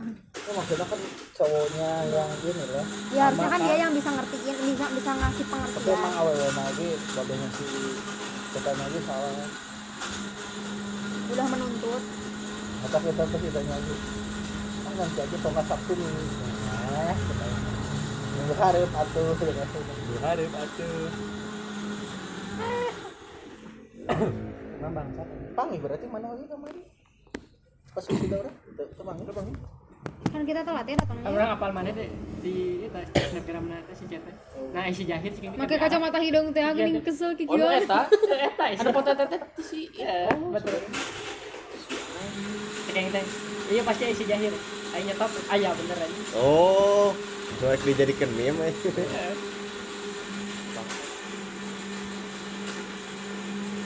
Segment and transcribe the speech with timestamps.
[0.00, 1.00] Ya, maksudnya kan
[1.36, 2.86] cowoknya yang ini lah.
[3.12, 6.88] ya harusnya kan dia yang bisa ngertiin bisa bisa ngasih Tapi pengertian emang awal-awal lagi
[7.12, 7.66] babenya si
[8.50, 9.48] Cetanya lagi salah.
[11.30, 12.02] udah menuntut
[12.80, 13.94] Maka kita tuh ditanya lagi.
[14.80, 16.08] Kan nanti aja tongkat Sabtu nih.
[16.08, 17.58] Nah, katanya.
[18.40, 19.36] Minggu harap atuh.
[20.24, 21.08] Harap atuh.
[24.80, 25.22] Nah, bangsa.
[25.52, 26.84] Pangi berarti mana lagi kemarin?
[27.92, 28.56] Pas sudah orang?
[28.64, 29.52] Itu itu pangi, itu pangi.
[30.30, 32.08] Kan kita telat ya datangnya Orang apal mana deh
[32.40, 34.32] di eta snapgram mana teh si Cete.
[34.70, 38.00] Nah, si Jahir sih pakai kacamata hidung teh gini kesel Oh, nu kikieuan eta,
[38.48, 40.80] eta Ada foto tete si iya, betul.
[42.94, 43.24] Kayak teh.
[43.70, 44.54] Iya pasti si Jahir.
[44.90, 46.18] Aing nyetop, aya bener aja.
[46.34, 47.14] Oh,
[47.62, 48.74] Cuek dijadikan meme.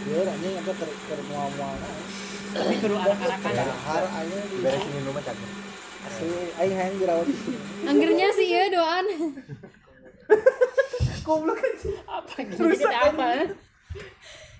[0.04, 1.76] Ya, anjing apa ter ter mual-mual.
[2.54, 3.52] Tapi kudu anak-anakan.
[3.52, 5.63] Dahar aja di Beresin minum aja.
[6.54, 7.26] Aing hayang dirawat.
[7.84, 9.06] anggirnya sih ya doan
[12.04, 13.28] Apa gitu kita apa?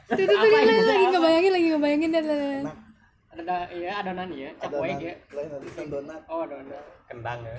[0.08, 0.72] tuh tuh lagi
[1.04, 1.10] Apa?
[1.10, 2.24] ngebayangin lagi ngebayangin dan
[3.34, 5.14] Ada iya adonan ya, Ada cakwe donat, ya.
[5.34, 6.20] lain nanti kan donat.
[6.30, 6.70] Oh, adonan.
[7.10, 7.58] Kendang ya.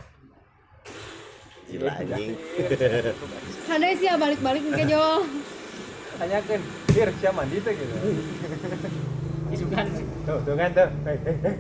[1.68, 2.32] Gila anjing.
[3.76, 5.28] ada sih ya balik-balik ke Jol
[6.16, 7.96] Tanyakan, Dir, siapa mandi tuh gitu.
[9.56, 9.86] Isukan.
[10.28, 10.90] Tuh, tuh kan tuh.
[11.08, 11.56] Hei, hei, hei.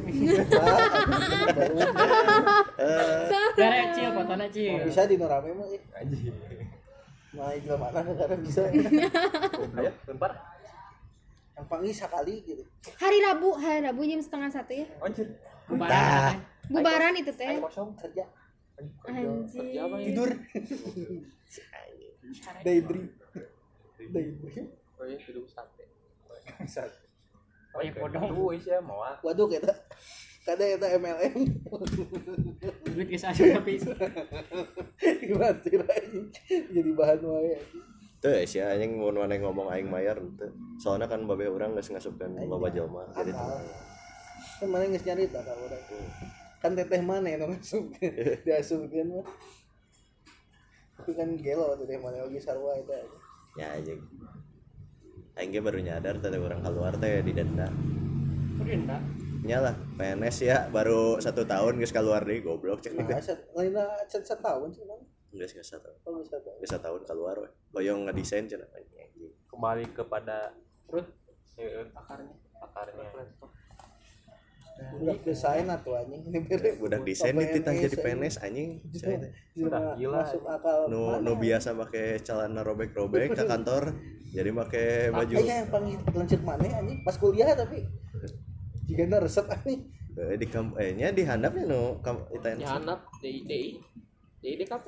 [3.55, 4.83] Gara cil fotona cil.
[4.83, 5.81] bisa di norame mah eh.
[5.95, 6.35] Anjing.
[7.35, 8.67] Nah, itu mana negara bisa.
[8.67, 10.31] Ayo, tempat.
[11.55, 12.63] Yang panggil sekali gitu.
[12.99, 15.39] hari Rabu hari Rabu jam setengah satu ya Anjir.
[15.71, 16.43] Bubaran.
[16.67, 18.27] bubaran itu teh Kosong kerja.
[19.07, 19.47] anjing
[20.03, 20.29] Tidur.
[22.59, 23.07] Daydream.
[24.11, 24.67] Daydream.
[24.99, 25.87] Oh iya, hidup sate.
[26.27, 26.35] Oh,
[27.81, 28.23] iya podong.
[28.31, 29.15] Tuh, iya mau ah.
[29.23, 29.73] Waduh kita
[30.45, 31.41] kada eta MLM
[32.93, 33.81] Duit geus asup tapi.
[35.25, 35.57] Gimana
[36.45, 37.57] jadi bahan wae.
[38.21, 40.53] Tuh, sih anjing mau mana ngomong aing mayar teu.
[40.77, 43.03] Soalnya kan babe urang geus ngasupkeun loba jelema.
[43.17, 43.59] Jadi akal
[44.55, 45.83] kan mana geus nyarita ka urang?
[46.61, 48.13] Kan teteh mana yang ngasupkeun?
[48.45, 49.27] Diasupkeun mah.
[51.03, 52.95] Itu kan gelo teteh mana lagi sarwa eta.
[53.57, 53.99] Ya anjing.
[55.35, 57.67] Aing ge baru nyadar tadi orang keluar teh didenda.
[58.55, 59.01] udah enggak.
[59.45, 63.21] Nyalah, PNS ya baru satu tahun geus keluar deui goblok cek nah nih.
[63.53, 63.77] lain
[64.09, 64.97] set setahun sih kan
[65.35, 65.91] Geus geus satu.
[66.17, 67.49] bisa tahu Geus tahun keluar we.
[67.75, 69.05] Hoyong ngedesain cenah anjing.
[69.45, 70.55] kembali kepada
[70.89, 71.05] Root
[71.59, 72.33] eh, akarnya.
[72.57, 73.05] akarnya
[74.75, 76.21] udah desain atau anjing.
[76.27, 78.83] Ini bere Budak desain dititah jadi PNS anjing.
[79.55, 81.23] Sudah gila, masuk akal nu mana?
[81.23, 83.95] nu biasa make celana robek-robek ke kantor
[84.35, 85.35] jadi make Ah, baju.
[85.39, 86.99] Iya yang paling lanjut mana anjing?
[87.07, 87.87] Pas kuliah tapi.
[88.85, 89.81] Jika na resep anjing.
[90.15, 93.75] Eh, di kamp eh nya di handapnya nu kam itan nyanap di di
[94.39, 94.85] di DKP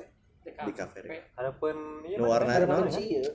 [0.48, 0.98] di kafe.
[1.04, 1.20] Deh.
[1.36, 1.76] harapan
[2.08, 3.28] iya nu warna ada naon naon sih ya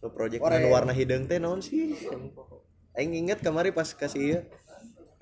[0.00, 0.40] nu project
[0.72, 1.92] warna hideung teh naon sih?
[2.96, 4.40] Aing inget kemari pas kasih ieu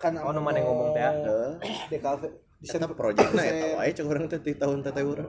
[0.00, 1.52] kan Oh, nu mana yang ngomong teh, heeh
[1.92, 5.28] di kafe di eta projectna eta wae cek urang teh ti tahun teh teh urang.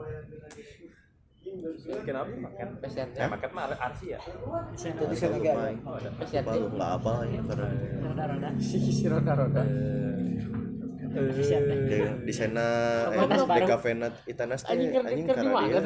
[2.02, 2.68] Kenapa makan?
[2.80, 4.18] Pesan ya makan mah arsi ya?
[4.72, 6.08] Jadi saya lagi ada.
[6.40, 7.68] apa lu nggak apa ya karena
[8.00, 8.48] Roda-roda.
[8.96, 9.62] si roda roda
[11.12, 12.64] di- di sana
[13.12, 15.26] eh, di kafe nat itanas anjing anjing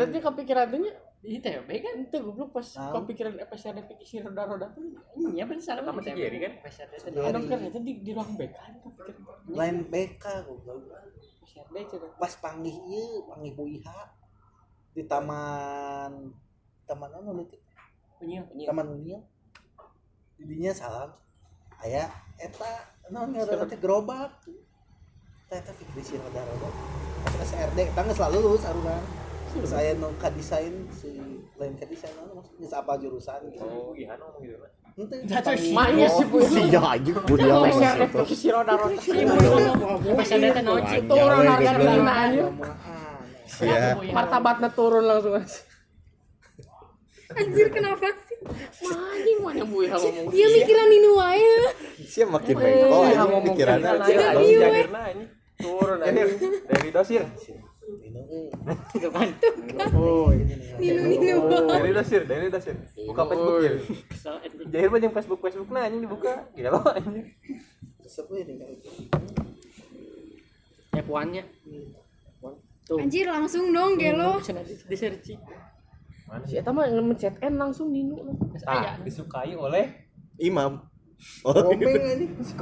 [0.06, 0.92] di kepikiran tanya
[1.26, 1.92] Di TB kan.
[2.06, 3.03] ente goblok pas Tahu.
[3.03, 4.94] kepikiran episode si roda roda tuh
[5.34, 5.82] Iya bener salah.
[5.82, 6.53] Sama si Jerry kan?
[6.62, 7.19] Jerry.
[7.26, 9.20] ada kan itu di di ruang BK kepikiran
[9.50, 10.86] lain BK goblok.
[11.42, 14.15] Episode cenah pas panggih ieu panggih Bu Iha.
[14.94, 16.31] Di taman
[16.86, 17.59] taman apa nanti
[18.22, 18.47] Punya.
[18.47, 19.20] taman Unil
[20.38, 21.10] didinya salam.
[21.82, 22.06] Aya
[22.38, 22.70] eta
[23.10, 24.47] non ngaranna teh gerobak.
[25.50, 26.69] Eta eta Fikri roda roda
[27.26, 31.17] pas SRD eta geus lalu lulus aruna terus aya nu ka desain si
[31.55, 32.67] lain ka desain anu maksudnya?
[32.75, 33.62] Apa jurusan gitu.
[33.62, 37.17] Oh iya ngomong gitu kan Henteu, Jatuh panggih- maknya si bu iya anjing.
[37.21, 38.97] Budia episode si roda roda
[40.17, 41.01] Pesan teh naon sih?
[41.05, 41.84] turun harga gitu.
[41.84, 43.21] dina aja Apaan?
[43.60, 43.78] ya
[44.10, 45.54] martabatnya turun langsung mas.
[47.28, 48.39] Anjir kenapa sih?
[48.87, 51.51] Anjing mana bu ya ngomong dia mikiran ini wae
[52.03, 55.27] Sia makin bengkok Iya, gitu, Tidak langsung iya, nanya.
[55.57, 56.22] turun aja
[56.65, 57.22] dari dosir
[57.86, 58.50] Dino euy.
[58.98, 59.28] Itu kan.
[59.94, 60.34] oh
[60.77, 61.34] ninu ninu
[61.71, 62.74] dari dosir dari dosir
[63.06, 63.92] buka Facebook ya itu.
[64.66, 67.30] jahil mah yang Facebook Facebook nah anjing dibuka gila anjing
[68.03, 68.68] Resep we nih kan.
[70.97, 71.42] F1-nya.
[72.86, 73.03] Tuh.
[73.03, 74.39] anjir langsung dong gelo
[74.86, 75.42] di searching.
[76.47, 78.18] si eta mah mencet N langsung ninu
[78.66, 78.94] Aya.
[78.94, 80.06] ah disukai oleh
[80.39, 80.82] imam
[81.48, 82.30] Oh, Komeng anjing.
[82.44, 82.53] Si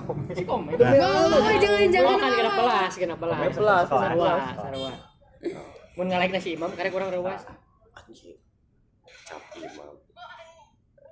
[0.47, 0.79] komen.
[0.79, 1.43] Demi Oh, Allah.
[1.43, 2.07] oh, jangan jangan.
[2.07, 3.39] Oh kan genap belas, genap belas.
[3.43, 4.95] Genap belas, sarua, belas.
[5.95, 7.43] Mun ngalek si imam karek kurang rewas.
[7.95, 8.35] anjing
[9.25, 9.95] cap imam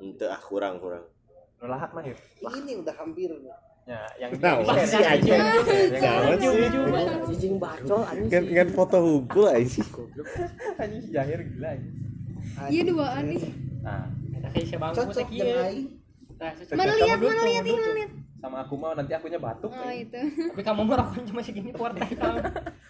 [0.02, 1.06] ente ah kurang kurang
[1.62, 2.16] Nolahak mah ya.
[2.58, 3.30] Ini udah hampir.
[3.86, 5.14] Ya, yang Nah, masih aja.
[5.14, 6.66] Yang- Jangan sih.
[7.30, 8.26] Jijing bacol anjing.
[8.26, 9.82] Kan kan foto hukum aja.
[10.82, 11.94] Anjing si Jahir gila anjing.
[12.66, 13.54] Iya duaan nih.
[13.82, 14.06] Nah,
[14.50, 16.01] kayak si bangku Cocok teh
[16.42, 16.58] jeung kieu.
[16.58, 16.58] aing.
[16.58, 16.76] Tah, cocok.
[16.76, 18.10] Mana lihat, mana lihat, ih, mana lihat.
[18.34, 19.70] sama aku mah nanti akunya batuk.
[19.70, 20.18] Oh, itu.
[20.50, 22.38] Tapi kamu mah rokoknya masih gini porte kamu.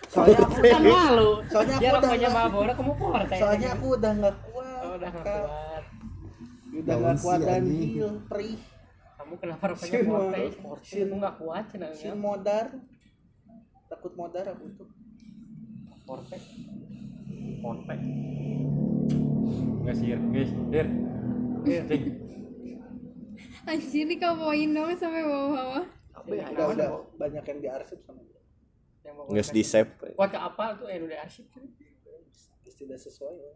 [0.08, 1.30] Soalnya aku Kan malu.
[1.46, 3.36] Soalnya aku udah rokoknya nggak- mabora kamu porte.
[3.36, 4.80] soalnya aku udah nggak kuat.
[4.82, 5.36] Oh, udah nggak Kak.
[5.38, 5.84] kuat.
[6.72, 8.58] Udah nggak kuat dan heal, perih.
[9.14, 10.40] Kamu kenapa rokoknya Sin porte?
[10.58, 11.90] mo- Sin aku nggak kuat cenah.
[11.92, 12.66] Sin modar.
[13.86, 14.88] Takut modar aku tuh.
[16.02, 16.36] Porte.
[17.60, 18.00] Kontek.
[19.78, 20.50] Enggak sih, guys.
[20.66, 20.88] Dir.
[21.88, 22.21] Cing.
[23.62, 25.84] Anjir dikapoin dong sampai bawah-bawah.
[26.22, 26.88] Udah udah
[27.18, 28.40] banyak yang diarsip sama dia.
[29.02, 29.90] Yang mau Nges di save.
[30.14, 31.46] Kuat ke apal tuh yang udah arsip.
[32.72, 33.34] tidak sesuai.
[33.38, 33.52] ya.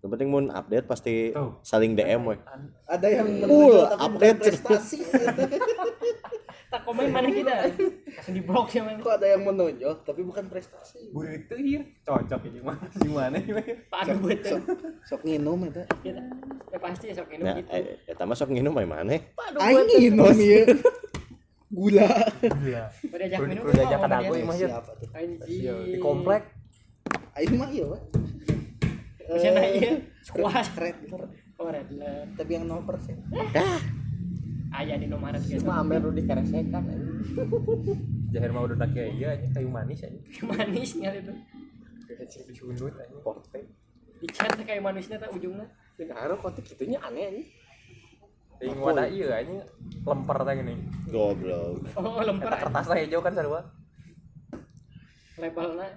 [0.00, 1.60] Yang penting mun update pasti Tuh.
[1.60, 2.36] saling DM we.
[2.88, 4.38] Ada yang Full tapi bukan update.
[4.40, 4.98] prestasi.
[6.66, 7.54] Tak komen mana kita.
[8.08, 8.98] Langsung di blok ya mana.
[8.98, 11.08] Kok ada yang menonjol tapi bukan prestasi.
[11.08, 11.82] Buru itu hir.
[12.02, 12.74] Cocok ini mah.
[12.92, 13.52] Gimana ini?
[13.86, 14.58] Pak aduh betul.
[15.02, 15.82] Sok nginum itu.
[16.00, 16.22] Kita.
[16.68, 17.70] Ya pasti sok ini Nah, gitu.
[17.70, 19.14] eh, eta mah sok nginum mah mana?
[19.56, 20.60] Aing nginum ya.
[21.68, 22.08] Gula.
[22.40, 22.84] Gila.
[23.04, 23.62] Udah ajak Kudu- minum.
[23.64, 24.68] kudu ajak dagu, Mas, ya.
[25.84, 26.42] Di komplek.
[27.32, 28.00] Aing mah iya, Pak.
[29.28, 29.92] Bisa naik ya.
[30.22, 30.70] Squash.
[30.74, 30.96] Red.
[31.58, 31.86] Oh, red.
[32.32, 32.86] Tapi yang 0%.
[34.74, 35.66] Ayah di nomor gitu.
[35.70, 36.84] Amer udah dikeresekan
[38.34, 40.18] Jahir mah udah kayak iya aja kayu manis aja.
[40.42, 41.32] Manis ngal itu.
[42.50, 43.16] Disunut aja.
[43.22, 43.60] Porte.
[44.18, 45.66] Dicat kayak manisnya tak ujungnya.
[45.96, 47.42] Karo kotik itunya aneh aja.
[48.56, 49.68] Ting wadah iya aja
[50.04, 50.74] lemper teh gini.
[51.12, 51.76] Goblok.
[51.96, 52.48] Oh, lemper.
[52.48, 53.62] Eta kertas lah hijau kan sarua.
[55.36, 55.88] Labelnya.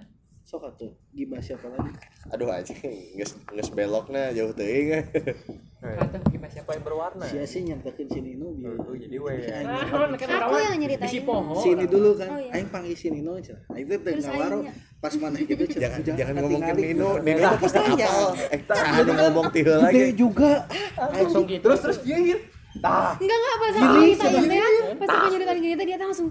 [0.44, 0.92] Sok atuh.
[1.14, 1.94] Gibah siapa lagi?
[2.34, 2.76] Aduh anjing
[3.16, 4.92] geus geus belokna jauh teuing.
[5.80, 6.68] Kata gimana siapa?
[6.68, 7.24] Supaya berwarna.
[7.24, 8.76] Sia sih nyantakeun sini nu biar.
[8.76, 9.32] Oh, jadi we.
[9.48, 11.08] Kan Aku yang nyeritain.
[11.08, 11.56] Bisi pohon.
[11.56, 12.28] Sini dulu kan.
[12.28, 12.52] Oh, iya.
[12.52, 13.64] Aing panggil sini nu cenah.
[13.72, 14.58] Aing teh teu ngawaro
[15.00, 15.62] pas mana gitu.
[15.72, 16.72] Jangan jangan ngomong ke.
[16.76, 17.08] Nino.
[17.18, 18.28] Nino pasti hafal.
[18.52, 18.60] Eh,
[19.00, 20.12] nu ngomong ti heula lagi.
[20.12, 20.68] juga.
[21.00, 21.64] Langsung gitu.
[21.64, 22.38] Terus terus iya hir.
[22.78, 23.16] Tah.
[23.16, 24.60] Enggak enggak pas aku nyeritain teh,
[24.94, 26.28] pas aku nyeritain gini teh dia langsung.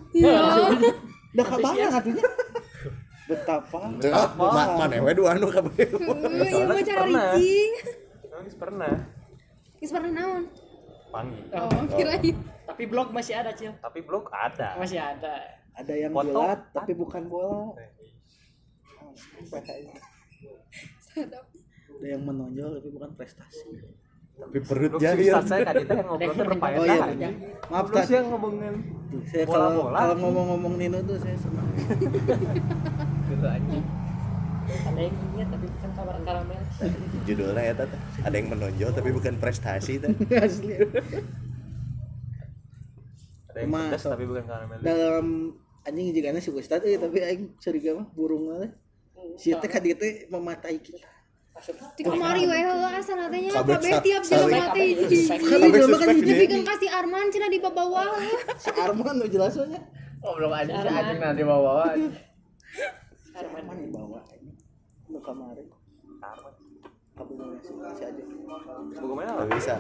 [1.30, 2.26] Udah kabangan atunya.
[3.26, 3.80] Betapa.
[4.08, 5.90] Ah, ma- Mana we dua anu kabeh.
[5.90, 7.72] Eh, Iya mau cara ricing.
[8.30, 8.94] Nangis pernah.
[9.80, 10.44] Geus pernah naon?
[11.10, 11.44] Panggil.
[11.56, 12.38] Oh, kirain.
[12.70, 13.74] Tapi blog masih ada, Cil.
[13.82, 14.78] Tapi blog ada.
[14.78, 15.60] Masih ada.
[15.80, 16.28] Ada yang Foto.
[16.28, 17.72] jilat tapi bukan bola.
[21.16, 23.80] Ada yang menonjol tapi bukan prestasi.
[24.40, 25.00] Tapi perut.
[25.00, 26.60] Ustaz saya tadi teh ngobrol teh.
[26.60, 27.32] Oh iya.
[27.72, 28.16] Maaf tadi.
[28.16, 28.76] yang ngomongin
[29.10, 31.68] Tuh, Saya kalau kalau ngomong-ngomong Nino tuh saya senang.
[33.32, 33.86] gitu anjing.
[34.70, 35.68] Ada yang ingat tapi
[36.26, 36.62] karamel.
[37.28, 38.00] Judulnya eta teh.
[38.26, 40.10] Ada yang menonjol tapi bukan prestasi teh.
[40.46, 40.76] Asli.
[43.54, 44.78] Ada yang pedas tapi bukan karamel.
[44.82, 45.26] Dalam
[45.86, 48.72] anjing juga si Ustad eh tapi aing curiga mah burung teh.
[49.38, 51.06] Si teh ka dieu teh mematai kita.
[52.00, 55.28] Di kamari we heula asal natenya Kabeh kabeh tiap teh hiji.
[55.28, 56.16] Kabeh jelema kan.
[56.16, 58.16] Tapi kan kasih Arman cenah di bawah.
[58.58, 59.60] Si Arman nu jelas.
[60.20, 61.96] Oh, belum ada si anjing nanti bawa.
[63.40, 64.52] Arman dibawa ini.
[65.08, 65.64] Nu kamari.
[67.20, 68.24] Aja.
[68.96, 69.32] Bagaimana?
[69.44, 69.76] Nggak bisa.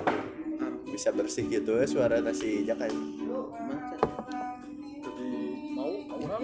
[0.89, 2.91] Bisa bersih gitu ya suara nasi jakan.
[5.71, 6.43] Mau orang.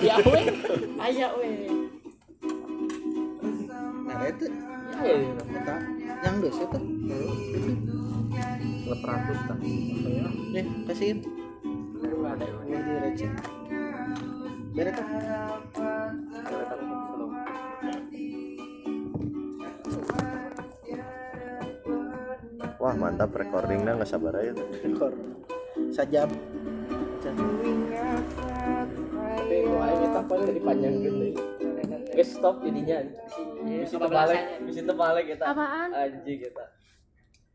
[0.00, 0.42] Ayah we.
[0.96, 1.50] Ayah we.
[4.08, 4.46] Nah itu
[4.98, 5.14] Iya,
[5.54, 5.74] eta
[6.26, 6.80] yang geus eta.
[8.88, 9.58] Leperatus tak.
[10.58, 11.18] Eh, kasihin.
[12.02, 13.30] Ini di receh.
[14.74, 14.98] Beres
[22.78, 24.54] Wah mantap recordingnya nggak sabar aja.
[24.54, 25.10] Rekor.
[25.90, 26.30] Sajam.
[29.18, 31.26] Tapi mulai kita pun jadi panjang gitu.
[32.14, 32.98] Guys stop jadinya.
[33.66, 35.44] Bisa terbalik, bisa terbalik kita.
[35.46, 35.90] Apaan?
[35.90, 36.64] Anjing kita.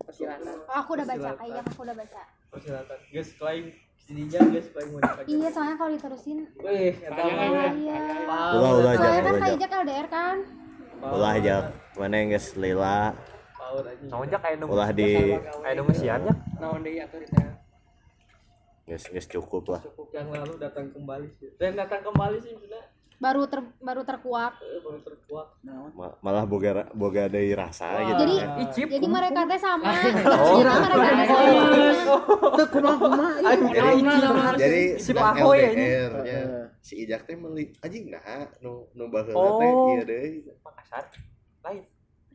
[0.03, 0.55] Persilatan.
[0.67, 2.21] Oh, aku udah baca, kayaknya aku udah baca.
[2.51, 2.97] Persilatan.
[3.11, 3.65] Guys klaim
[4.03, 5.31] jadinya guys klaim mau dipakai.
[5.31, 7.23] Iya, soalnya kalau diterusin Wih, aja.
[7.71, 7.99] iya.
[8.27, 9.55] Ulah ulah aja, Soalnya kan aja.
[9.55, 10.37] Ijak LDR kan?
[10.99, 11.55] Ulah aja.
[11.95, 13.15] Mana yang guys lila.
[14.05, 14.73] Soalnya kayak nunggu.
[14.73, 16.33] Ulah di Kayak nunggu siannya.
[16.57, 17.49] Naon deui atuh di teh.
[18.83, 19.81] guys guys cukup lah.
[19.81, 21.49] Cukup yang lalu datang kembali sih.
[21.55, 22.83] Dan datang kembali sih sudah.
[23.15, 25.47] baru ter baru terkuak Eh, baru terkuak
[25.95, 29.95] Ma- malah boga boga deui rasa gitu Jadi- icip jadi mereka teh sama
[30.35, 30.59] Oh.
[30.59, 32.03] jadi mereka teh sama ieu.
[34.59, 35.87] jadi Si Pahoy ya ini.
[36.81, 38.19] Si Ijak teh meuli anjing nah
[38.59, 39.55] nu nu baheula Oh.
[39.55, 41.07] teh ieu deui Makassar
[41.63, 41.79] lain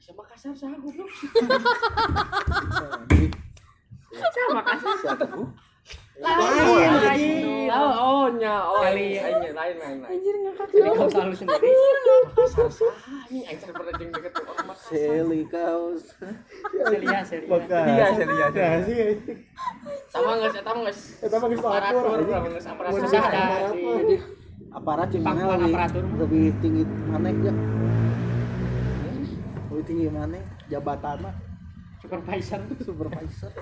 [0.09, 1.05] Bisa Makassar sah goblok.
[4.33, 5.45] sama kasar Siapa bu?
[6.17, 9.21] lain lain oh oh nya oh Kali.
[9.21, 10.19] lain lain lain lain
[10.73, 11.69] Jadi kau selalu sendiri.
[12.49, 12.95] Sah
[13.29, 16.05] ini teh pernah jeung deket orang Makassar Seli kaos.
[16.73, 17.53] Celia, celia.
[17.85, 18.07] Iya.
[18.49, 19.13] Nah, sih.
[20.09, 22.49] sama eta mah geus Eta mah geus aparatur aparatur.
[22.49, 22.97] geus aparatur
[24.73, 26.03] Aparat aparat lebih aparatur.
[26.17, 27.53] lebih tinggi mana ya?
[29.79, 30.43] Lebih tinggi mana?
[30.67, 31.31] Jabatannya
[32.03, 32.61] supervisor.
[32.83, 33.53] supervisor.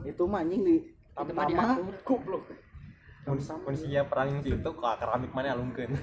[0.00, 1.76] Itu mah anjing di Itu mah tamtama.
[1.76, 1.94] diatur.
[2.00, 2.44] goblok
[3.28, 6.00] Manusia perang itu ke keramik mana alungkeun.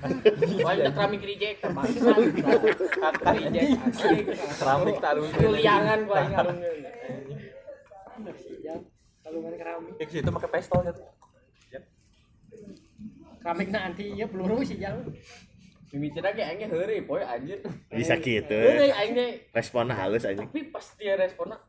[0.61, 2.13] Wah, kita keramik reject bangsa.
[3.33, 4.19] Reject asli.
[4.61, 5.41] Keramik tak alungkeun.
[5.41, 6.77] Kuliangan gua aing alungkeun.
[9.25, 9.93] Kan keramik.
[9.97, 11.01] Ya situ pakai pistol satu.
[13.41, 15.01] Keramik na anti ya peluru sih jauh.
[15.91, 17.59] Mimitinya kayak aing heureuy poe anjir.
[17.89, 18.91] bisa gitu Heureuy
[19.51, 21.59] responnya halus anjing Tapi pas dia responnya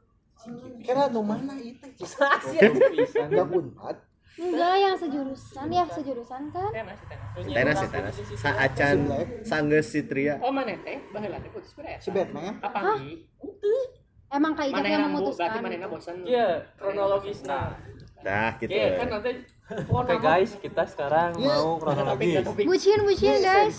[0.83, 1.87] Kira nu mana itu?
[2.43, 3.31] sih anjir pisan.
[3.31, 3.97] Enggak unpad.
[4.33, 8.15] enggak yang sejurusan ya sejurusan kan Tenas sih tenas.
[8.17, 8.99] sih saacan
[9.43, 10.99] sanggeus si Tria Oh mana teh?
[11.11, 12.01] Baheula teh putus beres.
[12.01, 12.59] Si Batman.
[12.59, 13.23] Apa sih?
[14.33, 16.17] emang Mana yang yang berarti memutuskan mana bosan?
[16.25, 17.61] Iya, kronologisnya.
[18.23, 19.31] dah gitu Iya, kan nanti
[19.85, 21.53] Oke guys, kita sekarang Iya.
[21.55, 22.45] mau kronologis.
[22.63, 23.77] bucin bucin guys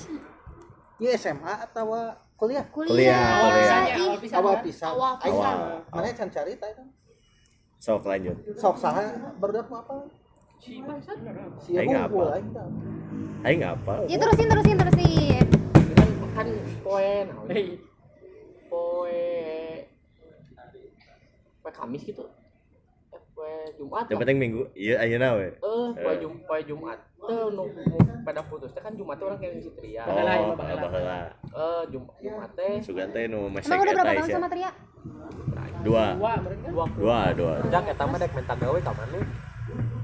[1.01, 2.65] Ini SMA atau kuliah?
[2.69, 4.03] Kuliah, kuliah kuliah.
[4.03, 4.37] Awal pisan.
[4.37, 4.63] Awal kan?
[4.65, 4.89] pisah.
[5.23, 5.55] Awal.
[5.89, 6.83] Mana can cerita itu?
[7.83, 9.11] sok lanjut Sok saha
[9.43, 10.07] berdak mah apa?
[10.55, 11.19] Si bangsat.
[11.59, 12.39] Si Aing apa?
[13.43, 15.43] aing apa ya terusin terusin terusin
[15.99, 16.47] kan kan
[16.79, 17.11] poe
[18.71, 19.19] poe
[21.59, 22.23] poe Kamis gitu.
[23.43, 24.05] Eh, Poe Jumat.
[24.07, 26.15] yang penting minggu iya ayeuna we Eh, poe Eh.
[26.17, 26.99] Jum poe Jumat.
[27.19, 27.63] Teu nu
[28.21, 30.03] pada putus teh kan Jumat teh urang kayak si Tria.
[30.03, 30.81] oh baheula.
[30.81, 34.71] baheula Eh, Jum Jumat teh sugan teh nu mesek emang udah berapa tahun sama Tria
[35.83, 36.67] dua dua mereka.
[36.69, 39.19] dua dua dua Jak eta mah dek mental gawe ka mana?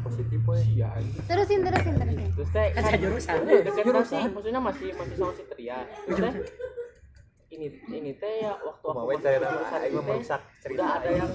[0.02, 0.58] Positif we.
[0.60, 0.90] sia
[1.24, 3.36] terusin terusin terusin Terus teh Kan jurusan.
[3.46, 5.80] Eh, deket masih maksudnya masih masih sama si Tria.
[6.06, 6.34] Terus teh
[7.50, 10.80] ini ini teh ya waktu aku cara jurusan aing ini teh, merusak cerita.
[10.80, 11.32] udah ada yang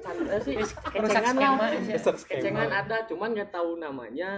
[0.00, 0.54] canda sih.
[0.58, 1.70] Kecengan lah.
[2.24, 4.32] kecengan ada cuman nggak tahu namanya.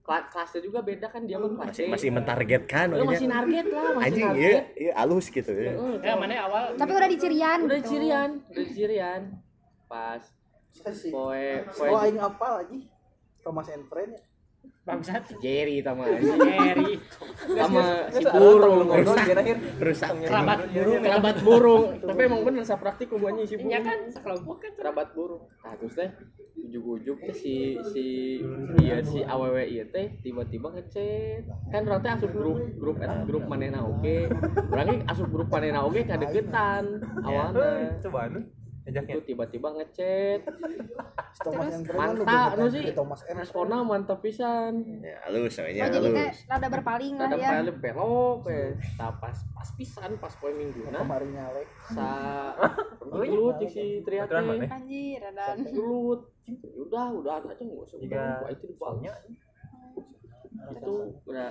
[0.00, 4.06] Kelasnya juga beda kan dia mah kelas masih masih mentargetkan Lu masih target lah masih
[4.10, 4.64] anjing iya target.
[4.74, 7.58] iya halus gitu ya Heeh, Ya mana awal tapi udah dicirian.
[7.62, 7.88] Udah gitu.
[7.88, 9.20] cirian udah cirian
[9.86, 10.22] pas
[10.90, 11.14] Si.
[11.14, 12.90] poe Oh poe aing apa lagi?
[13.40, 14.22] Thomas and Friend ya.
[14.90, 15.22] Bangsat.
[15.38, 16.92] Jerry sama Eri,
[17.54, 18.86] sama si burung.
[18.90, 20.10] Rusak.
[20.26, 21.82] kerabat burung, kerabat burung.
[22.02, 24.72] Tapi emang bener sa praktik hubungannya si Iya burung kan sekelompok kan.
[24.76, 25.42] kerabat burung.
[25.62, 26.10] Nah terus teh
[26.60, 27.54] ujuk-ujuk teh si
[27.94, 28.04] si
[28.82, 31.46] iya si aww iya teh tiba-tiba ngechat.
[31.70, 34.16] Kan teh asup grup grup eh, grup manena oke.
[34.68, 37.00] Orangnya asup grup manena oke kadegetan.
[37.22, 38.28] Awalnya Coba
[38.98, 39.14] anu.
[39.14, 40.40] itu tiba-tiba ngechat.
[41.46, 42.82] Thomas Friend kan mantap nu sih.
[42.90, 44.82] Thomas responnya mantap pisan.
[45.00, 47.50] Ya halus namanya oh jadi teh halus rada berpaling lah ya.
[47.62, 48.74] kali belok eh.
[48.98, 51.06] Tah, pas pas pisan pas poin minggu nah.
[51.06, 51.68] Kemarin nyalek.
[51.94, 52.08] sa
[53.14, 54.66] gelut cik si Tria Aturan teh mana?
[54.74, 56.20] anjir dan gelut.
[56.74, 58.98] Udah udah aja nggak usah udah itu dibawa
[60.70, 60.94] itu
[61.24, 61.48] udah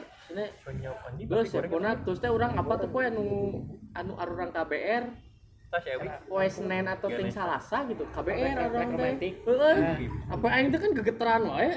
[1.18, 1.26] ini.
[1.26, 3.58] Terus ya, puna terus teh orang apa tuh poe anu
[3.98, 5.29] anu arurang KBR ya.
[6.26, 8.02] Poe Senin atau ting Salasa gitu?
[8.10, 8.86] KBR orang teh.
[8.90, 9.34] romantik.
[9.46, 9.78] heeh.
[10.26, 11.70] Apa aing teh kan gegeteran wae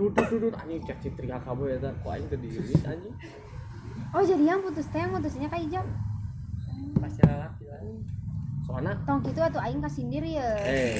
[0.00, 3.14] duduk duduk anjing cek citri kabeh eta kok aing teh diri anjing?
[4.16, 5.84] Oh jadi yang putus teh yang putusnya kak Ijak
[6.96, 7.80] Pasti lalaki lah.
[8.66, 10.48] soalnya tong gitu atuh aing kasindir ya.
[10.64, 10.96] Eh.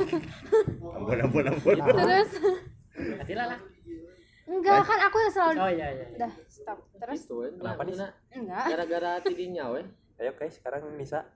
[0.96, 1.76] Ampun ampun ampun.
[1.76, 2.30] Terus?
[2.96, 3.58] Hati lah.
[4.46, 6.06] enggak kan aku yang selalu Oh iya iya.
[6.16, 6.78] dah stop.
[6.96, 7.26] Terus?
[7.26, 7.92] Gitu we Kenapa nih?
[7.92, 8.64] Maksudnya, enggak.
[8.70, 9.82] Gara-gara tidinya we
[10.16, 11.28] Ayo guys, sekarang Nisa.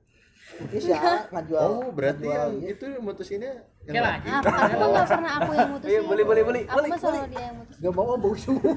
[0.60, 0.94] Bisa
[1.30, 1.62] ngajual.
[1.62, 2.72] oh berarti ngajual yang ieu.
[2.74, 3.52] itu mutusinnya
[3.86, 4.28] yang lagi.
[4.28, 7.40] aku aku mah nggak pernah aku yang mutusin Iya, boleh, boleh, boleh, aku selalu dia
[7.40, 8.72] yang mutusin Gak mau bau semua.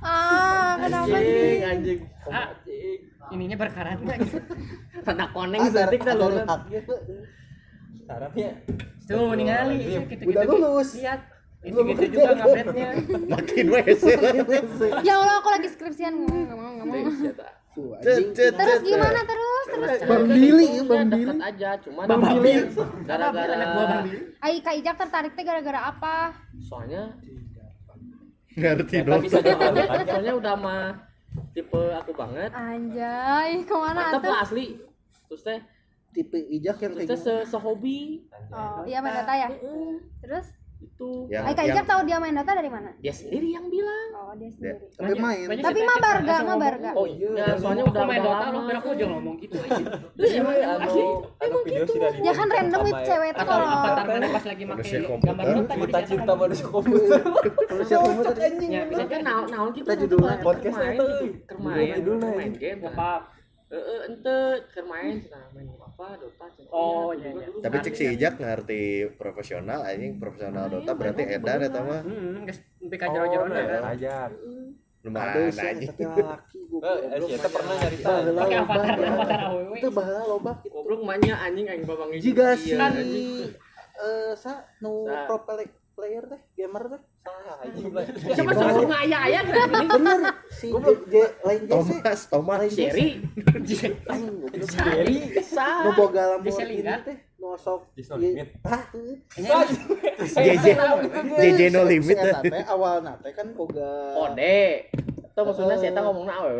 [0.00, 2.46] ah kenapa sih anjing anjing Ah.
[2.52, 4.38] anjing Ininya berkarat enggak gitu.
[5.06, 6.98] tanda koneng Ada setik dah ada lu haknya tuh.
[8.02, 8.50] Sarapnya.
[9.06, 9.78] Tuh ningali.
[10.26, 10.98] Udah lulus.
[10.98, 11.20] Lihat.
[11.60, 12.88] Gitu-gitu juga ngupdate-nya.
[13.28, 14.00] makin wes
[15.04, 17.52] ya Allah aku lagi skripsian ngomong ngomong ngomong Deus, ya, tak.
[17.70, 18.32] Tuh, anjing.
[18.34, 19.66] terus gimana terus?
[19.70, 21.36] Terus Bang Billy ya, Bang Billy.
[21.38, 22.54] aja cuman Bang Billy.
[23.06, 24.20] gara-gara Anak gua Bang Billy.
[24.42, 26.16] Ai Kak Ijak tertarik teh gara-gara apa?
[26.64, 27.14] Soalnya
[28.56, 29.22] ngerti dong.
[29.22, 30.84] bisa jawabannya soalnya udah mah
[31.54, 32.50] tipe aku banget.
[32.50, 34.34] Anjay, ke mana tuh?
[34.34, 34.66] asli.
[35.30, 35.60] Terus teh
[36.10, 38.26] tipe ijak yang terus teh sehobi.
[38.50, 39.48] Oh, iya main data ya.
[40.26, 40.46] Terus,
[40.82, 42.90] itu yang, Aika Ijak tahu dia main data dari mana?
[42.96, 44.50] dia sendiri yang bilang Oh, dia Ya.
[44.50, 44.86] sendiri.
[44.90, 46.60] tapi main banyak Tapi cerita- mah barga, cerita mah ngomong.
[46.62, 46.90] barga.
[46.92, 49.82] oh iya ya, soalnya udah main Dota lo, biar aku jangan ngomong gitu aja.
[50.10, 51.02] Terus emang anu asli
[51.40, 54.44] anu video sih dari Ya kan random with cewek tuh Atau kalau avatar mana pas
[54.44, 56.40] lagi Manusia pakai gambar Dota kita jadi cinta ngomong.
[56.42, 57.20] manusia komputer
[57.66, 58.34] manusia komputer
[58.70, 61.04] Ya, bisa kan naon naon gitu Kita judulnya podcast main itu.
[61.06, 62.38] gitu kermain Judulnya itu.
[62.38, 63.10] main game Gak apa
[63.70, 64.36] Eh, eh, ente
[64.68, 66.70] kermain cenah main apa Dota cenah.
[66.70, 67.46] Oh, Iya, iya, juga iya.
[67.46, 68.82] dulu tapi cek si Ijak ngerti
[69.14, 73.82] profesional anjing profesional Dota berarti edan eta mah Hmm, guys, PK oh jero-jero kan.
[73.88, 74.28] ajar
[75.00, 75.88] lumayan anjing.
[75.88, 79.38] tapi laki eh eh, si eta pernah nyarita Pakai avatar avatar.
[79.46, 79.72] AWW.
[79.72, 80.74] itu bahala loba gitu.
[80.74, 82.46] Goblok manya anjing anjing babang si Iya,
[82.82, 83.54] anjing.
[83.96, 84.92] eh sa nu
[85.24, 87.00] pro play- player teh gamer teh
[88.32, 90.68] siapa suruh suruh ayah ayah kan ini bener si
[91.12, 92.58] J- lain J Thomas Thomas.
[92.64, 92.72] Lain.
[92.72, 93.08] Jerry.
[94.64, 95.16] Jerry.
[95.84, 97.16] Nu boga ini teh.
[97.36, 98.48] Nu sok limit.
[99.36, 100.66] JJ
[101.40, 102.16] JJ no limit.
[102.16, 104.88] teh awalna teh kan boga kode.
[105.30, 106.52] Itu maksudnya saya tahu ngomongnya aww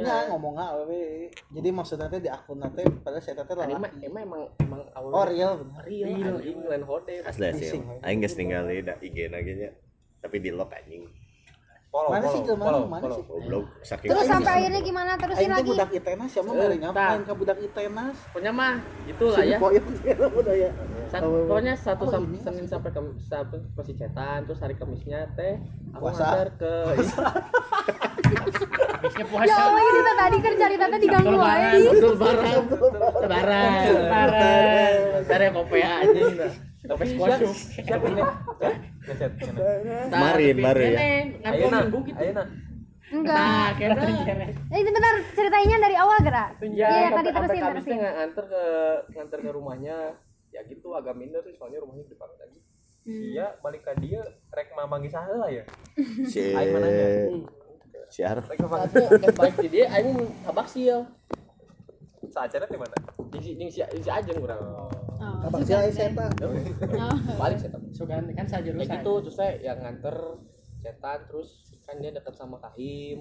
[0.00, 1.30] Nya ngomong awewe.
[1.30, 3.76] Jadi maksudnya teh di akun teh pada saya teh lalaki.
[4.04, 7.52] emang emang emang aww Oh real real lain kode asli
[8.04, 9.70] aing geus ningali da IG nya
[10.20, 11.04] tapi di lock anjing
[11.88, 13.24] follow Mana sih follow jelema follow mana follow sih?
[13.26, 15.10] goblok saking Terus sampai akhirnya gimana?
[15.16, 15.70] Terusin Aing teh lagi.
[15.70, 16.78] budak ITENAS ya bari tah.
[16.86, 18.16] ngapain ka budak ITENAS.
[18.24, 18.74] pokoknya mah
[19.04, 19.58] itulah ya
[20.30, 20.70] budaya.
[21.08, 25.58] Sat- pokoknya satu oh, sam- Senin sampai Kamis sampai masih cetan terus hari Kamisnya teh
[25.90, 26.22] aku Puasa.
[26.22, 26.72] nganter ke
[28.30, 29.54] Habisnya Ya puasa.
[29.56, 31.58] Allah ini tuh tadi kan cerita tadi diganggu Lebaran.
[31.66, 31.90] aja.
[31.90, 32.62] betul barang
[33.16, 34.92] lebaran Lebaran.
[35.26, 36.22] dari kopi aja
[36.90, 37.40] kopi squash
[37.78, 38.22] siapa ini.
[38.60, 38.74] Eh,
[39.06, 39.30] ngechat.
[40.08, 40.98] Kemarin, baru ya.
[41.54, 42.44] minggu gitu ayeuna
[43.10, 43.34] Enggak.
[43.34, 43.94] nah kira
[44.70, 46.54] Eh, itu bentar ceritainnya dari awal gerak.
[46.60, 47.96] ya, Iya, sampai- tadi terusin terusin.
[47.98, 48.62] nganter ke
[49.10, 49.96] nganter ke rumahnya.
[50.50, 52.58] Ya gitu agak minder sih soalnya rumahnya di depan lagi.
[53.02, 55.62] Iya balik ke dia rek mamang gisah lah ya.
[56.22, 57.06] Si Aing mana nya?
[58.06, 60.10] si Ar rek mamang tapi balik di dia aing
[60.44, 61.06] kabak sil
[62.28, 62.94] saacana di mana?
[63.26, 64.58] Di si di si di si ajeng kurang.
[64.60, 64.89] Oh,
[65.40, 66.26] Abang si Ais eta.
[67.34, 68.92] balik saya Sugan kan saya kayak jurusan.
[68.94, 70.16] gitu terus saya yang nganter
[70.76, 71.48] setan terus
[71.82, 73.18] kan dia dekat sama Kahim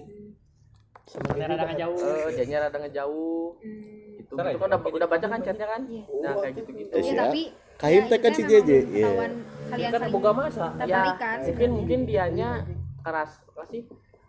[1.05, 1.97] Sebenarnya rada ngejauh.
[1.97, 3.57] eh jadinya rada ngejauh.
[3.57, 4.33] Gitu, gitu.
[4.37, 4.53] ya?
[4.53, 5.81] kan udah, udah baca kan chatnya kan?
[5.83, 6.03] Iya.
[6.21, 7.21] nah kayak gitu gitu Eh, Iya, siap.
[7.25, 7.41] tapi
[7.79, 9.07] Kahim teh kan itu si JJ, iya.
[9.71, 10.65] kalian kan boga masa.
[10.83, 12.49] Ya mungkin mungkin dianya
[13.01, 13.87] keras apa sih?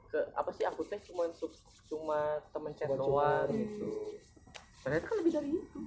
[0.08, 0.64] Ke apa sih?
[0.64, 1.28] Aku teh cuma
[1.84, 4.16] cuma temen chat doang gitu
[4.80, 5.80] ternyata kan lebih dari itu.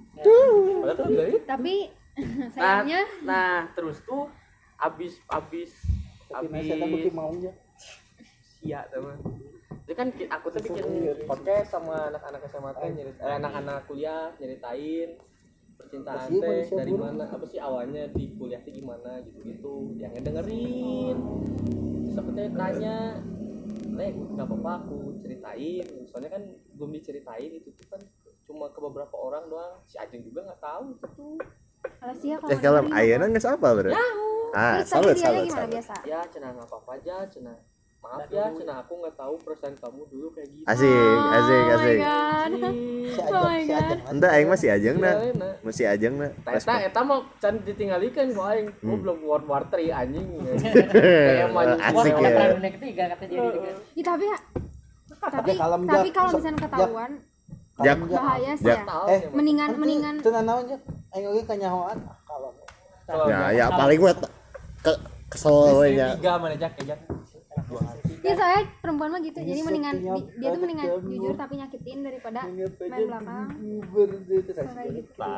[0.82, 1.74] Padahal kan dari Tapi
[2.18, 4.30] nah, sayangnya nah terus tuh
[4.78, 5.70] abis abis
[6.30, 7.52] Tapi nah saya abis maunya.
[8.62, 9.18] sia teman.
[9.84, 10.08] Jadi kan
[10.40, 10.86] aku tuh bikin
[11.28, 15.20] podcast sama anak-anak SMA teh nyerit eh, anak-anak kuliah nyeritain
[15.76, 21.16] percintaan teh dari mana apa sih awalnya di kuliah teh gimana gitu gitu yang ngedengerin.
[22.08, 23.20] Terus aku teh tanya
[23.94, 25.86] Lek, nggak apa-apa aku ceritain.
[26.10, 26.42] Soalnya kan
[26.74, 28.00] belum diceritain itu tuh kan
[28.44, 31.36] cuma ke beberapa orang doang si Ajeng juga nggak tahu itu tuh
[32.00, 33.90] Alasia kalau eh kalau dengerin ayeuna geus apa bro
[34.54, 35.94] ah salut salut gimana salut biasa?
[36.04, 37.56] ya cenah nggak apa-apa aja cenah
[38.04, 41.74] maaf ya cenah aku nggak tahu perasaan kamu dulu kayak gitu asik asik Oh my
[41.74, 42.52] asik god.
[43.04, 43.96] Si Oh my God.
[44.12, 45.54] Entah aing masih ajeng na Iya, enak.
[45.64, 48.68] masih ajeng na Nah, eta eta mau can ditinggalikeun ku aing.
[48.68, 48.84] Hmm.
[48.84, 50.28] Gua belum World War 3 anjing.
[50.92, 51.48] Kayak
[51.80, 53.40] asik Wah, ya perang dunia ketiga kata dia.
[53.96, 54.24] Ya, tapi
[55.24, 57.12] tapi Ya, kalau misalnya ketahuan
[57.76, 57.98] Jak.
[58.06, 58.78] Bahaya sih Jak.
[58.78, 58.84] ya.
[58.86, 59.20] tahu Eh.
[59.30, 60.80] Mendingan mendingan Teu naon jak.
[61.10, 61.98] Aing oge kanyahoan.
[62.02, 62.16] Ah,
[63.04, 64.32] kalau ya ya paling mah t-
[64.80, 64.92] ke
[65.28, 66.96] kesel we nya tiga mana jak jak
[68.24, 69.94] ya saya perempuan mah gitu jadi mendingan
[70.40, 73.46] dia tuh mendingan jujur tapi nyakitin daripada main belakang
[74.72, 75.36] kayak gitu Ya,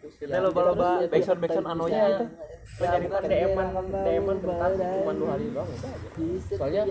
[0.00, 2.04] kita loba loba terus backsound backsound anu nya
[2.80, 5.70] penyaritan DM-an DM-an bentar cuma dua hari doang.
[6.56, 6.82] Soalnya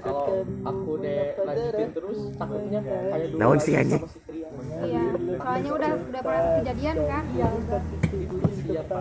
[0.00, 3.40] kalau aku deh lanjutin terus takutnya kayak dulu.
[3.40, 4.02] Naon sih, anjing?
[4.84, 5.02] iya
[5.36, 7.24] soalnya udah udah pernah kejadian kan?
[8.64, 8.96] Siapa?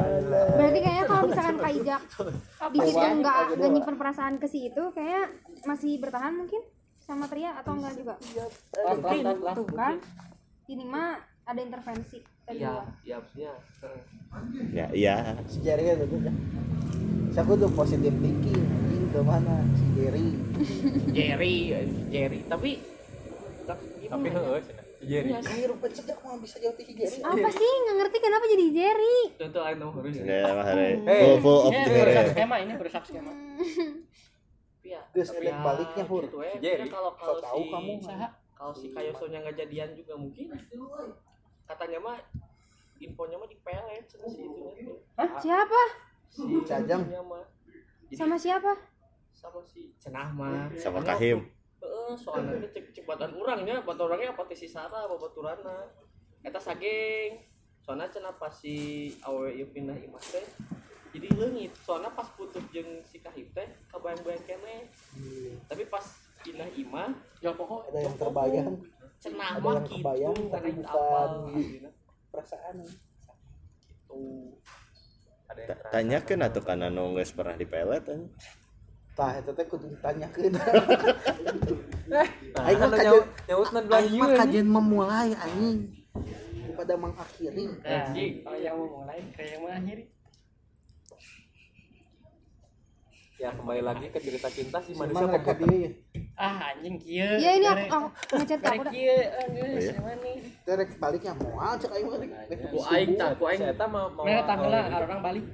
[0.60, 2.02] berarti kayaknya kalau misalkan Kak Ijak
[2.76, 5.32] di situ nggak nggak nyimpen perasaan ke si itu kayak
[5.64, 6.62] masih bertahan mungkin
[7.04, 8.16] sama Tria atau enggak juga?
[9.56, 9.96] Tuh kan
[10.68, 13.52] ini mah ada intervensi Iya, luar iya maksudnya.
[14.70, 16.20] ya iya Si Jerry kan tuh.
[17.30, 18.62] Si aku tuh positif thinking.
[18.62, 19.56] Anjing ke mana?
[19.72, 20.26] Si Jerry.
[21.10, 21.56] Jerry,
[22.10, 22.72] Jerry, tapi
[23.64, 24.28] tapi gimana?
[24.28, 24.60] heeh
[24.94, 27.20] si Jerry Ayo rupa sejak mah bisa jawab si Jerry.
[27.22, 30.16] apa sih nggak ngerti kenapa jadi Jerry Contoh I know harus.
[30.16, 33.32] ya mah hari full full of Ini the berusak skema ini berusak skema.
[34.84, 36.24] ya Geus tapi elek ya baliknya, Hur.
[36.26, 36.54] gitu ya.
[36.58, 36.88] Jerry.
[36.88, 37.94] Kalau kalau tahu kamu,
[38.54, 40.48] kalau si Kayosonya nggak jadian juga mungkin
[41.68, 42.18] katanya mah
[43.00, 44.94] infonya mah di pelet cenah si itu
[45.44, 45.82] Siapa?
[46.30, 47.04] si Cajang.
[48.14, 48.72] Sama siapa?
[49.34, 51.44] sama si cenah mah sama Kahim
[51.84, 55.92] Heeh, soalnya teh cek cek badan urangnya, orangnya apa teh si Sara babaturana.
[56.40, 57.44] Eta sageng.
[57.84, 60.48] Soalnya cenah pas si awewe ieu pindah imah teh
[61.12, 61.76] jadi leungit.
[61.84, 64.88] Soalnya pas putus jeung si Kahim teh kabayang-bayang keneh.
[65.68, 66.08] Tapi pas
[66.40, 67.12] pindah imah
[67.44, 68.72] jual pokok ada yang terbayang
[69.24, 71.48] cenah Ada mah yang gitu kebayang, tapi itu bukan apa.
[71.48, 71.80] di-
[72.28, 72.76] perasaan.
[75.54, 75.88] Terasa.
[75.94, 78.22] tanyakan atau karena no geus pernah di pelet kan
[79.14, 80.54] tah eta teh kudu ditanyakeun.
[82.10, 82.26] Nah,
[82.66, 85.78] Aing kan mah nyaut kajen- nyautna dua Aing mah kajian memulai anjing.
[86.58, 87.66] Daripada mengakhiri.
[87.86, 90.04] Anjing, kalau yang mau mulai kayak yang mengakhiri.
[93.38, 95.94] Ya kembali lagi ke cerita cinta si manusia dia
[96.34, 97.38] Ah, anjing kieu.
[97.38, 98.90] Ya ini aku, aku ngechat barek dah.
[98.90, 100.14] kieu, eh, geus, iya?
[100.18, 100.36] nih.
[100.66, 104.50] terek baliknya moal cek aing rek Ku aing tah, ku aing Eta mau mau Mereka
[104.50, 105.46] tanggal lah, mau- orang balik.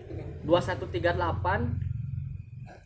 [0.47, 1.61] 2138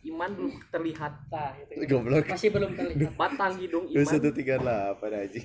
[0.04, 1.12] iman belum terlihat.
[1.30, 1.86] Tah, itu.
[1.86, 3.14] goblok Masih belum terlihat.
[3.14, 5.40] Batang hidung Dua iman satu tiga delapan aja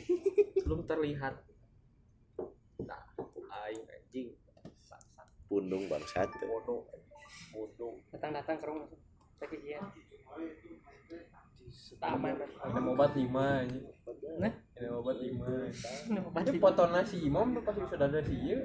[0.59, 1.33] belum terlihat.
[2.81, 4.27] Nah, ku aing anjing.
[5.45, 6.85] Pundung bangsat bodoh.
[7.49, 7.93] Bodoh.
[8.09, 8.89] Datang-datang ke rumah.
[9.38, 9.81] Lagi kieu.
[11.97, 12.38] Aman.
[12.38, 13.65] Ini obat lima.
[14.39, 15.49] Nah, Ini obat lima.
[16.30, 18.60] obat foto nasi imam tuh pasti sudah ada sih ya.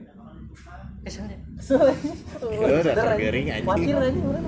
[3.65, 4.45] Khawatir aja orang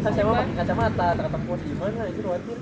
[0.00, 1.06] saya pakai kacamata,
[2.08, 2.58] itu khawatir.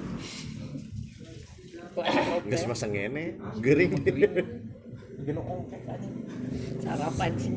[2.46, 3.92] geus masa ngene gering
[5.26, 6.08] Gino ongkek aja.
[6.78, 7.52] Sarapan sih.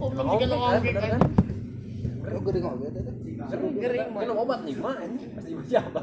[0.00, 1.20] Oh, juga kan?
[2.20, 3.02] Ngoge teh
[3.80, 4.92] Gering Gino obat lima
[5.64, 6.00] siapa?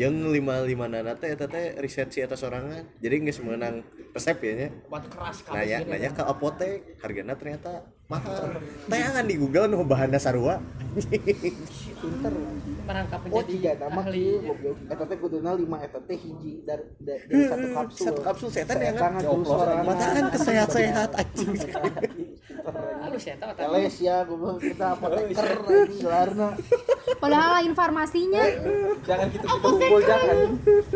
[0.00, 3.84] jeung lima lima nana teh teh riset si eta sorangan jadi geus menang
[4.16, 4.68] resep ya nya.
[4.88, 8.58] Obat keras nanya nanya ke apotek harganya ternyata mahal.
[8.90, 10.58] Tayangan di Google nu bahanna sarua
[12.00, 12.32] pinter.
[12.88, 14.24] Merangkap oh menjadi tiga nama ahli.
[14.42, 14.76] goblok.
[14.90, 18.48] Eta teh kuduna 5 eta teh hiji dari dari satu kapsul satu kapsul.
[18.50, 21.52] setan ya Setan kan ngadu sorangan mata kan kesehat-sehat anjing.
[23.00, 24.56] Halus ya, tahu Teles ya, goblok.
[24.58, 25.48] Kita apoteker
[25.94, 26.48] gelarna.
[27.22, 28.42] Padahal informasinya.
[29.06, 30.36] Jangan gitu kita kumpul jangan.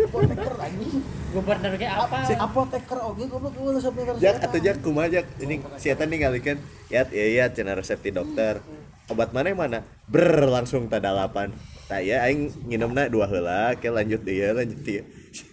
[0.09, 1.24] Apoteker anjing.
[1.35, 2.19] Gubernur kayak apa?
[2.39, 4.23] Apoteker oge goblok goblok sampai kerja.
[4.23, 5.27] Jak atau jak kumaha jak?
[5.43, 8.63] Ini si eta ningalikeun ya ya ya cenah resep ti dokter.
[9.11, 9.79] Obat mana yang mana?
[10.07, 11.51] Ber langsung tadalapan
[11.91, 13.75] tak ya aing nginumna dua heula.
[13.75, 15.03] Ke lanjut dia lanjut dia.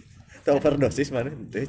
[0.54, 1.34] Overdosis mana?
[1.50, 1.66] Teu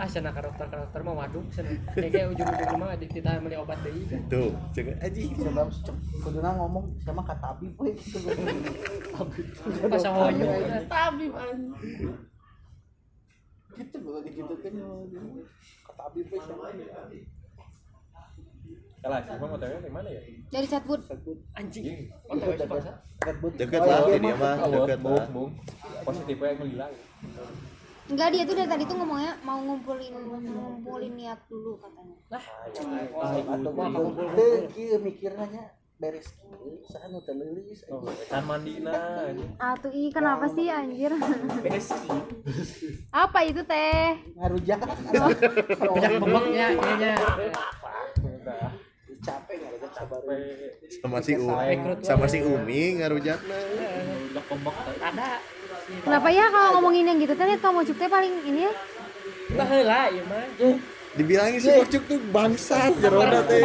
[0.00, 4.08] ah sana karakter karakter mah waduh sana kayak ujung-ujung mah di kita beli obat deui
[4.08, 5.68] kan tuh cek anjing Sebab
[6.24, 8.16] kuduna ngomong sama kata Abi we gitu.
[9.92, 10.48] pas hoyo
[10.88, 11.58] Tapi man.
[13.76, 14.80] Gitu goblok digitukeun
[15.84, 16.64] kata Abi we sama.
[19.00, 20.20] Kalah sih, mau tanya di mana ya?
[20.52, 21.00] Dari chatbot.
[21.56, 21.84] anjing
[22.28, 22.68] deket.
[22.68, 23.52] Deket but.
[23.56, 24.54] Deket Oh, lah, iya, dia mah.
[24.60, 25.28] Deket bung, lah.
[25.32, 25.50] bung.
[26.04, 26.92] Positifnya yang melilang.
[28.10, 32.16] Enggak dia tuh dari tadi tuh ngomongnya mau ngumpulin ngumpulin niat dulu katanya.
[33.46, 33.88] Atau mah
[34.34, 38.90] teu kieu mikirna nya beres kieu saha nu teu leulis Oh, kan mandina
[39.30, 39.46] aja.
[39.62, 41.14] Ah tuh ih kenapa sih anjir?
[41.64, 42.18] Beski.
[43.14, 44.18] Apa itu teh?
[44.34, 44.80] ngarujak.
[45.78, 47.12] banyak bebeknya ininya
[48.20, 48.70] Udah.
[49.20, 50.20] Capek ngarujak sabar.
[50.90, 53.58] sama si Umi sama si Umi ngarujakna
[54.32, 55.38] Udah pembok ada
[55.90, 57.32] Kenapa ya kalau ngomongin yang gitu?
[57.34, 58.72] Lihat kamu cuk teh paling ini ya?
[59.50, 60.46] nah heula ieu mah
[61.10, 63.58] dibilangin si Kocuk tuh bangsat jeroda teh.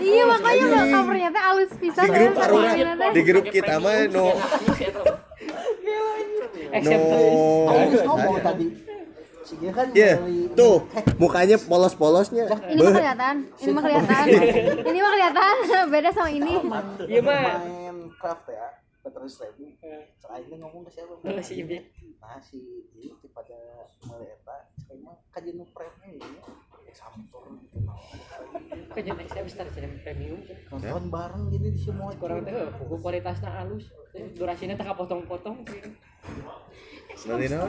[0.00, 3.10] Iya makanya mbak covernya teh halus pisan di grup ya, teh.
[3.12, 4.32] di grup kita mah no.
[6.72, 7.20] except no
[7.68, 8.66] Aku ngomong tadi.
[9.70, 10.82] Kan Iya, beli- tuh
[11.22, 12.50] mukanya polos-polosnya.
[12.66, 14.24] Ini mah kelihatan, ini mah kelihatan,
[14.82, 15.54] ini mah kelihatan
[15.94, 16.54] beda sama ini.
[17.06, 17.40] Iya mah.
[17.62, 18.66] main craft ya
[19.06, 19.38] terus
[20.26, 21.14] ribu selain ngomong ke siapa?
[21.22, 21.78] Heeh, si Ibi.
[22.16, 23.54] nah itu pada
[24.82, 26.26] cek mah kajian nu prepnya ya
[26.82, 27.78] ya sampur gitu
[28.90, 30.40] Kajian saya bisa jadi premium.
[30.72, 33.94] Nonton bareng gini di semua kurang heuh, buku kualitasnya halus.
[34.34, 35.62] Durasinya tak potong-potong
[37.26, 37.64] Nanti no.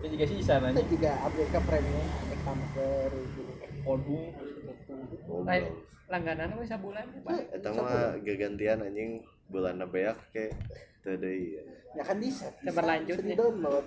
[0.00, 0.82] Itu juga sih kita nanya.
[0.88, 2.34] juga ABK premium gitu
[3.84, 4.24] Kodung.
[5.44, 5.64] lain
[6.08, 7.04] langganan we sabulan.
[7.52, 10.52] Eta mah gagantian anjing bulan beak ke
[11.02, 11.56] deui
[11.90, 13.36] ya kan di set Kita berlanjut di nih.
[13.36, 13.84] download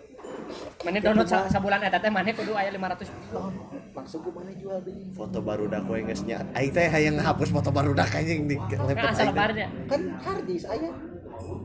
[0.81, 3.53] Mana download sa sabulan eta teh mana kudu aya 500 download
[3.91, 7.69] langsung gue mana jual di foto barudak we geus nya aing teh hayang ngahapus foto
[7.69, 9.25] barudak anjing di Kan asal aing teh.
[9.29, 9.67] lebarnya.
[9.85, 10.89] kan harddisk aya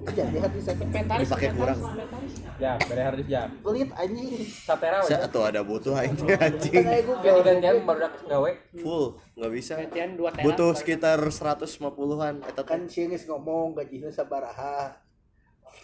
[0.07, 1.79] jadi harddisk saya Inventaris Dipake kurang.
[2.57, 3.43] Ya, bere harddisk ya.
[3.61, 5.09] pelit anjing Satera we.
[5.11, 8.51] Sa atuh ada butuh aing kan anjing Google gantian baru dak gawe.
[8.79, 10.45] full nggak bisa Gantian 2 tera.
[10.47, 14.97] butuh sekitar 150-an eta kan geus ngomong gajinya sabaraha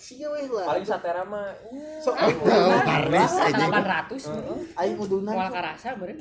[0.02, 1.52] we lah Paling satera mah
[2.00, 4.80] so Oh, Parlis anjing 800.
[4.80, 6.18] aing uduna Moal karasa beureun.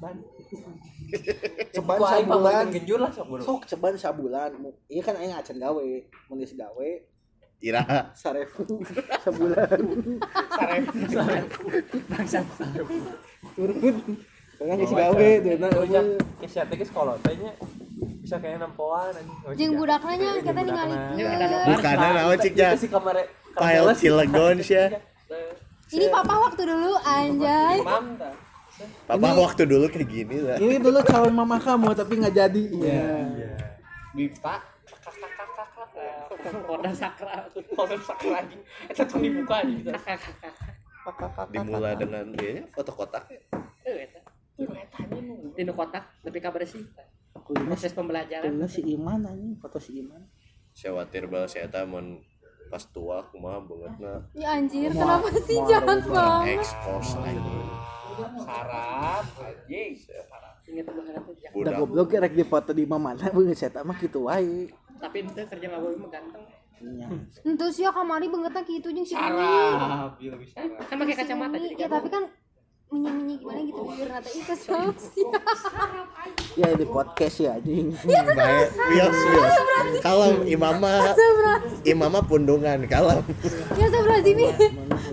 [0.00, 2.66] Ceban aing sabulan.
[2.72, 4.50] genjur lah sok sok ceban sabulan.
[4.88, 5.82] Iya kan aing acan gawe
[6.32, 6.90] geus gawe.
[7.60, 7.84] Ira.
[8.16, 8.64] Sarefu.
[9.24, 9.68] Sabulan.
[12.08, 12.46] Bangsat.
[13.52, 13.76] turun.
[14.56, 16.00] Kan geus gawe deuna Ya,
[16.40, 17.52] kesya teh geus kolot teh nya.
[18.20, 19.36] Bisa kayak nempoan anjing.
[19.60, 21.68] jeung budakna nya kita ningali Ini ada nobar.
[21.76, 22.68] bukannya naon cik ya?
[22.72, 23.16] si kamar
[23.52, 24.76] File Cilegon sih
[25.90, 27.82] ini papa waktu dulu anjay.
[27.82, 28.14] Imam
[29.08, 33.08] papa waktu dulu kayak gini lah ini dulu calon mama kamu tapi nggak jadi iya
[34.10, 34.58] Bipa.
[36.66, 37.46] Koda sakra.
[37.78, 38.58] Koda sakra anjing.
[38.90, 39.86] Eta tuh dibuka anjing.
[41.54, 43.30] dimulai dengan dia foto kotak
[43.86, 44.18] Eh eta.
[44.58, 45.54] Tinu eta anjing.
[45.54, 46.82] Tinu kotak tapi kabar sih.
[47.30, 48.50] Proses pembelajaran.
[48.50, 50.26] kudunya si Iman anjing foto si Iman
[50.74, 52.22] saya khawatir banget saya eta mun
[52.70, 57.68] pas tua kumaha banget na ya anjir kenapa sih jahat banget expose anjing
[58.20, 59.96] Sarap anjing.
[59.96, 60.12] Tuh.
[60.70, 65.32] udah budak goblok rek di foto di mana beungeus eta mah kitu wae Tapi itu
[65.32, 66.44] kerja nggak boleh mah ganteng.
[66.80, 67.08] Iya.
[67.44, 69.16] Entu sih kamari bangetnya gitu jeung si.
[69.16, 70.76] Sarap, iya lebih sarap.
[70.84, 72.22] Kan pakai kacamata Ini, jadi ya tapi kan
[72.90, 75.26] menyi-menyi gimana gitu bibir nata itu kesel sih.
[76.60, 77.94] ya di podcast ya anjing.
[78.34, 79.54] Baik bios bios
[80.02, 81.14] kalau imama.
[81.92, 83.24] Imama pundungan kalau
[83.78, 84.52] ya sebelah sini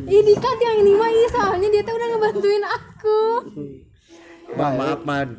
[0.09, 3.19] ini kan yang ini mah iya soalnya dia tuh udah ngebantuin aku.
[4.57, 5.29] Ma- maaf man.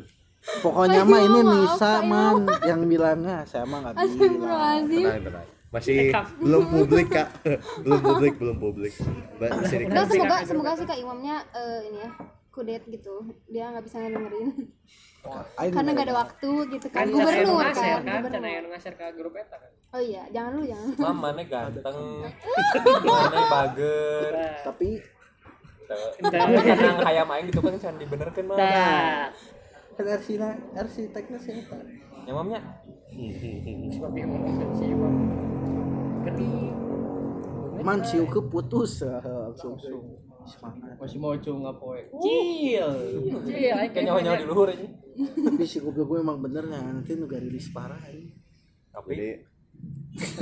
[0.63, 3.45] Pokoknya mah ini Nisa man yang bilangnya.
[3.45, 5.05] Saya mah nggak bilang Astagfirullahaladzim.
[5.05, 6.09] Tenang tenang masih
[6.41, 7.29] belum publik kak.
[7.85, 8.93] Belum publik belum publik.
[9.37, 12.09] Masih Nah, semoga semoga sih kak imamnya eh, ini ya
[12.49, 13.23] kudet gitu.
[13.47, 14.49] Dia nggak bisa ngedengerin.
[15.59, 17.03] Aing karena nggak ada waktu gitu kan.
[17.03, 18.47] Kan gubernur ngaser kan kan, gubernur.
[18.47, 19.71] aya nu ngaser ke grup eta kan.
[19.89, 21.99] oh iya jangan lu jangan Mam mana ganteng.
[23.09, 24.33] Mana bager.
[24.63, 24.89] tapi
[26.21, 28.57] Karena hayam aing gitu kan can dibenerkeun mah.
[29.99, 31.77] Kan arsina arsiteknya siapa?
[32.23, 32.61] Ya mamnya.
[33.91, 35.48] Sebab yang ngomong si Imam.
[36.19, 36.75] Gering.
[37.79, 39.79] man siu ke putus Ah, langsung.
[40.99, 42.01] Masih mau cunga poe.
[42.19, 42.89] Cil.
[43.45, 44.87] Cil aing Kayak nyawa-nyawa di luhur ini.
[45.19, 48.31] tapi si goblok gue emang bener ya nanti nu gak rilis parah ini
[48.87, 49.31] Tapi jadi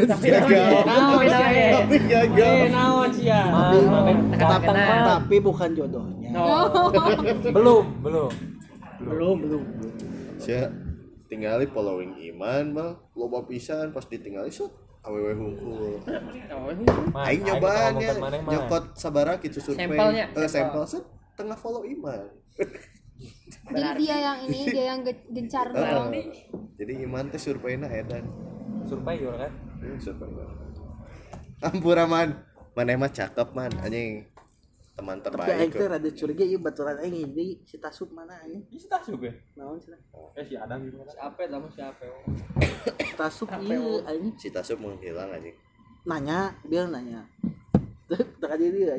[0.05, 2.69] Tapi gagal tapi gagal Eh
[4.37, 6.29] tapi, tekan tapi, bukan jodohnya.
[7.57, 8.31] Belum, belum.
[9.01, 9.63] Belum, belum.
[11.27, 16.03] tinggali following iman mah loba pisan pas ditinggali sok awewe hungkul
[17.15, 18.51] Mas, aing nyobaan ya ngomongkeun maneh mah.
[18.51, 19.87] nyokot sabara gitu survei.
[19.87, 20.83] Sampelnya, eh, sampel.
[20.83, 21.03] set
[21.39, 22.27] tengah follow iman.
[23.71, 25.83] Jadi dia yang ini dia yang ge- gencar Heeh.
[25.83, 28.29] gitu jadi iman teh surveinya edan.
[28.85, 29.49] Survei yo kan.
[29.81, 30.29] Hmm, survei
[31.57, 32.45] ampura man
[32.77, 33.73] mana mah cakep man.
[33.81, 34.29] Anjing
[34.97, 35.91] teman tapi terbaik aing teh kok.
[35.93, 39.29] rada curiga ieu baturan aing ini si Tasub mana anjing Bisa tak juga.
[39.53, 39.93] naon sih
[40.33, 41.13] Eh si Adam gitu kan.
[41.13, 42.03] Siapa sama siapa?
[43.13, 45.53] Tasub ieu anjing si Tasub menghilang anjing
[46.01, 47.21] nanya dia nanya.
[48.41, 48.95] Tak aja dia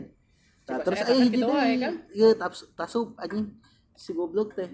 [0.69, 1.95] nah, terus aing kata gitu jadi wae, kan?
[2.13, 3.49] iya tas- tasub anjing.
[3.93, 4.71] Si goblok teh.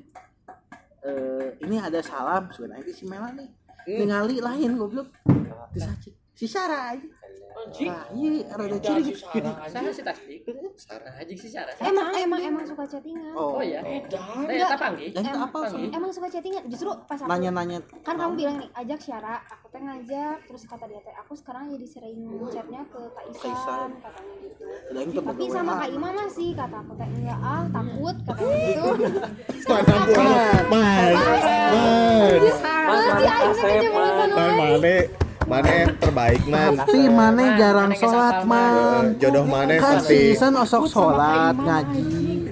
[1.00, 3.48] Eh ini ada salam sebenarnya si Melani
[3.86, 5.08] ningali lain goblok.
[5.72, 7.12] Disacik si Sarah anjing
[7.54, 7.86] Anjing.
[7.86, 9.14] Nah, iya rada curiga
[9.64, 10.42] Sana si Tasdik.
[10.74, 11.70] Sarah Anjing si Sarah.
[11.80, 13.78] emang emang emang suka chattingan oh Oh iya.
[13.78, 14.02] Nah,
[14.44, 15.08] eta panggil.
[15.08, 18.68] yang itu Emang- apa emang suka chattingan justru pas aku nanya-nanya kan kamu bilang nih
[18.74, 22.18] ajak Syara aku teh ngajak terus kata dia teh aku sekarang jadi sering
[22.50, 23.90] chatnya ke Kak Isan.
[23.94, 28.90] Katanya gitu tapi sama Kak Ima masih kata aku teh enggak ah takut katanya gitu
[29.64, 31.12] mana buah man
[31.70, 32.40] man
[32.84, 39.44] pasti akhirnya kecemburuan man mana yang terbaik man tapi mana jarang sholat man Eh, jodoh
[39.44, 40.08] mana kan pasti.
[40.08, 42.04] si Isan osok sholat ngaji.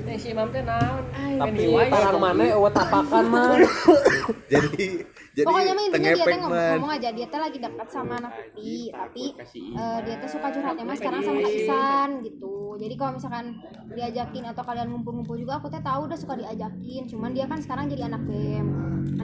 [0.03, 1.03] Teh si imam teh naon
[1.39, 3.57] tapi tarang mana eueuh tapakan mah.
[4.53, 4.87] Jadi
[5.33, 8.93] jadi Pokoknya mah intinya dia teh ngomong, aja dia teh lagi dekat sama anak putih,
[8.93, 12.77] tapi kasih eh, dia tuh suka curhatnya mah sekarang sama Kak Isan gitu.
[12.77, 13.57] Jadi kalau misalkan
[13.97, 17.09] diajakin atau kalian ngumpul-ngumpul juga aku teh tahu udah suka diajakin.
[17.09, 18.67] Cuman dia kan sekarang jadi anak BEM.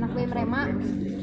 [0.01, 0.63] Anak BEM Rema.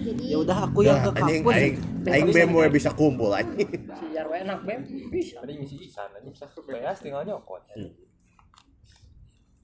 [0.05, 1.53] Jadi ya udah aku yang ke Nah, kampus.
[1.57, 3.89] aing aing bem we bisa kumpul anjing.
[3.89, 5.41] Si Jarwe enak bem bisa.
[5.41, 6.45] Tadi ngisi isan aja bisa.
[6.61, 7.65] Beas tinggal nyokot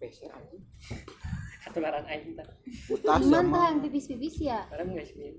[0.02, 0.64] PC anjing
[1.62, 2.48] ketularan aing teh
[2.90, 4.66] utas iman sama tah yang pipis-pipis ya.
[4.68, 5.30] karena enggak sih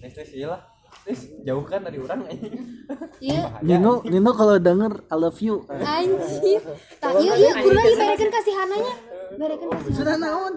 [0.00, 0.60] Nih sih lah
[1.00, 2.52] Nis, jauhkan dari orang anjing
[3.22, 3.60] Iya.
[3.62, 6.60] Nino Nino kalau denger I love you Anjir.
[6.98, 8.94] Tah iya iya guru lagi berekeun kasihananya.
[9.38, 9.96] Berekeun kasihan.
[9.96, 10.52] sudah naon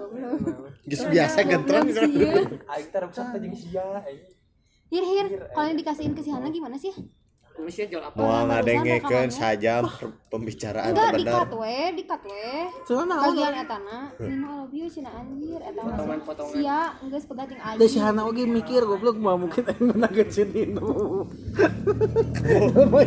[0.83, 2.31] geus biasa gentreng Iya.
[2.49, 4.31] aing teh rusak teh jeung sia anjing
[4.93, 6.93] Hir hir, kalau yang dikasihin kasihannya gimana sih?
[7.53, 9.85] Manusia jual apa mau ngadengekeun sajam
[10.33, 12.49] pembicaraan Enggak bener cut we, di cut we.
[12.89, 15.93] naon Bagian etana, Nino I love you cenah anjir eta mah.
[15.93, 16.53] Potongan-potongan.
[16.57, 17.77] Sia, geus pegating aja.
[17.77, 21.29] Ada si Hana oge mikir goblok mah mungkin aing menageun si Nino.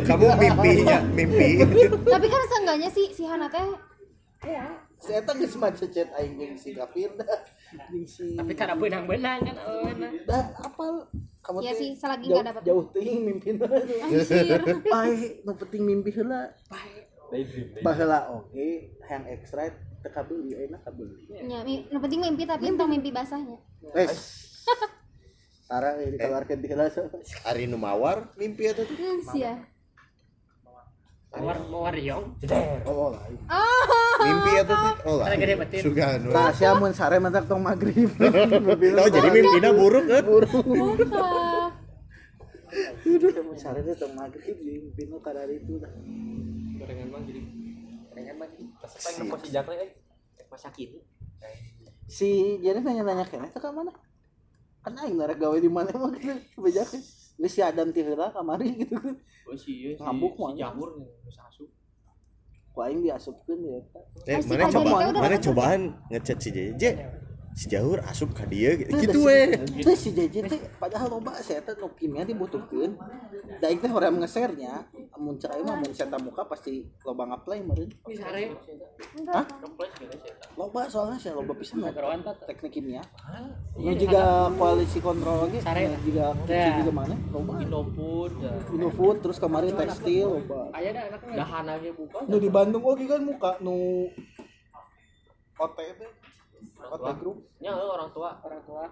[0.07, 1.49] kamu mimpinya mimpi
[2.07, 3.67] Tapi kan seenggaknya si si Hana teh
[4.97, 7.25] Si eta geus maca chat aing jeung si Kafir dah.
[7.91, 11.03] Jeung si tapi karena benang-benang kan awalnya dah apal
[11.41, 12.61] kamu Iya teh sih, selagi jauh, nggak dapat.
[12.63, 13.67] jauh teuing mimpina.
[13.67, 14.59] anjir.
[14.87, 16.55] Bae, nu penting mimpi heula.
[17.77, 18.67] Baheula oge
[19.03, 19.67] yang extra
[19.99, 21.27] teu kabeuli ayeuna kabeuli.
[21.27, 23.59] Ya, mi- nu penting mimpi tapi entong mimpi basahnya.
[23.91, 24.15] Wes.
[25.67, 26.87] Tara dikeluarkeun di heula.
[27.43, 29.53] hari nu mawar mimpi eta tuh Hmm, sia.
[31.37, 32.25] Mawar mawar riong
[32.87, 33.13] Oh,
[34.25, 34.51] mimpi
[35.05, 35.81] oh lah Karena gede betin.
[35.85, 38.11] sugano Nah, sia mun sare mentak tong magrib.
[39.01, 40.25] oh jadi mimpina buruk kan
[43.57, 45.91] sare teh tong magrib mimpina kada itu dah.
[46.81, 47.41] mah jadi
[48.37, 48.49] mah
[49.77, 49.89] eh.
[52.07, 53.91] Si jadi nanya-nanya keneh teh ka mana?
[54.81, 56.39] Kan aing narek gawe di mana emang gitu.
[56.57, 57.03] Bejakeun.
[57.37, 59.13] Geus si Adam ti heula kamari gitu kan.
[59.45, 60.51] oh si si, Ngambuk si mah.
[60.53, 61.69] jamur geus asup
[62.73, 63.77] Ku aing diasupkeun ya.
[64.25, 66.89] eh si mana coba mana cobaan ngechat si Jeje
[67.57, 69.49] si Jahur asup ka dia gitu gitu we
[69.81, 72.93] Itu si JJ teh padahal loba saya teh nu kimia dibutuhkeun.
[73.57, 74.85] Da teh hoream nge-share-nya.
[75.17, 77.89] Mun cek aing mah mun seta muka pasti loba ngaplay meureun.
[78.05, 78.53] bisa re
[79.25, 79.41] Hah?
[80.53, 81.81] Loba soalnya saya loba pisan
[82.45, 83.01] teknik kimia.
[83.73, 85.89] Nu juga koalisi kontrol lagi, Sare.
[86.05, 86.77] juga Ya.
[86.77, 87.17] juga mana?
[87.33, 87.57] Loba.
[87.57, 88.37] Indofood
[88.69, 90.69] Indofood terus kemarin tekstil loba.
[90.77, 94.05] aya dah anaknya dahan aja buka Nu di Bandung oge kan muka nu
[95.57, 96.26] OTB
[96.91, 98.29] OT group nya eueuh orang tua.
[98.43, 98.83] Orang tua.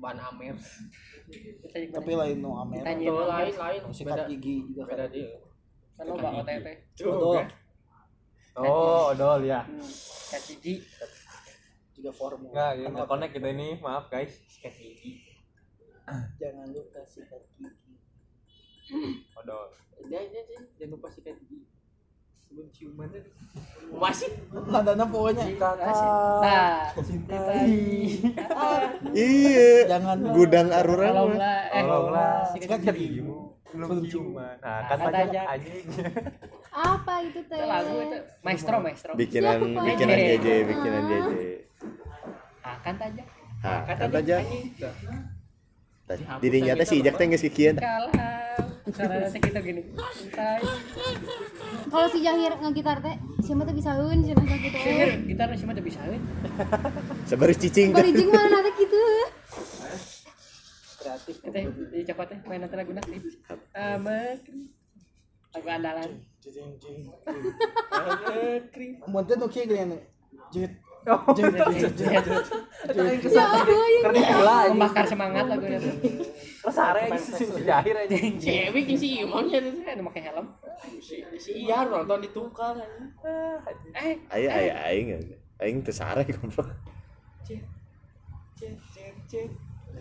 [0.00, 0.56] Ban amer.
[1.70, 2.82] Tapi lain nu Amer.
[2.84, 3.80] Lain lain.
[3.90, 5.14] Sikat gigi juga beda kan.
[5.14, 5.36] dia.
[5.96, 6.68] Kan OTT
[7.04, 7.44] Odol.
[8.56, 9.68] Oh, odol ya.
[10.32, 10.80] kat gigi.
[11.96, 12.52] Juga formula.
[12.52, 13.68] Enggak, ya, nggak connect kita ini.
[13.80, 14.32] Maaf guys.
[14.48, 15.24] sikat gigi.
[16.40, 17.68] Jangan lupa sikat gigi.
[19.36, 19.68] Odol.
[20.08, 20.60] dia dia dia.
[20.80, 21.75] Jangan lupa sikat gigi
[22.46, 23.10] sebelum ciuman
[23.98, 24.30] masih
[24.70, 25.44] Nadana pokoknya.
[26.42, 27.66] Nah cintai.
[29.14, 29.90] iya.
[29.90, 30.18] Jangan.
[30.30, 31.62] Gudang aruran mah.
[31.74, 32.78] tolonglah eh.
[32.94, 33.50] Gigimu.
[33.74, 34.56] Belum ciuman.
[34.62, 35.26] Nah, Kata kata aja.
[35.26, 35.40] aja.
[35.58, 35.86] anjing.
[36.70, 37.58] Apa itu teh?
[37.58, 39.12] itu lagu itu maestro maestro.
[39.18, 40.16] Bikinan bikinan.
[40.16, 41.30] JJ bikinan JJ
[42.62, 43.22] akan aja.
[43.66, 44.38] Ha Kata kata aja
[46.38, 48.45] dirinya teh si Ijak teh geus kikieu kalah
[48.94, 50.62] cara nanti kita gini santai
[51.86, 54.78] Kalau si Jahir ngegitar teh, siapa tuh bisa heun cenah gitu.
[54.78, 56.18] Sihir, gitar sih mah teu bisa euy.
[57.26, 59.00] sabar cicing teh Barijing mana teh gitu.
[61.06, 61.36] kreatif.
[61.42, 61.64] Teh
[61.94, 63.18] di cokot teh main nanti lagu nanti.
[63.74, 64.38] Amat.
[65.54, 66.10] Lagu andalan.
[69.10, 70.02] Mun teh nu kieu geuning.
[70.54, 70.70] Jet.
[70.70, 70.85] Jet, jet,
[74.74, 76.10] Membakar semangat lagu nanti.
[76.66, 78.34] Terus are anjing si si jahir anjing.
[78.42, 80.50] cewek yang si imam nya teh ada pakai helm
[80.98, 82.82] si si iya nonton di tukang.
[83.94, 85.14] Eh, aya aya aing
[85.62, 86.74] aing teu sare goblok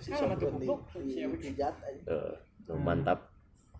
[0.01, 0.81] sama tuh goblok.
[0.91, 2.75] Siapa Di pijat aja.
[2.75, 3.29] Mantap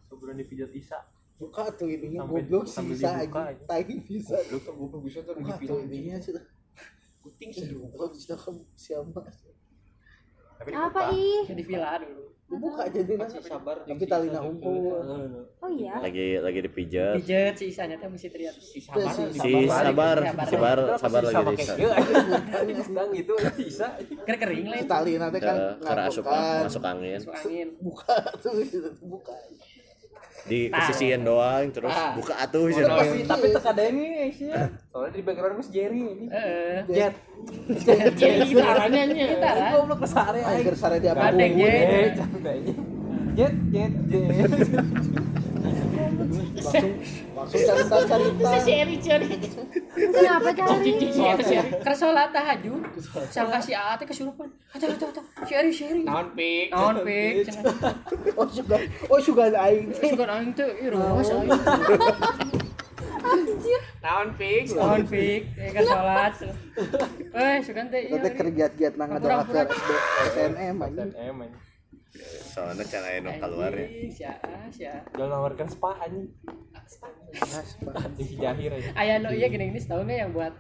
[0.06, 1.02] Kuburan dipijat Isa.
[1.36, 3.52] Buka tuh ininya goblok sisa aja.
[3.66, 4.38] Tai bisa.
[4.54, 6.44] lu tuh goblok bisa tuh tuh ininya sudah.
[7.26, 9.22] Kuting sih Goblok sudah kamu siapa?
[10.56, 11.44] Tapi Apa ih?
[11.50, 12.22] di villa dulu.
[12.46, 15.02] Dibuka jadi masih sabar Tapi talina unggul.
[15.58, 15.98] Oh iya.
[15.98, 18.54] lagi lagi dipijat Pijet si isanya teh mesti teriak.
[18.54, 22.78] si sabar Si si sabar sabar sabar lagi gitu anjing.
[22.80, 23.98] Sedang gitu Isa.
[23.98, 24.94] Ker kering lah Si itu.
[24.94, 26.62] tali nanti kan nganggukan.
[26.70, 27.68] masuk angin Masuk angin.
[27.82, 28.54] Buka tuh
[29.02, 29.34] buka.
[30.46, 32.14] Di kesisian doang terus Ah.
[32.14, 32.98] buka atuh Oh, cenah.
[33.00, 34.50] tapi, tapi teka deni sih
[34.88, 36.78] soalnya di background Mas Jerry ini Heeh.
[36.88, 37.14] jet
[38.14, 39.26] Jadi gitarannya nya.
[39.32, 39.70] Gitaran.
[39.74, 41.34] goblok ke sare Aing sare di apa.
[41.34, 41.74] Jet.
[43.36, 44.52] jet jet jet
[46.30, 46.94] langsung
[47.36, 47.96] langsung cerita
[49.00, 49.62] cerita
[49.96, 52.06] Si kenapa si si
[52.36, 52.82] tahajud.
[53.32, 54.52] Sang kasih A teh kesurupan.
[54.76, 55.24] Atuh atuh atuh.
[55.48, 56.04] Si Eri si Eri.
[56.04, 57.48] naon pik Naon pik.
[58.36, 60.52] oh suga oh suga aing Suka aing
[60.92, 61.52] ruas aing.
[64.04, 64.30] naon
[64.76, 65.02] Naon.
[65.08, 65.72] Eh.
[67.34, 69.10] Eh suka teh kita kerja-giat nang
[70.36, 71.12] SNM anjing
[72.46, 74.32] soalnya cenah aya nu keluar ya Sia
[74.70, 74.94] sia.
[75.12, 76.28] jangan nawarkan spa anjing
[78.16, 80.54] di jahir aja Aya lo iya gini gini tahu nggak yang buat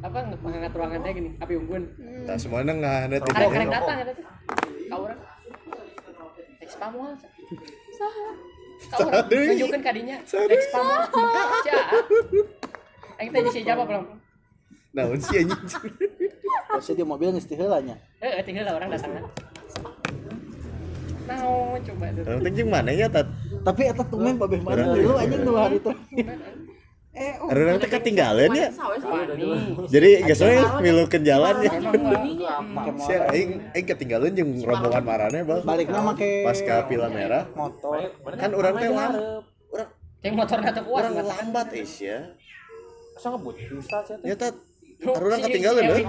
[0.00, 1.84] apa menghangat ruangan teh gini api unggun.
[2.24, 4.24] tah semuanya ngahana ti Karek karek datang ada teh.
[4.86, 5.20] Kau orang.
[6.58, 7.12] Expa moal.
[8.90, 9.46] Kau orang Sadeui.
[9.52, 10.16] tunjukkeun kadinya.
[10.24, 11.04] Expa moal.
[11.62, 11.82] Cia.
[13.16, 14.04] Aing teh jadi siapa belum?
[14.90, 15.54] naon sih anjing
[16.66, 19.22] pasti di mobil geus teu heula nya Eh, tinggal orang datang.
[21.30, 22.22] Nah, coba tuh.
[22.26, 23.26] Orang jeung mana ya tat?
[23.62, 25.90] Tapi eta tumen babeh mana dulu anjing dua hari itu
[27.10, 28.70] eh oh orang teh ketinggalan ya?
[29.90, 31.70] Jadi geus we milukeun jalan ya.
[33.02, 37.50] Si aing aing ketinggalan jeung rombongan marane bal baliknya make pas ka pila merah.
[37.58, 37.98] motor.
[38.38, 39.42] Kan orang teh lambat
[39.74, 39.88] orang
[40.22, 41.02] Yang motor nggak kuat.
[41.10, 42.18] orang lambat is ya.
[43.18, 43.56] Asa ngebut
[44.22, 44.54] ya tat
[45.00, 46.04] orang ketinggalan deh Di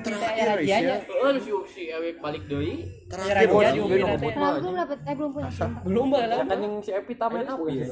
[0.00, 0.96] Terakhir, dianya.
[1.20, 5.50] oh si si awet balik deui terakhir orang di kenapa belum dapat eh belum punya.
[5.84, 6.56] Belum bae kan lah.
[6.56, 7.86] yang si Epita main api ya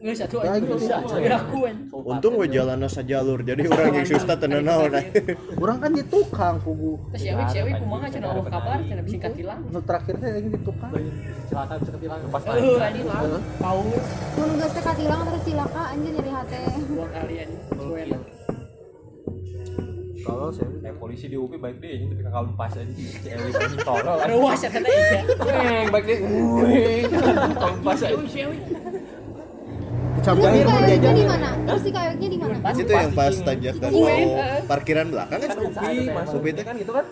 [0.00, 1.38] Geus satu Ya, aja.
[1.92, 4.92] untung we jalan jalur jadi orang yang susah tenan naon
[5.60, 6.96] orang kan di tukang kubu.
[7.12, 9.60] Terus si Awi, si Awi kumaha cenah eueuh kabar cenah bisingkat tilang.
[9.70, 13.20] nu terakhir teh aing di tukang kecelakaan bisa ketilang pas Eueuh anjing lah.
[13.60, 13.80] Paul
[14.36, 17.60] mun geus teh katilang terus cilaka anjir nyeri hate dua kali anjing.
[17.76, 18.18] Suena.
[20.26, 22.82] Kalau saya eh polisi di UPI baik deh ini tapi kakak pas aja.
[22.90, 25.22] Si Eli anjing tolol Aduh wah saya kata iya.
[25.94, 27.04] Baik deh weng.
[27.14, 28.18] Kakak pas aja
[30.26, 31.48] Si si mau kayaknya jajan di mana?
[31.54, 32.54] Terus si kayaknya di mana?
[32.74, 34.02] Itu yang pas tanjakan Iya.
[34.02, 35.48] mau parkiran belakang kan?
[35.54, 36.64] Kan UPI masuk teh.
[36.66, 37.04] kan gitu kan?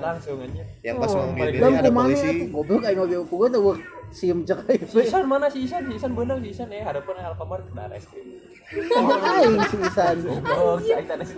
[0.00, 0.64] Langsung aja.
[0.80, 2.30] Yang pas mau balik ngidin dan ada polisi.
[2.48, 3.76] goblok aing mobil kubu tuh gua
[4.08, 5.46] sim cek aing si Isan mana?
[5.52, 6.72] Si Isan si Isan bener si Isan.
[6.72, 8.24] Eh hadapan Alfamart udah es krim.
[8.72, 10.16] Aing si Isan?
[10.48, 11.28] Oh si anjing.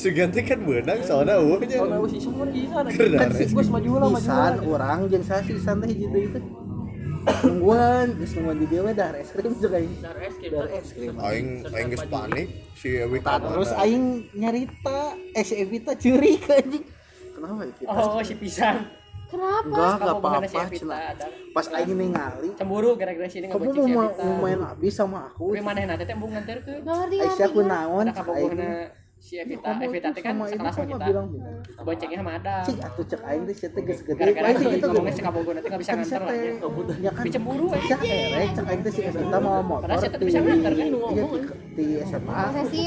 [0.00, 3.52] Suganti kan benang soalnya eueuhnya oh si Isan mana si Isan Keur kan si dares.
[3.52, 4.72] gue maju lah maju Isan lah.
[4.72, 6.40] orang jeung saya si Isan teh hiji deui teh
[7.24, 10.68] nungguan geus nungguan di dieu we dah es krim cek aing dar es krim Dar
[10.68, 11.14] es krim.
[11.16, 15.00] Aing aing geus panik si kamar terus aing nyarita
[15.30, 16.84] eh si Evita curi ke anjing.
[17.30, 18.78] Kenapa Evita Oh si pisang.
[19.24, 19.66] kenapa?
[19.66, 20.98] Enggak enggak Kamu apa-apa si Evita
[21.50, 22.48] pas aing ningali.
[22.54, 24.22] Cemburu gara-gara sini kamu ngebonceng si mau Evita.
[24.22, 26.80] mau main abis sama aku Tapi mana nanti teh embung nganterkeun.
[26.82, 27.66] ngerti Aisyah aku ya.
[27.66, 28.52] naon aing
[29.24, 31.06] si Evita, kamu Evita itu teh kan sekelas sama kamu kita.
[31.06, 31.20] gitu
[31.80, 32.62] Boncengnya sama Adam.
[32.62, 35.80] cik atuh cek aing teh siete geus gede Gara-gara gitu ngomongnya si kabogohna teh nggak
[35.80, 36.34] bisa kan nganter lah.
[36.36, 36.52] ya.
[37.00, 37.82] ya kan cemburu eh.
[37.82, 40.92] cek erek cek aing teh si Evita mau motor Padahal di bisa nganter kan, iya,
[40.92, 41.30] ngomong.
[41.72, 42.42] di- SMA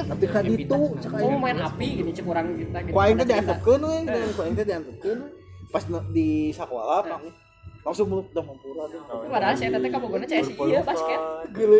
[0.05, 2.93] tapi ka ditu cek Kamu aing main api gini cek orang kita gitu.
[2.93, 3.97] ku aing teh diantepkeun we
[4.29, 5.19] ku aing teh diantepkeun
[5.67, 7.19] pas di sekolah Pak
[7.81, 11.19] langsung meluk dah mampura tuh Padahal saya teh kabogohna CS iya basket.
[11.49, 11.79] gila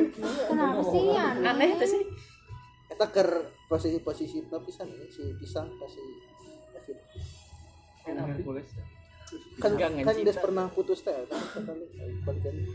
[0.50, 2.04] kenapa sih ya Aneh teh sih.
[2.98, 3.30] Eta ker
[3.70, 6.02] posisi posisi pisan ini si pisang kasih
[6.74, 6.98] David.
[9.62, 12.66] Kan Gang kan dia pernah putus teh kan sekali.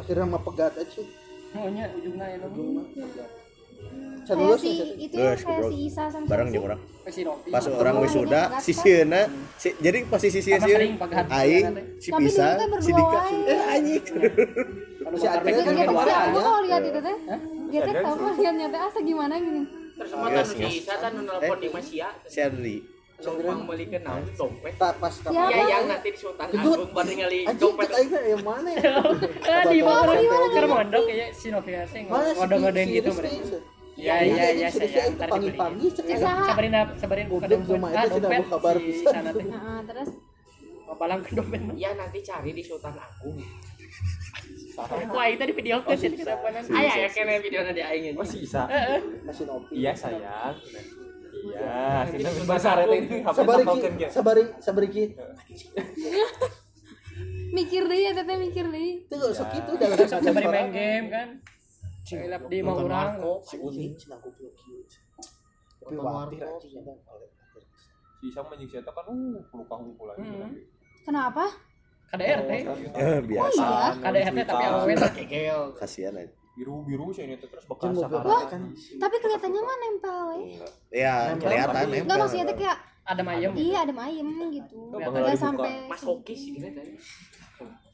[0.00, 1.04] Akhirnya mah pegat aja.
[1.52, 2.48] Maunya ujungnya ya.
[4.24, 6.80] Can kayak si ya, itu ya kayak si Isa sama bareng siapa jeung orang.
[7.12, 7.20] Si
[7.52, 9.22] pas orang wisuda ini si sieuna
[9.60, 11.24] si, jadi posisi si Sama sieun sering pegat.
[11.28, 11.64] aing
[12.00, 12.48] si Pisa
[12.80, 14.04] si Dika eh anjing.
[15.06, 15.86] Kalau Si teh kan ya.
[16.34, 17.16] kalau lihat itu teh,
[17.66, 19.62] dia teh tahu kalau lihatnya teh asa gimana gini.
[19.92, 20.72] terus sama Yes, si yes.
[20.78, 22.76] Isa kan nu nelpon di Masia si Adri
[23.16, 25.32] numpang balikin naon dompet Tak pas tak.
[25.32, 25.48] Siapa?
[25.48, 28.92] iya yang nanti di Sultan Agung baru ningali dompet aing yang mana ya?
[29.40, 32.84] Ah, di mana Abang- di abang- mana mondok ya si Novia sih Mana si ngodong-ngodong
[32.84, 33.58] si gitu mereka.
[33.96, 36.16] Iya iya iya si saya Rizky itu ntar pagi-pagi Ya?
[36.44, 37.80] Sabarin sabarin buka dompet.
[37.88, 39.22] Ah dompet mau kabar si teh.
[39.48, 40.10] Heeh, terus
[40.96, 41.60] Palang ke dompet.
[41.74, 43.36] ya nanti cari di Sultan Agung
[45.16, 48.44] Wah, itu di video kan sih kenapa aya ya kene video di aing oh si
[48.44, 49.00] Isa Heeh.
[49.24, 49.72] Kasih nopi.
[49.72, 50.52] iya sayang
[51.46, 53.64] iya Nanti kita di bahasa Sultan ini Sabari
[54.12, 55.04] sabari sabari ki.
[57.56, 59.08] mikir deh ya teteh mikir deh.
[59.08, 61.28] Itu gak usah gitu dalam Sabarin main game kan.
[62.06, 63.16] Hilap di mau orang.
[63.42, 64.84] si Uni cenah goblok kieu.
[65.80, 66.84] Tapi watir anjing si jeung
[68.84, 70.52] kan uh peluka hungkul lagi Hmm.
[71.06, 71.46] Kenapa?
[72.06, 72.60] KDR teh
[72.94, 73.64] Eh, biasa.
[73.66, 73.90] Iya.
[73.98, 75.60] KDR teh tapi awewe teh kegel.
[75.74, 78.62] Kasihan aja biru biru sih ini terus bekas sekarang kan.
[78.96, 80.56] tapi kelihatannya mah nempel we
[80.88, 84.76] ya kelihatan enggak nempel maksudnya tuh kayak ada mayem iya ada ayam gitu.
[84.88, 85.36] Enggak dibuka.
[85.36, 86.96] sampai mas hoki sih gitu teh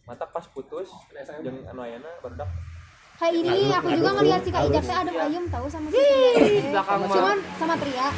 [0.06, 0.94] mata pas putus
[1.42, 2.46] jeung anu ayana barudak
[3.20, 6.62] kayak ini aku juga ngeliat si kak Ijak teh ada ayam tahu sama si Tria
[6.72, 7.14] belakang mah.
[7.14, 8.08] cuman sama Tria.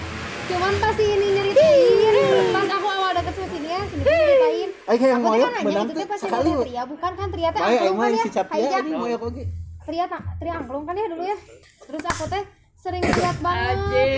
[0.45, 4.71] Cuman pas si ini nyeritain pas aku awal deket sama sini ya sini tuh nyeritain.
[4.85, 6.83] Aku mau tuh ya kan nanya itu teh pas si Tria?
[6.85, 8.25] Bukan kan Tria teh angklung kan ya?
[8.29, 9.43] Kak Ijak ini mau ya oge
[9.85, 11.37] Tria tak Tria angklung kan ya dulu ya?
[11.85, 12.43] Terus aku teh
[12.85, 14.09] sering lihat banget.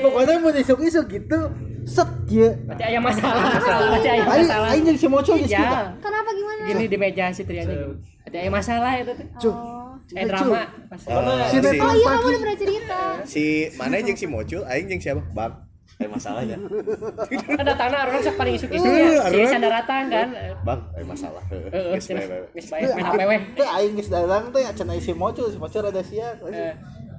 [0.00, 1.38] Pokoknya mau isuk-isuk gitu
[1.84, 2.52] set ya.
[2.68, 3.40] Berarti aya masalah
[3.88, 4.68] berarti aya aing masalah.
[4.72, 6.62] aing jadi si moco ya kenapa gimana?
[6.68, 9.12] Gini di meja si Trianya gini berarti aya masalah itu
[9.48, 13.00] oh eh drama pas Eh, oh si, iya kamu udah pernah cerita.
[13.28, 13.44] Si
[13.76, 15.52] mana jeung si Mocul aing jeung siapa bang.
[15.98, 16.56] Ada masalahnya.
[17.60, 19.18] Ada tanah orang sok paling isuk-isuk Uh, ya.
[19.34, 20.28] Si sandaratan kan.
[20.62, 21.42] Bang ada masalah.
[21.50, 23.36] Heeh Geus bae, geus bae main HP we.
[23.58, 26.38] Teh aing geus dalang teh cenah si moco si moco rada sia.
[26.48, 26.72] Eh.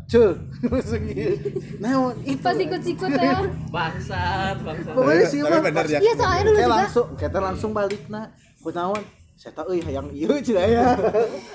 [0.09, 0.31] Cul.
[1.83, 2.41] Nah, itu.
[2.41, 4.93] pas ikut-ikut ya bangsat bangsat.
[4.97, 5.99] Pokoknya sih tapi bener ya.
[6.01, 6.71] Iya soalnya dulu juga.
[6.73, 8.25] langsung, kita langsung balik nah.
[8.59, 9.03] Kunaon?
[9.39, 10.87] Saya tahu euy hayang ieu cenah ya.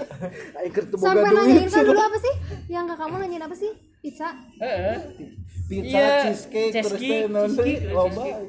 [0.72, 2.34] Teu boga sampai nanyain dulu apa sih
[2.66, 3.70] yang kak kamu nanyain apa sih
[4.00, 4.96] pizza heeh
[5.64, 8.24] Pizza, Iya, cheesecake, terus cheesecake, teh cheesecake, loba.
[8.24, 8.40] cheesecake.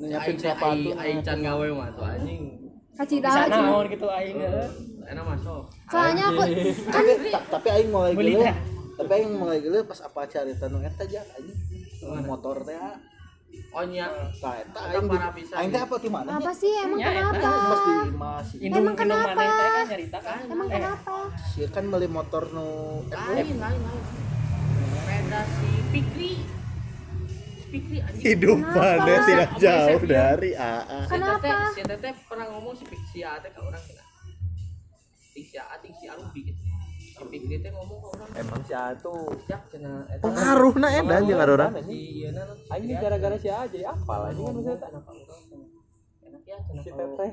[0.00, 0.90] Nyiapin sepatu.
[0.96, 2.42] aing can gawe mah tuh anjing
[2.92, 4.68] kacida bisa cina naon gitu aing heeh
[5.04, 8.54] enak masuk soalnya aku kan Ta- Tapi aing mulai teh.
[8.92, 11.58] Tapi aing mulai geuleuh pas apa carita nu eta jak anjing.
[12.22, 12.78] Motor teh.
[13.52, 14.28] Ah.
[14.28, 15.84] oh eta aing di- aing teh ya.
[15.84, 16.28] apa di mana?
[16.34, 18.46] apa sih emang Ya, kenapa Mas di Mas.
[18.58, 19.28] Emang kenapa?
[19.30, 21.14] maneh teh kan cerita kan emang Eh, kenapa
[21.48, 22.68] Sieun kan beli motor nu
[23.06, 24.02] lain lain lain
[24.92, 26.32] sepeda si Pikri
[27.68, 29.24] Pikri anjing hidup Kenapa?
[29.24, 31.48] tidak jauh sih, dari AA Kenapa?
[31.72, 34.04] si teteh pernah ngomong si Pikri si A teh ke orang kena
[35.32, 36.61] si A ting si Arubi gitu
[37.22, 38.28] si Pikri teh ngomong ke orang.
[38.34, 39.14] Emang si Atu.
[39.46, 42.42] Jak cenah eta pengaruhna edan jeung ngaruran si ieu na
[42.74, 45.26] aing ini gara-gara si A jadi apal anjing kan maksudnya.
[46.26, 47.32] Enak enak ya cenah si teteh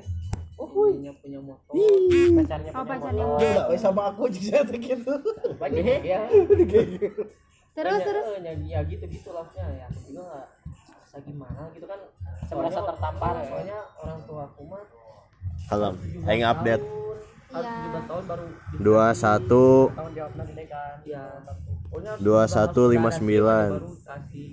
[0.60, 3.64] punya punya motor pacarnya oh punya pacarnya motor.
[3.72, 5.14] Udah, sama aku juga saya teh gitu.
[5.56, 6.20] Lagi ya.
[7.76, 8.24] terus Ya, terus.
[8.44, 10.46] ya, ya gitu gitu lahnya ya aku juga nggak
[10.84, 12.00] merasa gimana gitu kan.
[12.50, 13.44] Merasa tertampar ya.
[13.48, 14.84] soalnya orang tua aku mah
[15.70, 15.94] kalem
[16.26, 16.84] aing update
[17.50, 17.72] Iya.
[17.90, 20.96] 17 tahun baru di- 21 Tanggung jawabnya gede kan.
[21.02, 21.22] ya
[21.84, 23.70] pokoknya harus 2159.
[23.74, 24.50] baru kasih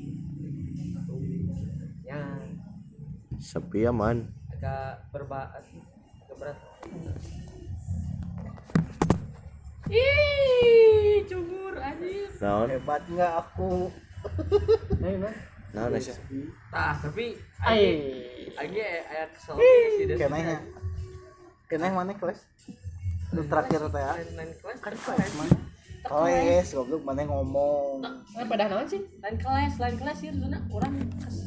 [2.03, 2.21] ya
[3.39, 4.17] sepi aman
[4.49, 5.85] agak berba agak
[6.35, 6.57] berat
[9.87, 12.27] Ih, cukur anjir.
[12.37, 13.87] naon Hebat enggak aku?
[15.71, 16.17] naon sih
[16.67, 17.85] nah tapi Ai.
[18.51, 20.57] lagi ayat kesel sih Kenehnya.
[21.67, 22.41] Keneh mana kelas?
[23.29, 24.13] Lu terakhir teh ya.
[24.33, 25.49] lain kelas Kan kelas mah.
[25.99, 27.99] Kelas goblok mana ngomong.
[27.99, 28.13] Nah,
[28.45, 29.01] pada naon sih?
[29.17, 31.45] lain kelas lain kelas sih sebenarnya orang kes-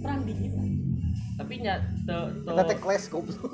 [0.00, 0.52] perang dingin
[1.36, 1.74] tapi nya
[2.04, 3.52] te te Kita teh kelas goblok.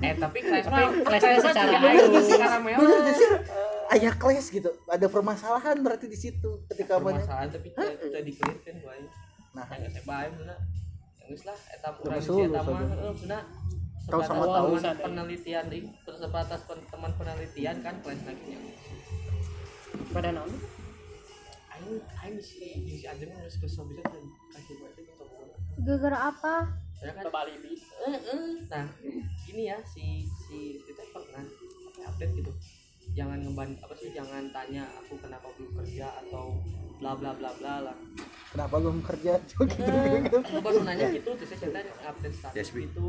[0.00, 2.20] eh tapi kelas mah kelasnya secara ayo ayo.
[2.20, 3.28] si karamel Bener gak sih?
[3.92, 4.70] Aya kelas gitu.
[4.86, 7.20] Ada permasalahan berarti di situ ketika mana.
[7.20, 9.04] permasalahan tapi kita dikelirkan bae
[9.52, 10.58] Nah, bener
[11.14, 13.42] yang geus lah eta urang Geus si lulus eta mah
[14.04, 14.76] Tahu sama tahu.
[14.76, 18.58] teman penelitian di sebatas pen- teman penelitian kan kelas lagi nya
[20.10, 20.50] Pada naon?
[21.72, 24.22] aing aing si si Adem geus kesel bisa dan
[24.52, 25.12] kasih buat itu
[25.80, 26.54] gara-gara apa
[26.92, 27.72] saya kan Ke Bali bi.
[28.68, 28.86] nah
[29.42, 31.42] gini ya si si kita pernah
[32.04, 32.52] update gitu
[33.10, 36.60] jangan ngeban apa sih jangan tanya aku kenapa belum kerja atau
[36.96, 37.96] bla bla bla bla lah
[38.48, 39.32] Kenapa belum kerja?
[39.80, 43.08] Eh, aku baru nanya gitu terus saya cerita update status itu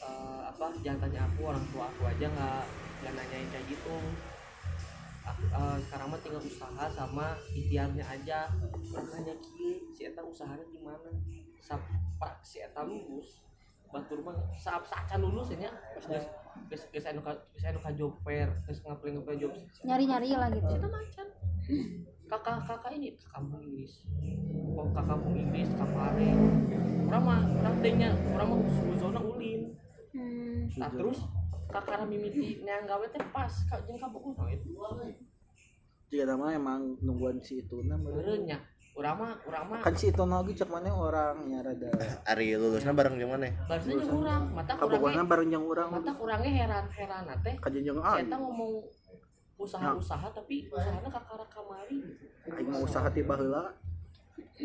[0.00, 2.62] eh, apa jangan tanya aku orang tua aku aja nggak
[3.00, 3.96] nggak nanyain kayak gitu.
[5.20, 8.48] Aku, eh, sekarang mah tinggal usaha sama ikhtiarnya aja.
[8.90, 11.10] Makanya kiri si Eta usahanya gimana
[11.60, 11.84] Sap,
[12.16, 13.44] pak si Eta lulus
[13.90, 15.70] batur mah saat saat lulus ya.
[16.70, 19.52] Geus geus anu ka geus anu ka job fair geus ngaplay ngaplay job
[19.86, 20.66] nyari-nyari lah gitu.
[20.66, 21.26] Kita macan
[22.30, 24.06] kakak kakak ini kampung Inggris.
[24.70, 26.30] Kok ke kampung Inggris kapare
[27.10, 29.74] orang mah orang denya orang mah suzona ulin
[30.14, 30.76] hmm.
[30.78, 31.18] nah terus
[31.70, 34.74] kakak mimiti neang gawe teh pas kak jeung kampung nah itu
[36.10, 37.94] Jika nama emang nungguan si itu nah
[38.98, 41.88] urang mah urang mah Kan si itu lagi cek mana orangnya rada.
[42.26, 45.88] Ari lulusnya bareng jeung mana barusan jeung urang mata Kabupaten urangnya bareng yang orang.
[45.94, 48.26] mata urangnya heran heran teh yang si aing.
[48.26, 48.72] eta ngomong
[49.60, 52.00] usaha-usaha tapi usahanya kakara kamari
[52.50, 53.70] Aing mau usaha tiba heula.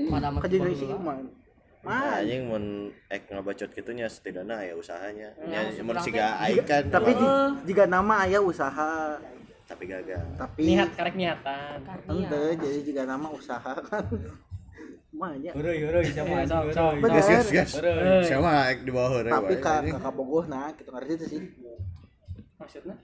[0.10, 0.86] pada mah Kajian tiba si.
[0.90, 1.45] Iman.
[1.86, 2.66] Mah, anjing mun
[3.08, 5.30] ek ngabacot gitunya setidaknya aya usahanya.
[5.46, 6.84] Ya, nya mun siga aing kan.
[6.90, 9.22] Tapi ji- jika nama aya usaha.
[9.66, 10.22] Tapi gagal.
[10.34, 11.78] Tapi niat karek niatan.
[12.10, 14.04] Ente jadi jika nama usaha kan.
[15.16, 15.64] Eh, sok, anjing, sok.
[15.80, 16.12] heureui.
[17.00, 17.16] Bener.
[17.16, 17.72] gas gas gas
[18.28, 21.42] sama ek di bawah heureuy tapi kakak bogoh nah kita ngerti itu sih.
[22.60, 23.00] Maksudnya?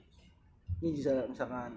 [0.84, 1.72] Ini bisa misalkan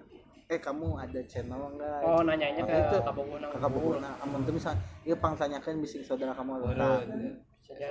[0.46, 2.98] eh kamu ada channel enggak oh nanyanya ke Itu.
[3.02, 7.02] kakak bogoh nah amun tuh misal iya pang tanyakan bising saudara kamu nah,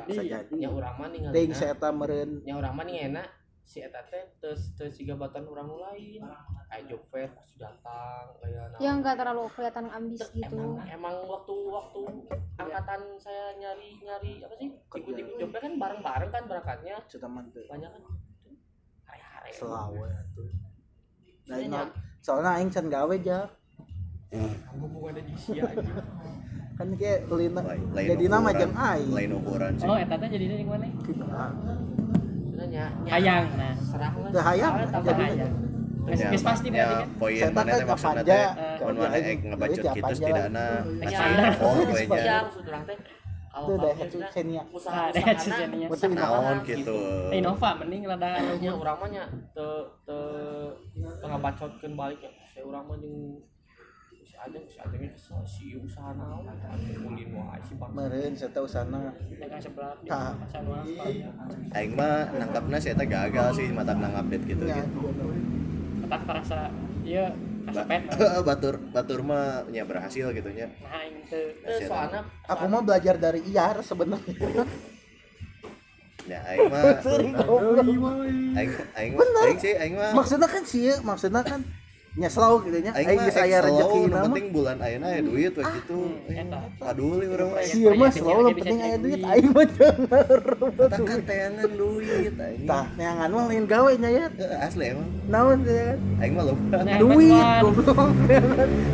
[0.08, 0.48] bisa jadi.
[0.48, 0.56] jadi.
[0.56, 2.32] Nya urang mah ting ningali saya eta meureun.
[2.48, 3.28] Nya urang mah enak.
[3.66, 6.24] Si eta teh teu teu siga batan urang nu lain.
[6.72, 10.56] Kayak job fair pasti datang kayak ya nggak terlalu kelihatan ambis gitu.
[10.56, 12.02] emang emang waktu waktu
[12.56, 14.70] angkatan saya nyari nyari apa sih?
[14.72, 16.96] Ikut ikut job fair kan bareng bareng kan berangkatnya.
[17.04, 18.02] Banyak kan?
[19.12, 19.52] Hari-hari.
[19.52, 20.50] Selawe atuh
[21.46, 21.84] nah Iya, Nya.
[22.26, 23.46] Soalnya aing can gawe aja
[24.74, 26.02] hubungannya di sia aja
[26.76, 27.62] kan kayak lina
[27.96, 29.12] jadi nama jam aing.
[29.16, 29.88] Lain ukuran sih.
[29.88, 30.86] Oh eta teh jadinya di mana?
[33.08, 33.76] Hayang nah.
[33.80, 34.30] serah lah.
[34.34, 35.54] Teu hayang, jadi- hayang.
[36.06, 37.18] Ya, pasti ya, berarti kan?
[37.18, 38.46] poin mana teh maksudna teh?
[38.78, 40.46] mun mana ek ngabacot Jadi Ya,
[41.02, 42.38] ngasih info we nya
[43.56, 44.62] iya teh Itu Daihatsu Xenia.
[44.68, 45.88] usaha Ah, Daihatsu Xenia.
[45.88, 46.98] Betul, naon gitu.
[47.32, 48.30] Eh, Innova mending rada
[48.60, 49.24] nya urang mah nya
[49.56, 50.22] teu teu
[51.24, 52.32] tengah bacotkeun balik ya.
[52.44, 53.40] Saya urang mah jeung
[54.26, 56.44] si Ajeng si Ajeng ge kesel si usaha naon?
[57.06, 60.34] Ulin wae si bang meureun saya tahu sana yang sebelah Tah.
[61.78, 65.08] aing mah nangkapna si eta gagal sih mata nangupdate gitu ya gitu.
[66.10, 66.68] tak terasa
[67.06, 67.30] iya
[68.50, 70.70] batur batur mah nya berhasil gitu nya.
[70.86, 74.66] Nah Teu, soalnya aku mau belajar dari IAR sebenarnya.
[76.26, 77.86] Ya aing mah sering goblok.
[78.58, 81.62] Aing aing mah aing sih aing mah maksudnya kan sih maksudnya kan nya selalu gitu
[81.62, 81.85] nya aing aing
[82.16, 82.32] mah
[83.20, 84.24] geus aya rezeki nama.
[84.32, 86.00] penting bulan ayeuna aya duit we gitu.
[86.32, 86.60] eta.
[86.80, 89.20] paduli urang mah sih mah selalu yang penting aya duit.
[89.20, 90.08] Aing mah jangan
[90.80, 94.26] tak katengan duit aing tah neangan mah lain gawe nya ya.
[94.64, 95.10] Asli emang.
[95.28, 96.00] Naon ya.
[96.24, 98.00] Aing mah lupa Nah, duit goblok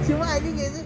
[0.02, 0.82] sih mah anjing gitu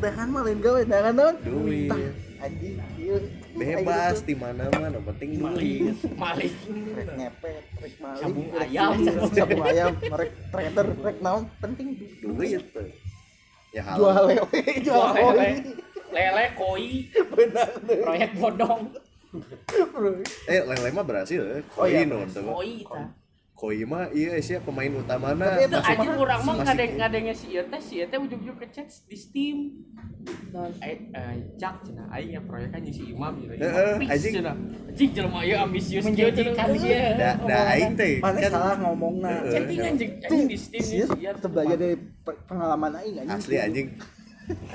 [0.00, 1.36] neangan mah lain gawe neangan naon?
[1.44, 1.92] Duit.
[2.40, 5.96] Anjing ieu bebas di mana yang penting duit.
[6.14, 6.52] Malik
[6.92, 8.20] rek ngepet rek maling.
[8.20, 8.90] Sabung ayam.
[9.32, 11.88] sabung ayam rek trader rek naon penting
[12.20, 12.64] duit.
[13.72, 15.50] Ya hal jual lewe jual lewe.
[16.12, 16.88] lele koi.
[17.32, 18.82] Benar proyek bodong.
[20.46, 21.62] Eh lele mah berhasil eh.
[21.74, 22.72] Oh, iya, koi non tuh koi
[23.64, 25.56] ta koi mah iya sih pemain utamana.
[25.56, 28.56] Tapi itu Teu anjing urang mah ngadeng ngadengnya si ieu teh si ieu teh ujug-ujug
[28.60, 29.56] ke chat di Steam.
[30.84, 33.56] Eh eh cak cenah aing ya proyeknya si Imam gitu.
[33.56, 34.34] Heeh, Imam anjing.
[34.44, 38.14] anjing jelema ieu ambisius kieu menjanjikan cenah dia da da aing teh.
[38.20, 39.30] Mana kan salah ngomongna?
[39.32, 39.52] Heeh.
[39.56, 43.40] chattingan jeung anjing di Steam si ieu belajar dari pe- pengalaman aing anjing.
[43.40, 43.88] Asli anjing.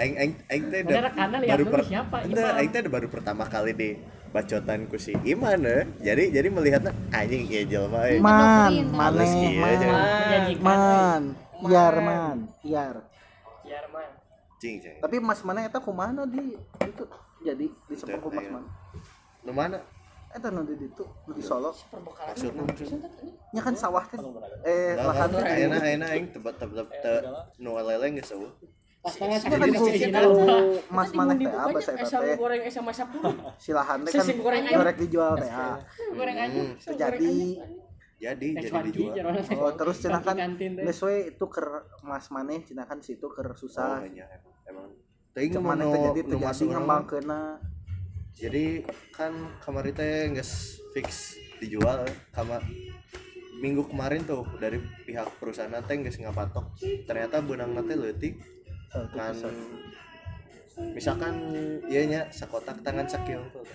[0.01, 3.89] Aing aing aing teh dulu siapa, aing teh baru pertama kali di
[4.29, 5.89] bacotan ku si Iman eh.
[6.05, 8.21] jadi jadi melihatnya anjing ieu jelema eh.
[8.21, 9.57] man man jangan.
[9.57, 11.23] menjanjikan man
[11.65, 12.95] iar man iar
[13.65, 14.09] ya man
[14.61, 16.53] cing cing tapi mas mana eta kumaha di
[16.85, 17.05] itu
[17.41, 18.69] jadi di sepupu mas mana
[19.41, 19.79] nu mana
[20.29, 22.63] eta nu di ditu nu di Solo maksudna
[23.49, 24.21] nya kan sawah teh
[24.61, 27.13] eh lahan teh ayeuna ayeuna aing tebet tebet te
[27.57, 28.53] nu lele geus eueuh
[28.99, 30.27] pas banget Nya kan
[30.91, 34.97] mas mana teh eta Esa teh goreng esa masak dulu si lahan teh kan goreng
[34.99, 35.79] dijual teh ah
[36.11, 37.31] goreng aja terjadi.
[38.19, 39.23] jadi jadi Expansi dijual.
[39.55, 44.03] oh terus cenah kan geus we itu keur mas maneh cenah kan situ oh susah.
[44.03, 44.27] Iya
[44.67, 44.91] emang.
[45.31, 46.19] Teuing nu teh jadi
[46.67, 47.41] ngembangkeunna
[48.35, 48.83] jadi
[49.15, 49.31] kan
[49.63, 52.03] kamari teh geus fix dijual
[52.35, 52.59] kamar
[53.63, 56.75] minggu kemarin tuh dari pihak perusahaan teh geus ngapatok.
[57.07, 58.58] Ternyata benang teh leutik
[58.89, 59.35] kan
[60.79, 61.33] misalkan
[61.91, 63.65] iya nya sakotak tangan sakil tuh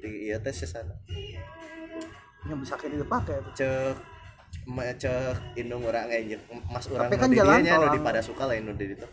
[0.00, 0.96] di iya teh sesana.
[2.44, 3.96] Yang bisa kayak dipake cek
[4.68, 6.36] ma cek indung orang aja
[6.68, 9.06] mas orang Tapi kan jalan dieu nya nu di pada suka lain nu di ditu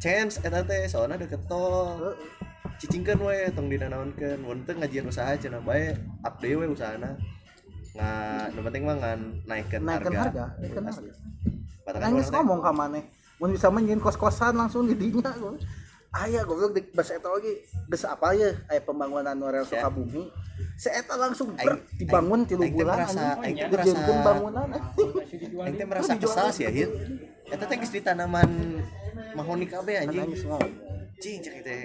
[0.00, 2.00] chance eta teh soalnya deket tol.
[2.00, 2.16] Heeh.
[2.80, 5.92] cicingkeun we tong dinanaonkeun mun teu ngajieun usaha cenah bae
[6.24, 7.12] update we usahana.
[7.92, 8.10] Nga
[8.56, 10.08] nu penting mah ngan naikkeun harga.
[10.08, 11.12] harga naikkan harga.
[12.00, 13.04] Nangis orang teh, ngomong ka maneh
[13.40, 15.56] mun bisa menyin kos-kosan langsung di dinya gua
[16.10, 19.62] aya goblok di bahasa eta lagi geus apa ya aya pembangunan Ya.
[19.62, 20.26] Sukabumi.
[20.76, 24.66] Eta langsung ber, dibangun tilu teh bulan merasa- aing teh merasa- bangunan
[25.30, 26.90] dijual aing teh merasa kesal sih ya hit.
[27.46, 28.50] Eta teh geus di tanaman
[29.32, 30.34] mahoni kabeh anjing.
[31.16, 31.80] Cing cek teh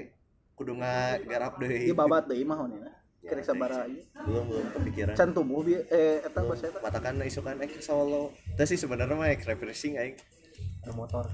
[0.57, 1.87] kudu ngagarap deui.
[1.87, 2.91] Ieu babat deui mah honena
[3.25, 5.13] Ya, kerek sabaraha ieu belum belum kepikiran.
[5.17, 6.77] Can tumbuh bi eh eta bahasa eta.
[6.81, 8.33] Patakan isukan ek solo.
[8.53, 10.17] Itu sih sebenarnya mah ek refreshing aing
[10.93, 11.25] motor.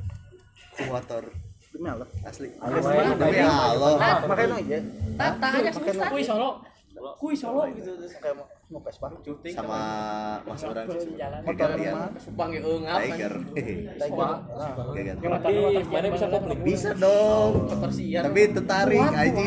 [0.88, 1.24] Motor.
[1.72, 2.50] Demi Allah asli.
[2.60, 2.78] Ayo,
[3.16, 3.40] Demi.
[3.44, 3.92] Allah.
[4.28, 4.78] makanya aja
[5.16, 6.72] tata aja susah Wih Solo
[7.18, 9.80] Kuy solo gitu terus kayak mau mau Vespa cuting sama
[10.46, 11.18] mas orang sih.
[11.18, 11.42] Jalan.
[11.50, 13.34] Gantian Subang ya eungap Tiger.
[13.58, 14.30] Tiger.
[14.30, 15.16] Nah, Gantian.
[15.18, 15.54] Tapi
[15.90, 16.58] mana bisa publik?
[16.62, 17.54] bisa dong.
[17.98, 19.46] Tapi tertarik aja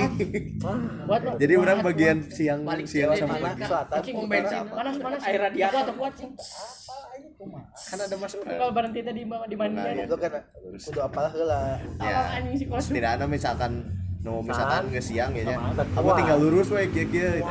[1.38, 4.00] jadi orang bagian siang siang sama mana selatan
[4.74, 5.20] panas panas.
[5.22, 5.82] Air radiator.
[5.86, 6.32] Atau kuat cing
[7.74, 10.32] kan ada mas kalau berhenti tadi di mandi Nah, itu kan
[10.80, 13.84] kudu apalah heula ya ada misalkan
[14.24, 15.52] no misalkan nggak siang ya.
[15.52, 17.44] Sama, kamu tinggal lurus we kieu kieu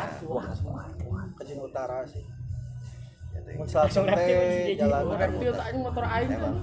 [1.38, 2.26] ke Jin utara sih.
[3.54, 6.54] Reptil teh jalan motor aing kan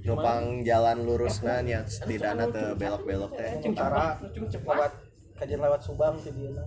[0.00, 4.16] numpang jalan lurus nah nya tidak ada teu belok-belok teh utara
[4.64, 4.92] lewat
[5.36, 6.64] kajian lewat Subang teh dia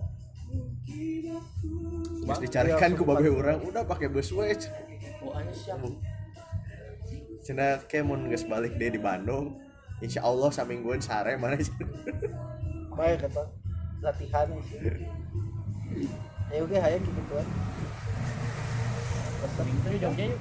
[2.24, 4.54] Terus dicarikan ku babe orang udah pakai bus we
[5.24, 5.80] oh anjing siap.
[7.44, 9.60] Cina kayak mau nggak balik deh di Bandung
[10.02, 11.56] Insya Allah samingguan sare mana
[12.94, 13.42] baik kata
[14.04, 15.00] latihan sih.
[16.52, 17.46] Ya oke hayang gitu kan.
[19.44, 20.40] Itu di Jogja yuk.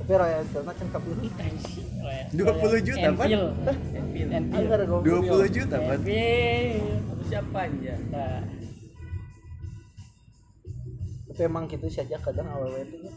[0.00, 2.24] Tapi raya karena kan kapur Anjing, weh.
[2.32, 3.08] 20 juta,
[4.56, 5.76] anggar goblok 20 juta.
[5.76, 8.40] Kan Enfield siapa aja nah.
[11.30, 13.12] Tapi emang gitu saja kadang awal itu nya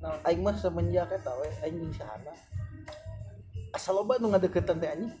[0.00, 2.32] nah aing mah semenjak eta we aing jeung sahana
[3.70, 5.12] asal loba nu ngadeukeutan teh anjing.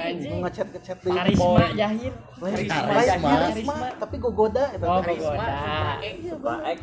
[0.00, 0.40] Anjing.
[0.42, 2.78] Ngechat ngechat deui karisma jahir karisma.
[2.88, 3.28] Karisma.
[3.30, 4.84] karisma tapi gogoda eta.
[4.88, 5.54] Oh gogoda.
[6.40, 6.80] Baik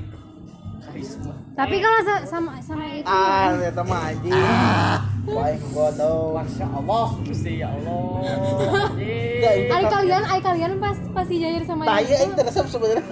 [0.83, 4.33] karisma Tapi kalau sa- sama sama itu ah eta mah anjing
[5.23, 8.03] baik gogoda Masya Allah Gusti ya Allah.
[8.19, 8.27] Ya,
[8.91, 9.61] Anjing.
[9.61, 12.33] itu- Ay kalian, ay kalian pas pasti Jair sama taya itu.
[12.33, 13.05] teresep sebenarnya.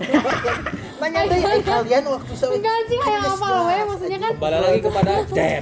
[1.02, 4.80] Nanya deh aing kalian waktu sama Enggak sih kayak apa we maksudnya kan kembali lagi
[4.82, 5.62] kepada der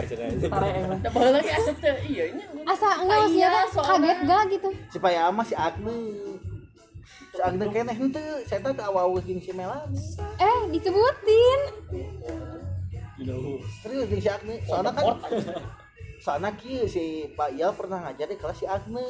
[0.49, 4.69] Nah, boleh lagi teh iya ini asa enggak maksudnya Iya, kan kaget gak gitu.
[4.89, 5.95] supaya ama si Agne
[7.39, 9.95] si Agne keneh henteu saya teh awawus jeung si Melani
[10.37, 11.59] Eh, disebutin.
[13.79, 15.15] serius jeung si Agne soalnya kan
[16.19, 19.07] soalnya kieu si Pak Ial pernah ngajar di kelas si Agne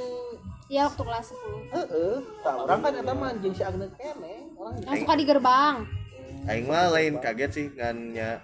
[0.70, 1.74] Ya waktu kelas 10.
[1.74, 5.76] heeh tah orang kan eta mah jeung si Agne keneh orang Yang suka di gerbang.
[6.46, 8.38] Aing mah lain kaget sih ngannya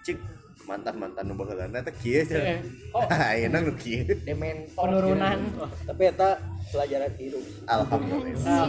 [0.00, 0.16] cik
[0.64, 2.58] mantan mantan nu baheulana teh kieu Eh, cenah.
[2.90, 3.04] oh.
[3.28, 4.08] Ayeuna nu kieu.
[4.18, 5.38] demen penurunan
[5.84, 7.44] tapi eta pelajaran hidup.
[7.66, 8.60] Alhamdulillah.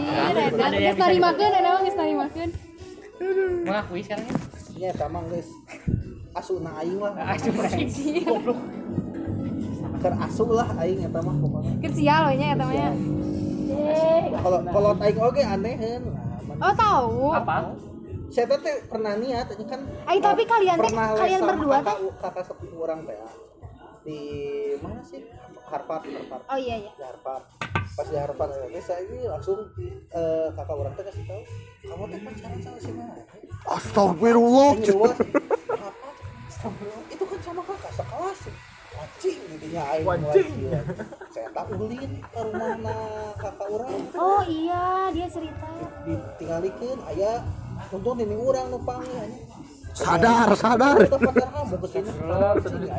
[0.54, 2.50] Dan geus narimakeun ada mah geus narimakeun.
[3.66, 4.36] mengakui sekarang ya.
[4.78, 5.48] Nya eta mah geus
[6.34, 7.12] asuna aing lah.
[7.34, 7.54] Asyik
[8.26, 8.58] goblok.
[9.98, 11.72] Keur asuh lah aing eta mah pokoknya.
[11.82, 12.90] Keur sial we nya eta mah nya.
[14.38, 16.56] kalau kalau aing oge man.
[16.58, 17.30] Oh, tahu.
[17.34, 17.74] apa?
[18.28, 22.44] Saya teh teh pernah niat ini kan Ay, tapi kalian teh- kalian berdua kakak, kakak
[22.44, 23.16] sepupu orang teh
[24.04, 24.20] di
[24.80, 25.20] mana sih?
[25.68, 26.42] Harvard Harvard.
[26.48, 26.92] Oh iya iya.
[26.96, 27.44] di Harvard
[27.98, 29.58] pas di Harvard eh, saya ini langsung
[30.08, 31.42] eh, kakak orang teh kasih tahu
[31.82, 33.14] kamu teh pacaran sama si mana
[33.68, 34.70] Astagfirullah.
[34.78, 36.08] Saya ngeluas, "Apa?
[36.46, 38.40] Astagfirullah, itu kan sama kakak sekelas
[38.88, 40.50] wajing intinya aing wajing
[41.28, 42.98] saya tak ulin ke rumah
[43.34, 45.70] kakak orang Oh iya, dia cerita.
[46.02, 47.42] ditinggalikeun aya
[47.90, 49.26] untung ini orang numpang nya
[49.98, 50.94] Sadar, sadar.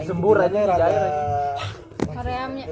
[0.04, 1.04] Sembur aja, rada jair
[2.12, 2.66] Koreamnya.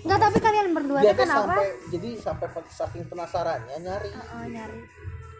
[0.00, 1.52] Enggak, tapi kalian berdua teh kenapa?
[1.52, 4.80] sampai jadi sampai saking penasarannya nyari Oh, nyari.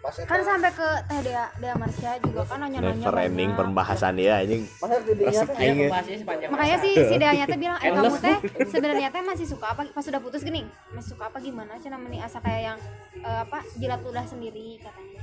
[0.00, 4.40] pas Kan sampai ke Teh Dea, Dea Marsha juga kan nanya-nanya Never ending pembahasan ya
[4.40, 4.64] anjing.
[4.64, 6.48] ya.
[6.48, 6.80] Makanya masa.
[6.80, 10.16] si si Deanya teh bilang, "Eh, kamu teh sebenarnya teh masih suka apa pas sudah
[10.18, 10.64] putus gini?
[10.90, 11.76] Masih suka apa gimana?
[11.76, 12.78] Cina meni asa kayak yang
[13.20, 15.20] eh, apa jilat ludah sendiri katanya.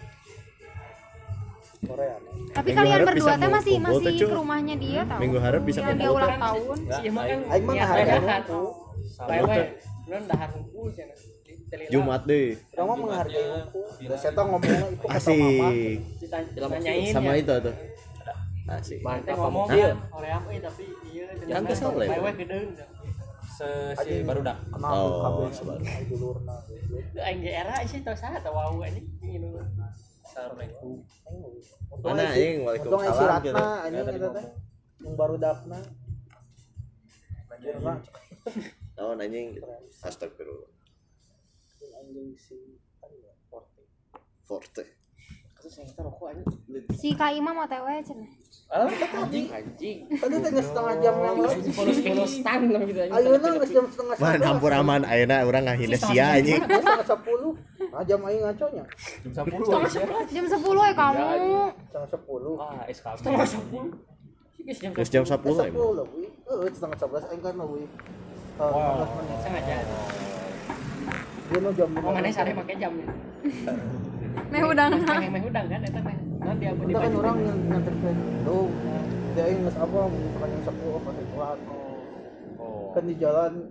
[1.77, 5.19] Korea Tapi Minggu kalian harap berdua teh masih masih ke rumahnya dia tahu.
[5.21, 6.77] Minggu harap bisa yang dia ulang tahun.
[6.85, 7.01] kan
[7.49, 7.73] Aing mah
[8.45, 8.86] hukum.
[9.08, 9.60] Lewe,
[10.24, 10.88] dahar hukum.
[11.89, 12.55] Jumat deh.
[12.78, 13.86] mah menghargai hukum
[14.16, 15.97] saya tahu ngomongnya itu kata mama Asik.
[16.22, 17.41] Ditanyain Sama ya.
[17.41, 17.76] itu tuh.
[18.68, 18.99] Asik.
[19.03, 19.95] Teh ngomong Hah?
[20.08, 22.08] Korea apa ya tapi iya Kan kesel ya.
[22.14, 22.72] Lewe gedeung.
[23.47, 23.66] se
[23.97, 29.58] si baru kenapa Oh, Teu aing era sih teu saha teu wau ingin dulu.
[30.22, 31.01] assalamualaikum
[32.05, 33.58] Mana aing isi waalaikumsalam gitu.
[33.58, 34.45] ratna anjing eta teh
[35.01, 35.80] yang baru dapna
[37.58, 37.97] Jirna,
[38.97, 39.47] Tahun anjing.
[40.01, 40.71] Astagfirullah.
[41.97, 42.57] anjing si
[44.43, 44.83] Forte.
[45.57, 46.85] Anjing.
[46.93, 48.29] Si Kak Imam OTW cenah.
[48.67, 49.97] Anjing anjing.
[50.09, 53.11] tadi geus setengah jam yang lalu Polos-polos tan gitu anjing.
[53.11, 56.59] ayeuna geus jam setengah Man hampur aman ayeuna urang ngahina sia anjing.
[56.61, 57.53] Setengah sepuluh
[57.87, 58.83] nah jam aing ngaconya
[59.23, 59.79] jam sepuluh
[60.27, 61.23] Jam 10 ya kamu.
[61.87, 63.91] setengah sepuluh ah SKB Setengah sepuluh.
[64.67, 65.57] Jam Terus jam 10 emang.
[65.71, 66.05] sepuluh
[66.47, 67.55] eh setengah sebelas aing kan
[68.58, 69.38] Eh, 15 menit.
[69.45, 69.78] Sengaja.
[71.47, 72.91] dia mau jam oh mana sare make jam.
[74.51, 74.91] Meh udang.
[75.32, 76.18] Meh udang kan eta meh.
[76.43, 78.58] Nah dia Itu kan orang yang nganterkan itu
[79.38, 81.60] dia ingat apa misalkan yang satu apa telat
[82.58, 82.89] Oh.
[82.89, 83.70] kan di jalan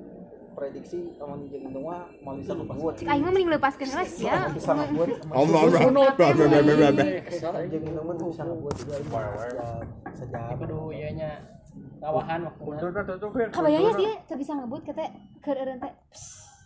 [0.55, 1.43] prediksi di jalan
[1.75, 4.47] tengah mau bisa ngebuat cik aing mah mending lepaskeun heula sih ya.
[4.55, 6.55] bisa ngebuat Om om om tengah
[8.15, 8.95] tuh bisa ngebuat juga
[10.15, 10.55] sejam.
[10.55, 11.56] Kudu ieu nya
[11.97, 12.63] lawahan waktu
[13.53, 15.09] kabayanya sih teu bisa ngebut kata
[15.41, 15.93] keur eureun teh.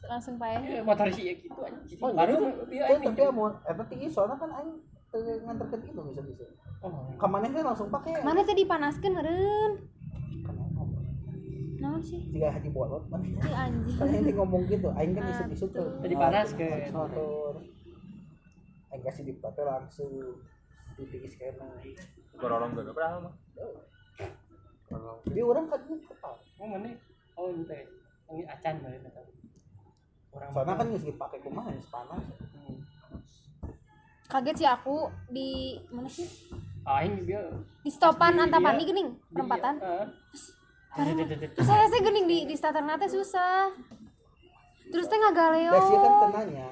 [0.01, 2.01] Langsung pae motor sih ya gitu anjing.
[2.01, 4.73] Oh, baru jadi dia itu tapi mau eta tinggi soalnya kan aing
[5.13, 6.45] teu nganterkeun itu bisa bisa
[6.81, 7.13] oh.
[7.21, 9.73] Kamaneh kan langsung pakai mana teh dipanaskeun eureun
[11.81, 12.21] naon sih?
[12.33, 13.25] Jika haji bolot mana?
[13.25, 13.97] Si anjing.
[13.97, 16.01] Kan ini ngomong gitu aing kan isu-isu tuh.
[16.01, 17.61] Tadi panas ke motor
[18.91, 20.11] aing kasih di pakai langsung
[20.97, 21.69] di tinggi skena.
[22.41, 23.35] Gororong gak berapa mah.
[25.23, 26.91] Jadi orang kan kepal oh mana?
[27.39, 27.79] Oh ente
[28.31, 29.23] ini acan mana eta
[30.31, 32.23] orang soalnya kan geus dipakai kumaha geus panas.
[32.55, 32.77] Hmm.
[34.31, 36.27] kaget sih aku di mana sih?
[36.81, 37.43] Aing dia.
[37.83, 39.75] Di stopan Di- antapani geuning perempatan.
[41.61, 43.71] saya saya geuning di di starter nate susah.
[44.91, 46.69] Terus teh dan dia kan ngagaleo tenanya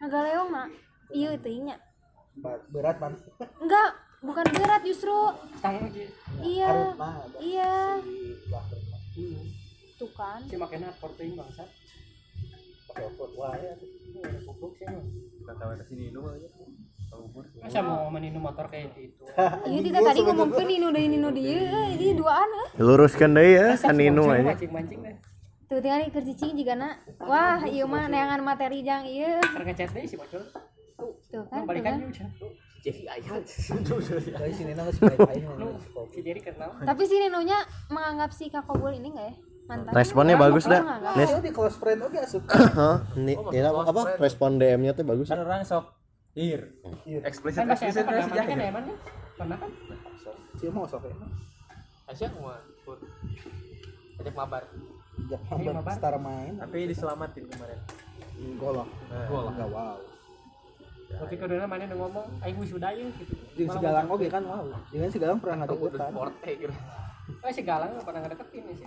[0.00, 0.66] ngagaleo mah
[1.12, 1.76] iya itu nya
[2.40, 3.12] ba- berat man
[3.60, 3.90] enggak
[4.20, 5.16] bukan berat justru.
[5.64, 5.80] Aja
[6.44, 7.10] iya ada
[7.40, 7.72] iya.
[10.00, 10.40] Tuh kan.
[10.48, 11.64] Si makanya porting bangsa
[12.88, 13.06] pakai
[13.36, 13.76] wae
[14.10, 15.04] Oh, ada goblok sih mah
[15.38, 16.48] Kita tahu ke sini dulu aja.
[17.62, 19.22] Masa mau meninu motor kayak gitu?
[19.70, 22.68] Iya tidak tadi ngomongkeun nino deui nino dieu eh, ini duaan eh.
[22.78, 24.54] Luruskan deh ya saninu aja.
[24.54, 25.16] mancing mancing deh.
[25.70, 30.14] Tuh tinggal keur cicing jigana wah ieu mah neangan materi jang ieu terngecet deh si
[30.18, 30.42] bocor.
[31.30, 32.02] Tuh kan tuh balikan kan.
[32.02, 32.30] yuk Chan.
[32.80, 33.36] Jadi ayah.
[34.40, 34.88] Dari sini nang
[36.40, 36.70] kenal.
[36.80, 37.58] Tapi si Ninonya
[37.92, 39.34] menganggap si Kakobul ini enggak ya?
[39.70, 39.92] Mantan.
[39.94, 40.82] Responnya bagus dah.
[41.14, 41.30] Nes.
[41.30, 42.42] Nes di close friend oke asup
[43.20, 44.02] ini ini apa, apa?
[44.18, 45.30] Respon DM-nya tuh bagus.
[45.30, 45.94] Kan orang sok
[46.34, 46.74] ir.
[47.06, 47.22] Iya.
[47.22, 48.66] Eksplisit kan eksplisit mana kan ya.
[48.66, 48.92] ya mana
[49.38, 49.70] pernah kan
[50.58, 51.14] sih mau sok ya?
[52.10, 52.98] Asia mah pun
[54.18, 54.64] ajak mabar.
[55.30, 55.94] Jak Iya, mabar mabar.
[55.94, 56.58] star main.
[56.58, 57.78] Tapi diselamatin kemarin.
[58.56, 59.96] golok Nah, golok enggak wow
[61.10, 63.34] waktu itu dulu mana yang ngomong aing wisuda ya gitu.
[63.56, 64.42] Di segalang oke kan?
[64.44, 64.66] Wow.
[64.88, 66.74] Dengan segalang pernah atau udah ngadeketan porte gitu.
[67.30, 68.86] Eh si Galang pernah ngedeketin ya sih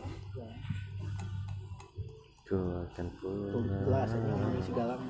[2.44, 3.64] Tuh, kan tuh pun.
[3.88, 5.02] jelas aja ngomongin segalang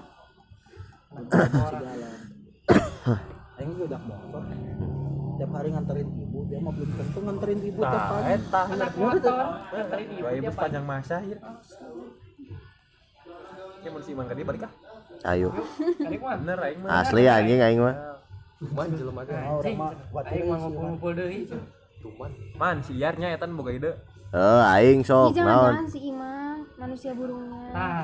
[1.09, 2.17] segalang
[3.57, 4.41] aing udah motor.
[5.33, 8.33] Tiap hari nganterin ibu dia mah belum tentu nganterin ibu tiap Tah, pagi.
[8.37, 8.61] eta.
[8.69, 9.01] Anak bener.
[9.01, 9.33] motor
[9.73, 11.37] nganterin ibu dia sepanjang masa ir.
[13.83, 14.71] Ya mau si Mang Gadi balik ah.
[15.21, 15.49] Ayo.
[16.01, 16.35] kali mah.
[16.41, 16.89] Bener aing mah.
[17.03, 17.95] Asli anjing aing mah.
[18.63, 19.35] cuman jelema teh.
[19.35, 19.59] Nah,
[20.31, 21.45] aing mah ngumpul-ngumpul deui
[22.01, 22.31] cuman.
[22.57, 23.91] Man, si Yarnya eta boga ide.
[24.33, 25.85] Eh, aing sok naon.
[25.85, 27.69] si Imam manusia burungnya.
[27.71, 28.03] Ah.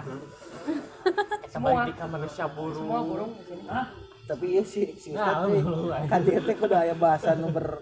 [1.53, 2.85] Semua di manusia burung.
[2.85, 3.65] semua burung di sini.
[4.29, 7.81] Tapi iya sih si Nah, Ustad kan dia teh kudu aya bahasa nu ber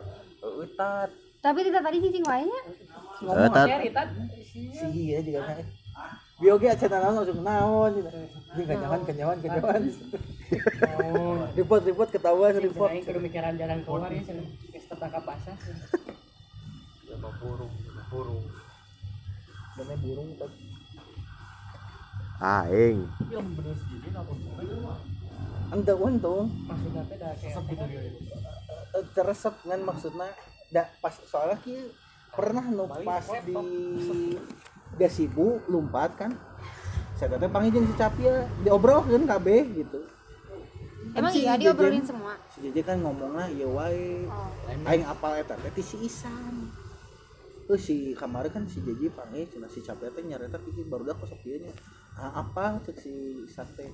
[1.38, 2.62] tapi tidak tadi cicing wae nya.
[3.24, 3.68] Eh, tat.
[3.68, 4.10] Jerry tat.
[4.42, 5.58] Si si iya juga kan
[6.38, 8.10] bioge acan naon langsung naon gitu.
[8.58, 9.38] Ini kanyawan kanyawan
[10.98, 14.38] oh ribut ribut ketahuan ribut aing kudu mikiran jalan keluar ya sih
[14.72, 15.58] geus tetangga basah.
[17.10, 17.74] Ya mah burung
[18.08, 18.46] burung.
[19.78, 20.66] Namanya burung tapi
[22.38, 23.02] Aing.
[23.34, 24.34] yang bener sih ini aku
[25.68, 26.48] anda untung.
[26.70, 27.66] Maksudnya teh da kayak
[28.94, 30.30] eh, teresep kan maksudnya.
[30.72, 31.92] Da pas soalnya ki
[32.32, 33.56] pernah nu pas di
[34.98, 36.32] gasibu lompat kan.
[37.18, 40.06] Saya teh panggil si Capia diobrolkeun kabeh gitu.
[41.18, 42.38] Emang si iya diobrolin semua?
[42.54, 44.30] Si Jeje kan ngomongnya ya wae.
[44.30, 44.86] Oh.
[44.86, 46.70] Aing apal eta teh si Isan.
[47.66, 51.18] Terus si kemarin kan si Jeje panggil cina si Capia teh nyareta pikir baru dah
[51.18, 51.74] kosok nya.
[52.18, 52.78] Ah, apa?
[52.86, 53.14] cek si
[53.50, 53.89] Isan teh.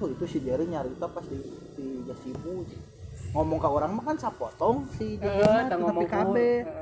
[0.00, 1.40] Oh itu si Jerry nyarita pas di
[1.76, 2.64] di Jasibu.
[3.36, 6.81] Ngomong ke orang mah kan sapotong si Jeje eh tapi ngomong kabeh Heeh.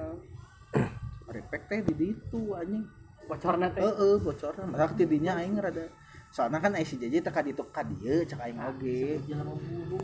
[1.31, 2.85] Respect teh di ditu anjing.
[3.27, 3.83] Bocorna teh.
[3.83, 4.65] Heeh bocorna.
[4.67, 5.87] Masak tidinya aing rada.
[6.31, 9.23] Soalnya kan ai si Jeje teh ka ditu ka dieu cek aing oge.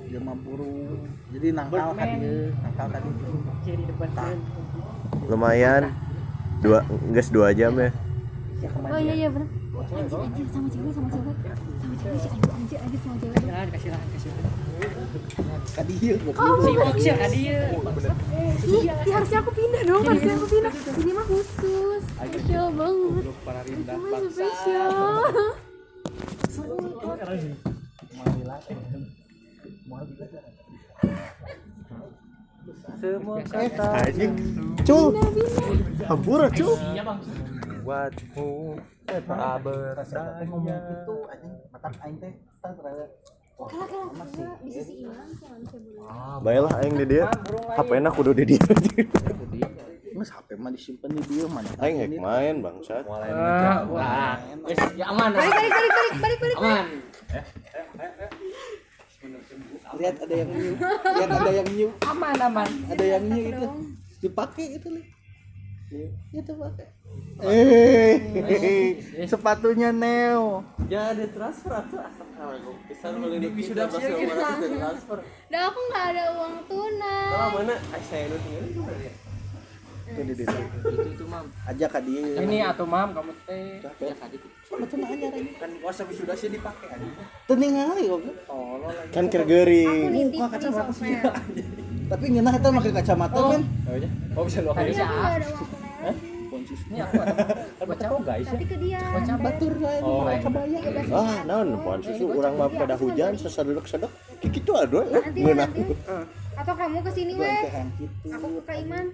[0.06, 2.18] Jelema burung jadi nangkal ka Birdman.
[2.22, 2.86] dieu nangkal
[3.66, 3.82] jadi
[4.14, 4.36] kan
[5.26, 5.82] Lumayan.
[6.62, 6.80] Dua
[7.12, 7.90] geus dua jam ya.
[8.56, 10.96] ya kemarin oh iya iya bener anjir sama cewek
[17.36, 17.60] ya
[18.66, 20.72] Ih, ih, harusnya aku pindah dong, harusnya aku pindah.
[20.72, 23.24] Ini mah khusus, spesial banget.
[23.96, 24.90] mah spesial.
[32.96, 33.36] Semua
[34.00, 34.32] Anjing.
[34.86, 35.06] Cul.
[36.08, 36.74] Hampura, cul.
[37.86, 38.74] Buatmu
[39.06, 42.34] teh ngomong gitu anjing mata aing teh.
[42.58, 43.06] Tah rada
[43.56, 46.44] Kala kala kala di sisi iman sih manusia burung.
[46.44, 47.24] baiklah aing di dia.
[47.72, 48.60] HP na kudu di dia?
[50.12, 53.06] Nges HP mah disimpan di dia mana aing hek main bangsat.
[53.06, 55.30] Mulai Nah, wis ya aman.
[55.32, 56.56] Balik balik balik balik balik balik.
[56.58, 56.86] Aman.
[59.96, 60.76] lihat ada yang new
[61.16, 62.68] lihat ada yang new Aman aman.
[62.92, 63.66] ada yang new itu.
[64.20, 65.15] Dipakai itu nih
[66.34, 66.88] itu pakai
[67.46, 68.18] eh
[69.30, 75.18] sepatunya neo Ya ada transfer atau asal kalau bisa boleh di sudah transfer.
[75.50, 77.26] Dah aku nggak ada uang tunai.
[77.26, 79.12] Kalau mana ah, saya nu tinggal di mana ya?
[80.06, 81.44] itu di Itu itu mam.
[81.66, 83.82] aja ka dia Ini atuh mam kamu teh.
[83.82, 84.06] Capek.
[84.06, 84.36] Ya tadi.
[84.66, 87.08] sama tuh nanya lagi Kan puasa sudah sih dipakai aja.
[87.50, 89.10] tening kali kok lagi.
[89.10, 91.34] kan kergering Aku nitip di software.
[92.06, 93.62] tapi ngeunah eta make kacamata kan
[94.34, 95.04] oh bisa lo Tapi Bisa.
[95.04, 96.14] aku nggak ada uang tunai.
[96.66, 97.14] Ini aku
[97.86, 98.46] baca oh guys.
[98.48, 99.00] Tapi ke dia.
[99.38, 100.24] batur lah Oh.
[100.26, 100.78] kabaya
[101.12, 105.94] ah naon susu urang mah pada hujan sesedek sedek kitu aduh Nanti ngeunah nanti.
[106.56, 107.62] Atau kamu ke sini weh.
[108.32, 109.06] Aku ke Iman.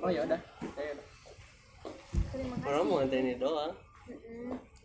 [0.00, 0.40] Oh ya udah.
[2.32, 2.68] Terima kasih.
[2.70, 3.72] Orang mau ini doang.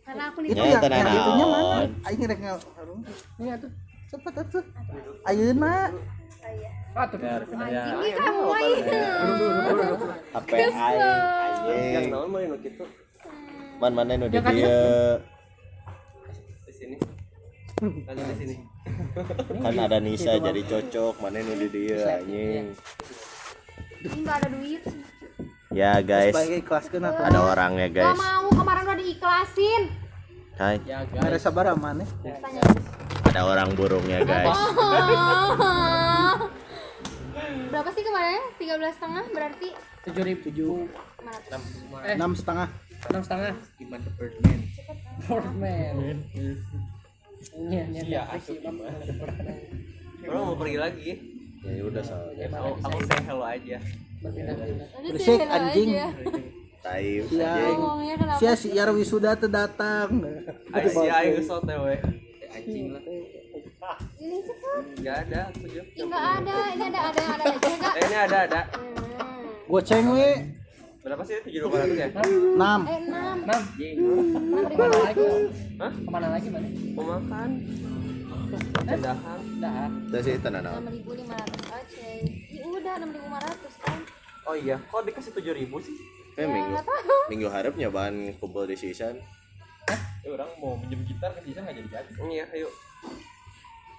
[0.04, 0.80] Karena aku itu nitip.
[0.82, 3.00] Ya, yang itunya mana aing rek ngarung
[3.38, 3.70] Ini atuh.
[4.10, 4.64] cepet atuh
[5.22, 5.94] ayeuna
[6.90, 7.18] Atuh.
[7.20, 9.00] Ini kamu aja.
[10.32, 12.84] HP aing Yang anjing naon mau nu kitu
[13.78, 14.80] man mana nu di Ya kan, dia
[16.60, 16.96] di sini.
[18.04, 18.56] Lagi di sini.
[19.64, 22.66] kan ada Nisa jadi cocok mana nu di dia anjing
[24.00, 24.82] Ini nggak ada duit.
[25.70, 29.82] ya guys sebagai kelas kena tuh ada orangnya Gak guys mau kemarin udah diiklasin.
[30.56, 31.38] hai Ya guys.
[31.38, 32.62] sabar mana Tanya.
[33.30, 34.58] Ada orang burungnya guys
[37.70, 38.42] Berapa sih kemarin?
[38.58, 39.68] 13 setengah berarti
[40.00, 40.74] Tujuh ribu tujuh.
[41.20, 42.08] 500.
[42.08, 42.68] Eh enam setengah
[43.06, 43.52] enam setengah.
[43.76, 44.58] Gimana Birdman?
[45.22, 45.94] Birdman.
[47.68, 48.22] Iya iya iya.
[50.24, 51.10] Orang mau pergi lagi.
[51.60, 53.76] ya udah soalnya Aku, aku say hello aja.
[55.02, 55.90] Berisik, anjing.
[55.92, 56.06] aja.
[56.80, 57.52] tai Iya.
[57.52, 58.38] anjing Ngomongnya kenapa?
[58.38, 60.24] sia si Yar wisuda teu datang
[60.70, 61.96] Ayo sih ayo kesel teh we.
[62.60, 63.02] Anjing lah.
[64.20, 64.82] Ini cepet.
[65.00, 65.82] Enggak ada aku juga.
[65.96, 66.54] Ih, nggak ada.
[66.70, 67.92] Ini ada ada yang ada aja enggak?
[67.96, 68.60] Eh ini ada ada.
[68.76, 69.46] Hmm.
[69.70, 70.30] goceng we
[71.00, 71.40] Berapa sih?
[71.40, 72.08] Tujuh dua ratus ya?
[72.12, 72.60] 6 Eh, 6.
[72.60, 73.60] Mam,
[74.68, 75.24] ke mana lagi?
[75.80, 75.92] Hah?
[75.96, 76.68] Ke mana lagi mana?
[76.92, 77.50] Mau makan?
[78.84, 79.38] Cendahan.
[79.62, 79.88] Dah.
[79.88, 82.04] udah sih tenan naon 6.500 aja.
[82.52, 83.98] Ya udah 6.500 kan.
[84.44, 85.96] Oh iya, kok dikasih tujuh ribu sih?
[86.38, 87.16] eh minggu nggak tahu.
[87.28, 88.76] minggu harap nyobaan kumpul di
[89.92, 92.68] season Eh, orang mau minjem gitar ke sisa nggak jadi jadi Iya, ayo.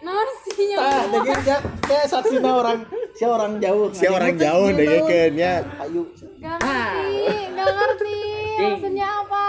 [0.02, 0.78] Narsinya.
[0.82, 2.80] ah dege jak kayak saksina orang
[3.14, 4.98] si orang jauh si orang jauh deh
[5.32, 6.02] ya ayo
[6.42, 7.22] Gak ngerti,
[7.54, 8.18] gak ngerti.
[8.58, 9.46] Maksudnya apa?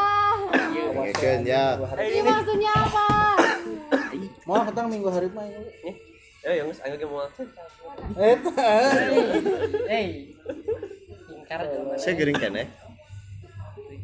[0.93, 1.65] ngeken ya
[1.97, 3.07] Ini maksudnya apa?
[4.45, 5.57] mau ketang minggu hari mah ya.
[5.81, 5.97] Nih.
[6.43, 7.47] Eh, yang ayo ge mau makan.
[8.13, 8.69] eta
[9.87, 10.37] Hey.
[11.33, 11.61] Ingkar
[11.97, 12.69] saya gering kene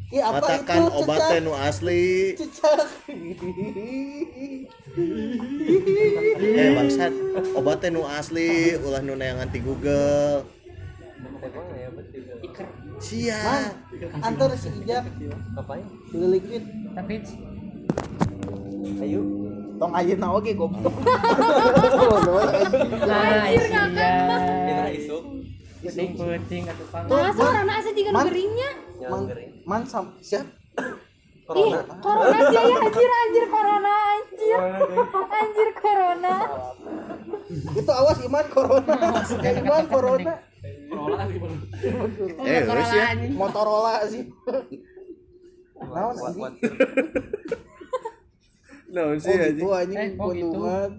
[0.09, 2.81] Ih, apa katakan itu obatnya nu asli cicak
[6.57, 7.13] eh bangsat
[7.53, 10.49] obatnya nu asli ulah nu neangan ti Google
[11.77, 11.89] ya.
[12.41, 12.67] Iker.
[12.99, 13.69] sia
[14.25, 15.05] antar si Ijak
[15.53, 15.85] Ngapain?
[16.09, 16.65] beli liquid
[16.97, 17.15] Tapi
[18.99, 19.21] Ayo.
[19.77, 20.91] tong ayeuna oge goblok
[23.09, 23.83] nah iya.
[24.67, 25.23] Kita isuk.
[25.79, 27.05] Puting puting atau pang.
[27.07, 28.26] Nah, seorang asa juga Man.
[28.26, 28.70] geringnya.
[29.01, 29.22] Man,
[29.64, 30.47] man sam siap
[31.49, 34.59] Ih, corona sih ya anjir anjir corona anjir.
[35.33, 36.35] Anjir corona.
[37.49, 38.95] itu awas iman corona
[39.41, 40.35] iman corona
[42.45, 44.29] eh terus ya Motorola sih
[45.89, 46.37] naon sih
[48.93, 50.53] naon oh gitu anjing Eh, oh gitu.
[50.53, 50.91] bundungan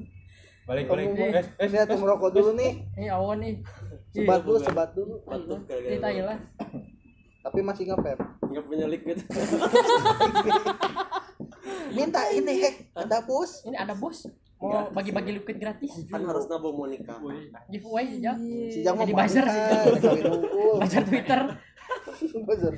[0.66, 3.54] balik balik eh eh Lihat tuh merokok dulu nih Ini awan nih.
[4.10, 5.16] Sebat dulu sebat dulu
[6.02, 6.40] tai lah.
[7.46, 9.18] tapi masih ngepep Nggak punya liquid.
[11.96, 14.26] minta ini hek ada bos Ini ada bos.
[14.60, 16.04] Mau bagi-bagi liquid gratis.
[16.12, 17.16] Kan harus nabung mau nikah.
[17.72, 18.36] Giveaway sejak.
[18.68, 19.62] si jang mau Jadi buzzer sih.
[20.76, 21.42] Baca Twitter.
[22.48, 22.74] buzzer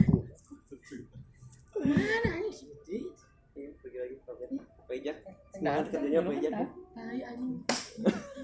[3.52, 4.50] Iya, pergi lagi pamit.
[4.88, 5.18] Pejak.
[5.60, 6.81] Nah, kerjanya ada.
[6.92, 7.60] Tai anjing.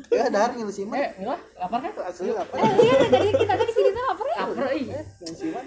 [0.10, 1.92] ya dar ngilu si man Eh, Mila, lapar kan?
[2.02, 4.38] asli apa Eh, iya tadi kita tadi di sini tuh lapar ya.
[4.42, 4.86] Lapar ih.
[4.88, 5.66] yang si man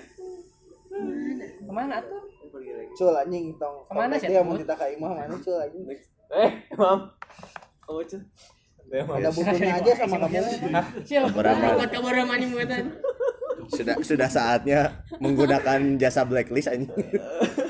[1.61, 2.23] Ke mana tuh?
[2.49, 2.91] Pergi lagi.
[2.95, 5.85] cul anjing tong Ke mana sih, dia mau kita ke imah mana cul anjing
[6.33, 6.99] eh mam
[7.83, 8.21] Kamu cuy.
[8.91, 9.17] Eh, mam.
[9.17, 10.51] ada bukunya aja sama kamu
[11.07, 11.67] Sil, Berapa?
[11.77, 12.85] buat kabar mani muatan.
[13.71, 14.81] sudah sudah saatnya
[15.21, 16.91] menggunakan jasa blacklist anjing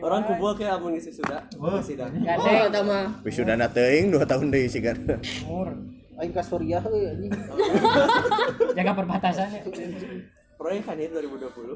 [0.00, 1.40] orang kumpul kayak amun ngisi sudah
[1.80, 3.04] sudah Oh, eta mah.
[3.24, 4.96] Wisudana teuing 2 tahun deui sigan.
[5.44, 5.68] umur
[6.14, 7.32] aing ka Suriah euy anjing
[8.78, 9.60] jaga perbatasan ya
[10.54, 11.74] proyek kan ini 2020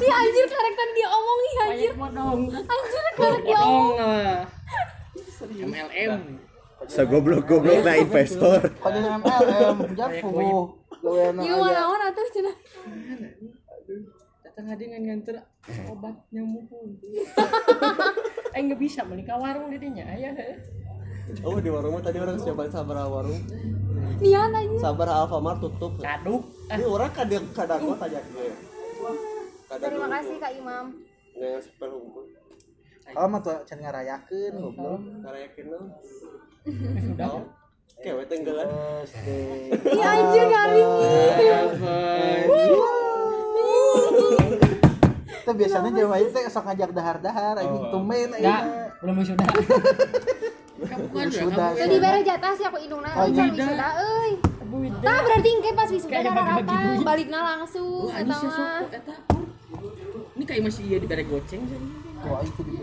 [0.00, 1.92] Ih anjir karakter dia omongin anjir.
[2.00, 3.96] modong Anjir karakter dia omong.
[5.46, 6.20] MLM.
[6.88, 8.72] Sagoblok-goblok na investor.
[8.80, 10.28] Pada MLM jafu
[11.04, 12.56] gawean Ieu mah naon atuh cenah.
[14.56, 15.36] Datang ada yang nganter
[15.92, 16.64] obat nyamuk.
[18.56, 20.32] eh nggak bisa beli ke warung didinya ayah
[21.44, 23.36] oh di warung mah tadi orang coba sabar warung?
[24.16, 24.80] Nian anjir.
[24.80, 26.00] sabar Alfamart tutup.
[26.00, 28.48] Kaduk ini orang kadang kadang gua tajak gue
[29.76, 31.04] Terima kasih Kak Imam.
[31.36, 32.24] nggak super hukum.
[33.12, 35.04] Kalau mah tuh can ngarayakeun goblok.
[35.20, 35.80] karena yakin lo
[37.04, 37.44] sudah.
[38.00, 38.72] Kewe tenggelan
[39.04, 39.26] SD
[39.84, 40.88] Ih anjir garing.
[45.26, 49.46] Itu biasanya Jawa itu sok ngajak dahar-dahar anjing tumben enggak aing belum sudah
[51.28, 54.32] sudah Jadi beres jatah sih aku indungna euy can wisuda euy.
[54.98, 56.18] Tah berarti engke pas wisuda
[56.60, 57.00] duit.
[57.00, 58.82] balikna langsung eta sih mah.
[58.86, 59.14] eta.
[60.36, 61.80] Ini kayak masih iya di bare goceng sih.
[62.18, 62.74] Wah, itu di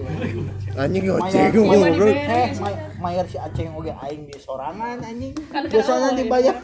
[0.73, 2.09] Anjing mayar, goblok.
[2.09, 5.33] eh, may- mayar si Aceh oge aing di sorangan anjing.
[5.43, 6.57] Biasanya dibayar.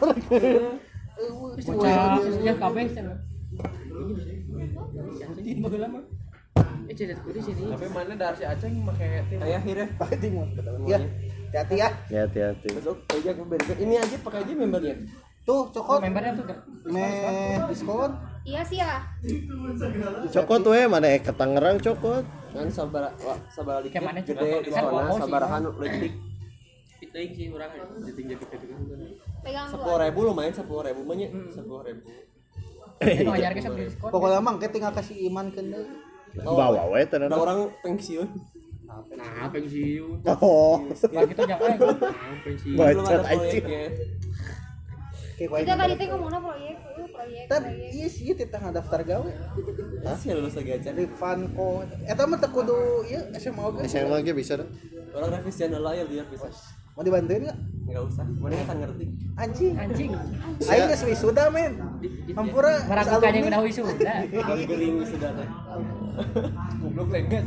[1.70, 2.84] Wah, ya kabeh
[5.16, 5.64] Tim.
[6.90, 7.62] Eh jadi sini.
[7.70, 9.58] Tapi mana dari si Aceh pakai Ya.
[11.50, 11.88] Hati-hati ya.
[12.26, 12.66] Hati-hati.
[12.74, 12.96] Besok.
[13.78, 14.94] Ini aja pakai aja membernya.
[15.46, 15.98] Tuh, cokot.
[16.02, 16.44] Membernya tuh.
[16.90, 17.06] Me
[17.70, 18.10] diskon.
[18.40, 19.02] Iya sih ya.
[20.32, 22.24] Cokot tuh mana eh ke Tangerang cokot.
[22.50, 23.14] Kan sabar
[23.54, 26.12] sabar di mana gede di sana sabarahan leutik.
[26.98, 27.70] Piteuing sih urang
[28.02, 28.44] leutik jadi
[29.40, 30.66] Pegang 10.000 lumayan 10.000
[31.06, 31.30] banyak.
[31.32, 31.48] Hmm.
[31.48, 32.29] 10.000.
[33.00, 35.88] Pokoknya mah kita tinggal kasih iman ke deui.
[36.44, 37.32] Bawa we ada tenan.
[37.34, 38.28] orang pensiun
[38.90, 40.18] Nah, pensiun.
[40.42, 40.82] Oh,
[41.14, 42.74] Lah gitu jangan Nah, pensiun.
[42.74, 43.64] bacot anjing.
[45.38, 45.62] Kayak wae.
[45.64, 47.90] Kita tadi teh ngomongna proyek, eh, proyek, proyek.
[47.96, 49.30] iya sih kita daftar gawe.
[50.04, 51.86] masih lulus lagi aja Rivanko.
[52.04, 52.76] Eta mah teu kudu
[53.08, 53.80] ieu SMA oge.
[53.88, 54.60] SMA ge bisa
[55.16, 56.50] orang revisian lah ya biar bisa
[57.00, 57.58] Mau dibantuin enggak?
[57.90, 59.72] nggak usah mana kan ngerti Anjing.
[59.74, 60.10] anjing
[60.68, 61.72] Aing geus wisuda men.
[62.36, 65.48] Hampura meragukan yang udah wisuda gering sudah teh
[66.84, 67.44] goblok lengket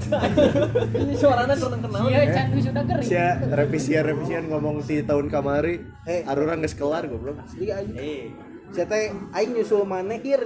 [1.06, 5.86] ini suaranya kurang kenal iya can wisuda gering Sia revisian-revisian ngomong di tahun kamari.
[6.10, 6.26] Eh.
[6.28, 7.38] Arurang geus kelar goblok.
[7.40, 8.53] Asli anjing.
[8.74, 10.42] Saya teh aing nyusul maneh hir.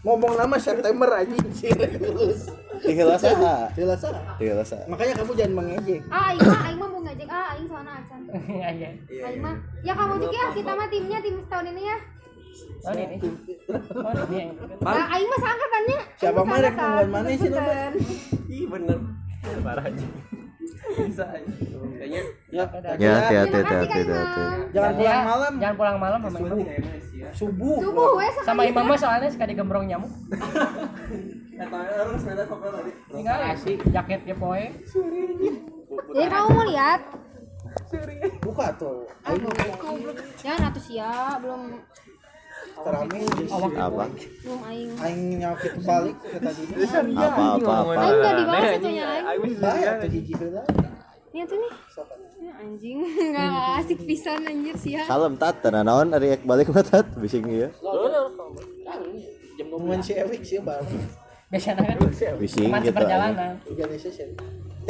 [0.00, 2.46] Ngomong nama September anjing sih lulus.
[2.78, 3.66] Tinggal saha.
[3.74, 4.14] Jelas ah.
[4.38, 4.86] Tinggal saha.
[4.86, 6.00] Makanya kamu jangan mengejek.
[6.06, 8.20] Ah, aing mah aing mah mau ngajak ah aing soalnya acan.
[8.54, 8.90] iya iya
[9.26, 11.98] Aing mah ya kamu juga ya kita mah timnya tim tahun ini ya.
[12.84, 13.16] oh ini
[13.90, 15.98] oh ini yang Nah, aing mah seangkatannya.
[16.14, 16.86] Siapa Aing mah rek seangkatan.
[16.86, 17.48] nungguan maneh sih?
[17.54, 17.92] Bukan.
[18.46, 18.98] ih bener
[19.60, 20.06] parah aja
[20.94, 21.24] bisa
[21.98, 22.22] kayaknya
[22.54, 24.00] Ya, Ya hati-hati Terima kasih, hati-hati Kak hati.
[24.04, 24.72] Imam.
[24.74, 25.52] Jangan pulang malam.
[25.58, 26.58] jangan pulang malam sama imam
[27.34, 27.76] Subuh.
[27.82, 28.46] Subuh sekali.
[28.46, 30.12] sama imam soalnya sekali gembrong nyamuk
[32.74, 34.64] tadi tinggal asik jaketnya poe
[36.14, 37.00] Jadi kamu mau lihat?
[38.42, 39.06] Buka tuh.
[39.22, 39.94] Mau
[40.42, 41.78] Jangan atuh sia, belum
[42.74, 43.18] terame
[43.74, 44.04] Apa?
[44.66, 44.90] aing.
[44.98, 46.62] aing nyakit balik ke tadi.
[47.14, 47.92] Apa apa apa.
[47.94, 49.52] Aing enggak dibahas itu nya aing.
[49.62, 50.62] Bae atuh hiji heula.
[51.34, 51.72] Ini tuh nih.
[52.44, 52.98] Ya, anjing
[53.30, 53.50] enggak
[53.80, 55.02] asik pisan anjir sia.
[55.06, 57.70] Kalem tat naon ari ek balik mah tat bising ieu.
[59.54, 60.82] Jam Ngomongin si Erik sih bang.
[61.46, 61.98] biasanya kan
[62.42, 63.94] Bising gitu.
[64.02, 64.28] session.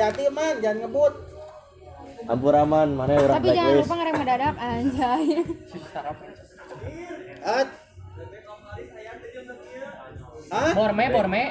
[0.01, 1.13] Hati man, jangan ngebut.
[2.25, 5.25] Ampuraman mana urang Tapi jangan lupa ngerem mendadak anjay.
[7.45, 7.69] At.
[10.49, 10.73] Hah?
[10.73, 11.43] borme borme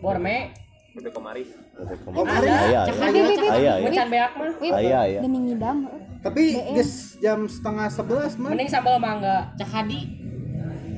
[0.00, 0.36] borme
[0.96, 1.44] udah kemari
[1.76, 2.48] Oh, kemarin.
[2.48, 2.88] Aya.
[2.88, 3.46] Bebe, bebe.
[3.52, 3.84] Aya ya.
[3.84, 4.48] Mecan beak mah
[4.80, 5.20] Aya ya.
[5.20, 5.92] demi ngidam.
[6.24, 8.56] Tapi geus jam setengah sebelas man.
[8.56, 10.08] mending sambal mangga cakadi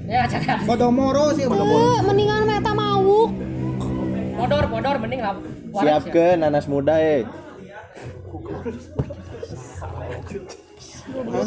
[0.06, 1.82] ya cakadi Kodomoro sih Kodomoro.
[1.82, 3.34] Eh, mendingan meta mawuk.
[4.38, 5.98] bodor bodor mending lah ya.
[5.98, 7.26] Siapkeun nanas muda eh.
[11.08, 11.40] ya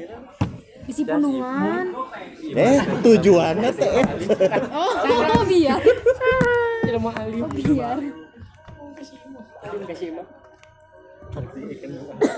[0.00, 0.18] ya
[0.88, 1.84] Isi pundungan.
[2.56, 4.06] Eh tujuannya teh eh.
[4.72, 4.92] Oh,
[5.36, 5.76] oh biar.
[6.80, 7.96] tidak mau alim Oh, biar.
[9.60, 10.24] alim kasih mah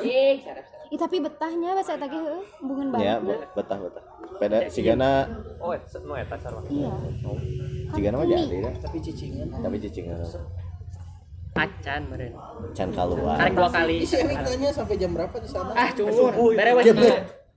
[0.03, 3.39] ih tapi betahnya bahasa eta ge heuh, hubungan Ya, banget.
[3.39, 4.05] be- betah betah.
[4.43, 5.31] Peda sigana
[5.63, 5.71] oh
[6.03, 6.91] no eta sarwa Iya.
[7.95, 8.75] sigana mah jadi dah.
[8.83, 9.47] Tapi cicingan.
[9.55, 10.19] Tapi cicingan
[11.51, 12.33] pacan meren
[12.73, 13.35] can keluar.
[13.35, 13.97] tarik dua kali.
[14.07, 15.73] Si Erik tanya sampai jam berapa di sana?
[15.75, 16.87] ah cungur bere wes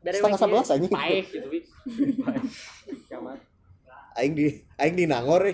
[0.04, 0.92] bere Setengah sebelas anjing.
[0.92, 1.48] paeh gitu.
[4.14, 4.48] Aing di
[4.78, 5.46] aing di nangor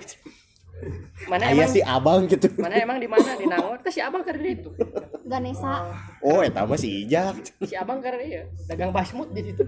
[1.28, 1.72] mana Aya emang?
[1.76, 2.48] si abang gitu.
[2.56, 3.36] mana emang di mana?
[3.36, 3.76] Di Nangor.
[3.84, 4.72] Teh si abang karena itu
[5.28, 5.92] Ganesa.
[6.24, 7.36] Oh, eta mah si Ijak.
[7.68, 9.60] si abang karena iya dagang basmut di situ.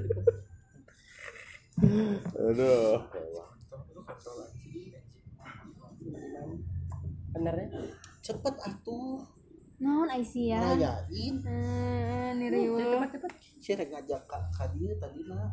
[2.33, 3.05] Aduh.
[7.33, 7.69] bener ya
[8.23, 9.27] cepet atuh.
[9.83, 10.79] Naon Aisyah?
[10.79, 13.03] Rayain eh niriul
[13.59, 15.51] si rek ngajak ka ka dieu tadi mah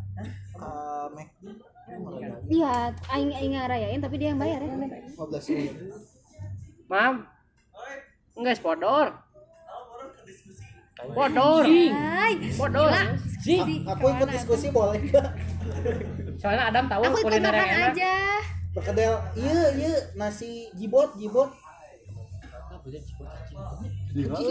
[0.54, 0.70] ka
[1.18, 1.50] McD
[1.90, 2.46] ngerayain.
[2.46, 4.70] Iya aing aing ngarayain tapi dia yang bayar ya?
[4.70, 5.18] 15
[5.50, 5.98] ribu.
[6.86, 7.26] Mam.
[8.38, 9.18] Enggak spodor
[11.00, 11.64] Bodor.
[11.64, 12.92] Hai, Bodor.
[12.92, 15.32] aku ikut diskusi boleh gak
[16.36, 17.92] Soalnya Adam tahu aku ikut kuliner yang makan enak.
[17.96, 18.16] aja.
[18.70, 21.50] Perkedel iya iya nasi jibot jibot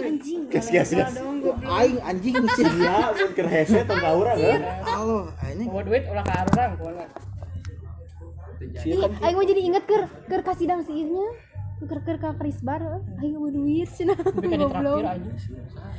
[0.04, 4.60] anjing Gas, gas, aing anjing sih Ya, mun keur hese tong ka urang kan.
[5.66, 6.34] Mau duit ulah ka
[9.22, 11.26] aing mau jadi inget ker ker kasih dang siirnya
[11.80, 12.82] ker ker ka Chris Bar
[13.16, 15.30] aing mau duit cenah Tapi kan ditraktir goblok aja.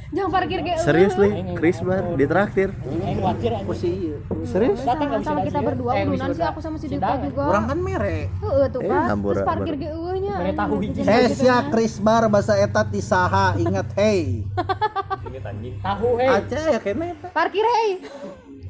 [0.10, 2.70] jangan parkir ge Serius li, Chris bar ditraktir.
[2.82, 3.74] Aing wajar aja.
[3.74, 7.00] sih iya serius Datang sama, sama kita berdua eh, udunan sih aku sama si Dita
[7.10, 10.76] Sidang, juga orang kan mere Heeh tuh Eh, kan terus parkir ge eueuhnya Mere tahu
[10.80, 11.02] hiji.
[11.02, 14.44] Hesya Chris Bar bahasa eta ti saha ingat hey
[15.30, 15.76] Ingat anjing.
[15.80, 16.28] Tahu hei.
[16.28, 17.90] aja ya kene parkir hei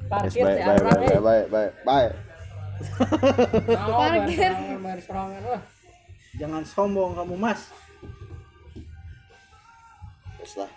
[0.05, 1.17] Parkir baik, teh baik, hei.
[1.19, 2.11] baik, baik, baik.
[3.77, 4.51] Parkir.
[6.29, 7.73] Bayar jangan sombong kamu mas
[10.37, 10.71] Terus lah,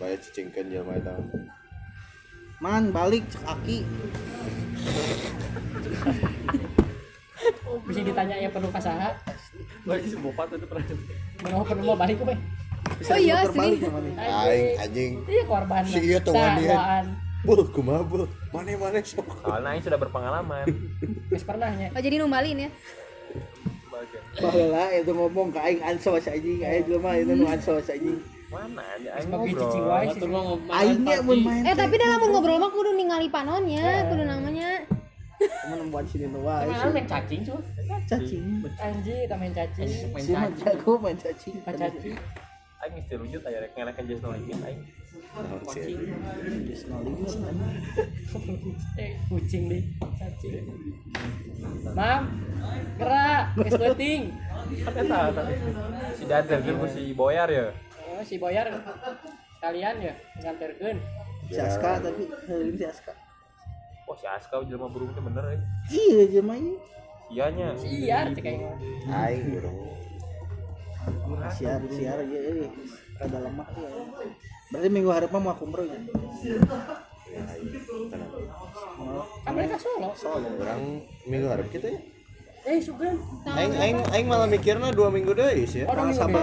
[0.00, 1.12] baik cicingkeun jelema eta.
[2.58, 3.78] man balik cek aki
[7.84, 9.12] Bisa ditanya ya perlu kasaha.
[9.84, 10.84] Lagi si bopat itu pernah.
[11.52, 12.32] Mau perlu mau balik we.
[12.32, 13.92] oh iya balik sih.
[14.16, 15.12] Aing anjing.
[15.28, 15.82] Iya korban.
[15.84, 16.72] Si Tah, wandian.
[16.72, 17.04] bawaan.
[17.44, 18.24] Bul, kumaha bul?
[18.56, 19.44] Mane-mane sok.
[19.44, 20.64] Soalnya Aing sudah berpengalaman.
[21.28, 21.92] Geus pernahnya.
[21.92, 22.70] oh jadi numbalin ya
[24.36, 29.08] Baheula itu ngomong ke aing ansos anjing aya jelema itu nu ansos anjing Mana aja
[29.16, 29.66] Aing ngobrol.
[30.06, 30.22] sih.
[30.70, 34.86] aingnya mun main eh tapi dalam ngobrol mah kudu ningali panonnya kudu namanya
[35.34, 37.58] temen buat sini nu wae Mana main cacing cuy.
[38.06, 38.44] cacing
[38.78, 39.90] Anjing, tak main cacing.
[40.16, 42.14] si mah jago main cacing Main cacing.
[42.80, 44.22] Aing mesti rujut aya rek ngelekan limit
[44.62, 44.80] Aing.
[45.34, 45.98] Limit, anjing.
[48.94, 49.82] Eh, kucing deh.
[49.98, 50.66] Cacing.
[51.90, 52.22] Mam,
[52.98, 54.22] gerak, geus penting.
[54.86, 55.54] Eta tadi.
[56.14, 57.74] Si Dader kan si Boyar ya.
[58.14, 58.70] Oh, si Boyar
[59.58, 60.98] kalian ya nganterkeun.
[61.48, 63.12] si Aska tapi heuling si Aska
[64.08, 65.60] Wah si Aska jelema burung teh bener eh.
[65.92, 66.76] iya jelema ieu
[67.32, 67.72] Ianya.
[67.80, 68.64] Siar cek aing.
[69.08, 69.76] Aing urang.
[71.52, 72.68] siar siar ieu euy
[73.20, 73.88] rada lemah ya
[74.74, 75.98] berarti minggu hareup mah mau kumroh ya
[79.44, 80.14] Kan mereka solo.
[80.58, 82.00] Urang minggu hareup kita ya.
[82.64, 83.18] Eh, Sugeng.
[83.46, 85.90] Aing aing aing malah mikirna dua minggu deui sih ya.
[85.90, 86.42] Minggu sabar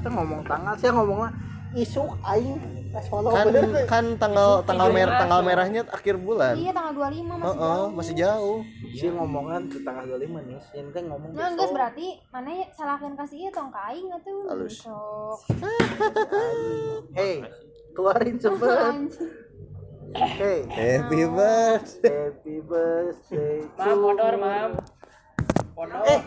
[0.00, 1.28] kita ngomong tanggal saya ngomongnya
[1.76, 2.56] isuk aing
[2.90, 3.46] Kan
[3.86, 6.54] kan tanggal tanggal merah tanggal merahnya akhir bulan.
[6.54, 8.58] iya tanggal 25 masih Heeh, jauh masih jauh.
[8.90, 13.14] si ngomongan ke tanggal 25 nih yang kan ngomong Nah, enggak berarti mana ya salahkan
[13.14, 14.42] kasih ieu tong ka aing atuh.
[14.48, 14.74] Halus.
[14.76, 15.38] Sok.
[17.18, 17.46] hey
[17.90, 19.06] keluarin cepet
[20.10, 22.10] hey Happy birthday.
[22.10, 24.70] happy birthday bodor, mam.
[25.72, 26.02] Bodor.
[26.02, 26.20] eh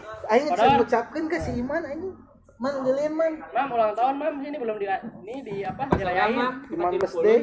[0.47, 2.15] bisa ngucapkeun ke si Iman aing
[2.63, 4.33] man geulin man Mam ulang tahun, Mam.
[4.39, 4.87] Ini belum di
[5.27, 5.83] ini di apa?
[5.91, 6.63] Dirayain.
[6.71, 7.39] Iman birthday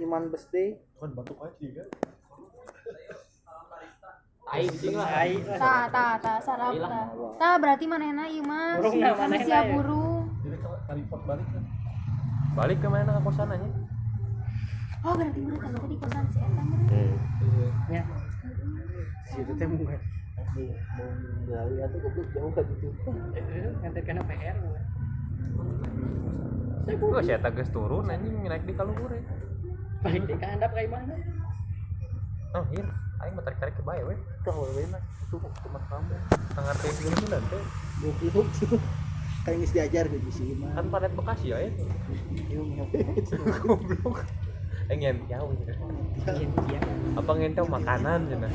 [0.00, 1.88] Iman birthday Kan batuk aja kan.
[4.72, 5.10] Sing lah.
[5.60, 7.02] Ta ta ta sarap ta.
[7.36, 9.60] Ta berarti manehna ieu mah Burung ya.
[9.68, 10.32] burung.
[12.56, 13.68] Balik ke mana ke kosan aja.
[15.04, 16.80] Oh, berarti mereka tadi di kosan si eta mah.
[17.92, 18.02] Ya.
[19.28, 19.68] si itu teh
[20.56, 21.08] mau di mau
[21.44, 22.88] gali atau goblok jauh kan gitu
[23.84, 24.56] Nganterkeun PR.
[26.96, 29.12] Gua si eta geus turun anjing naik di kaluhur.
[30.00, 31.14] Balik di kehandap kayak mana?
[32.56, 32.84] Oh, iya.
[33.20, 34.14] Aing mah tarik-tarik ke bae we.
[34.44, 36.14] tahu enak itu teman kamu
[36.54, 37.58] Ngartiin dulu tuh nanti.
[38.00, 38.80] goblok tuh
[39.44, 41.58] kayak geus diajar ke si Iman Kan padat Bekasi ya.
[42.48, 42.86] Ieu mah
[43.60, 44.24] Goblok.
[44.86, 45.72] Eh ngentiau gitu.
[46.70, 46.80] Iya.
[47.18, 48.52] Apa ngentiau makanan cenah.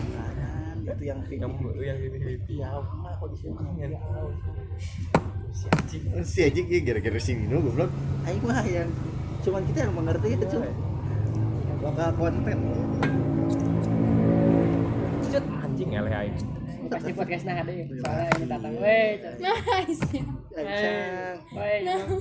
[0.93, 2.59] Itu yang kayak Yang yang ini.
[2.59, 4.27] ya mah kok di sini Ngentiau.
[6.23, 7.91] Si anjing ieu gara-gara si Mino goblok.
[8.23, 8.89] aing mah yang
[9.41, 10.71] cuman kita yang mengerti itu cuy
[11.81, 12.57] lokal konten
[15.25, 16.37] Cet anjing eleh aing.
[16.91, 17.85] Pasti podcast nah ada ya.
[17.87, 19.01] Soalnya ini datang we.
[19.39, 20.03] Nice.
[20.51, 21.71] Aing We.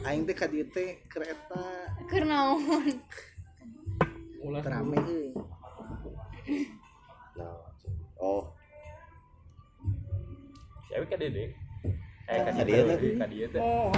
[0.06, 1.60] aing teh ka dieu teh kereta
[2.06, 2.62] Keur naon?
[4.60, 5.30] rame euy
[7.30, 7.54] Nah,
[8.18, 8.50] oh,
[10.90, 11.44] Ewi ka dede
[12.30, 13.90] eh Ka dia teh ka dia teh Oh,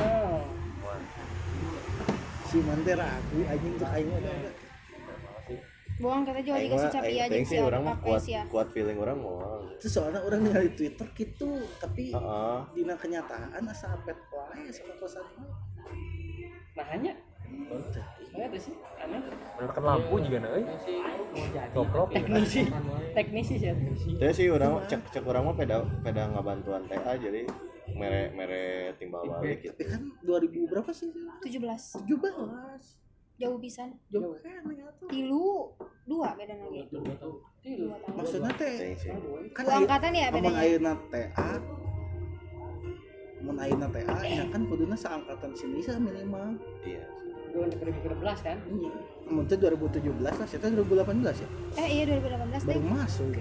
[2.53, 4.33] si manter ragu anjing tuh aing ada.
[6.03, 8.43] Bohong kata jual dikasih mah capi aja sih orang mah kuat ya.
[8.51, 9.63] kuat feeling orang moal.
[9.79, 12.59] Terus soalnya orang ningali Twitter gitu, tapi Heeh.
[12.75, 15.53] dina kenyataan asa apet wae sama kosan mah.
[16.75, 17.13] Nah hanya.
[17.93, 19.21] Saya ada sih aneh.
[19.61, 20.65] menekan lampu juga nah euy
[21.71, 22.63] goblok Teknisi.
[23.13, 23.69] Teknisi sih.
[24.17, 27.45] Teu sih orang cek cek orang mah peda peda ngabantuan TA jadi
[27.93, 28.63] mere mere
[28.97, 29.77] timbal balik gitu.
[29.77, 31.13] Tapi kan 2000 berapa sih?
[31.45, 33.01] 17 17.
[33.33, 34.63] jauh pisan Jauh kan
[35.01, 35.09] tuh.
[35.11, 35.75] tilu
[36.07, 36.87] dua beda lagi
[38.15, 39.11] Maksudnya teh sih.
[39.51, 41.51] kan angkatan ya bedanya ayeuna TA
[43.43, 46.55] Mun ayeuna TA ya kan kuduna seangkatan si Nisa minimal.
[46.87, 47.03] Iya.
[47.53, 48.57] 2016 kan?
[49.25, 51.49] Mun teh 2017 lah, kita 2018 ya.
[51.79, 53.33] eh iya 2018 deh Baru masuk.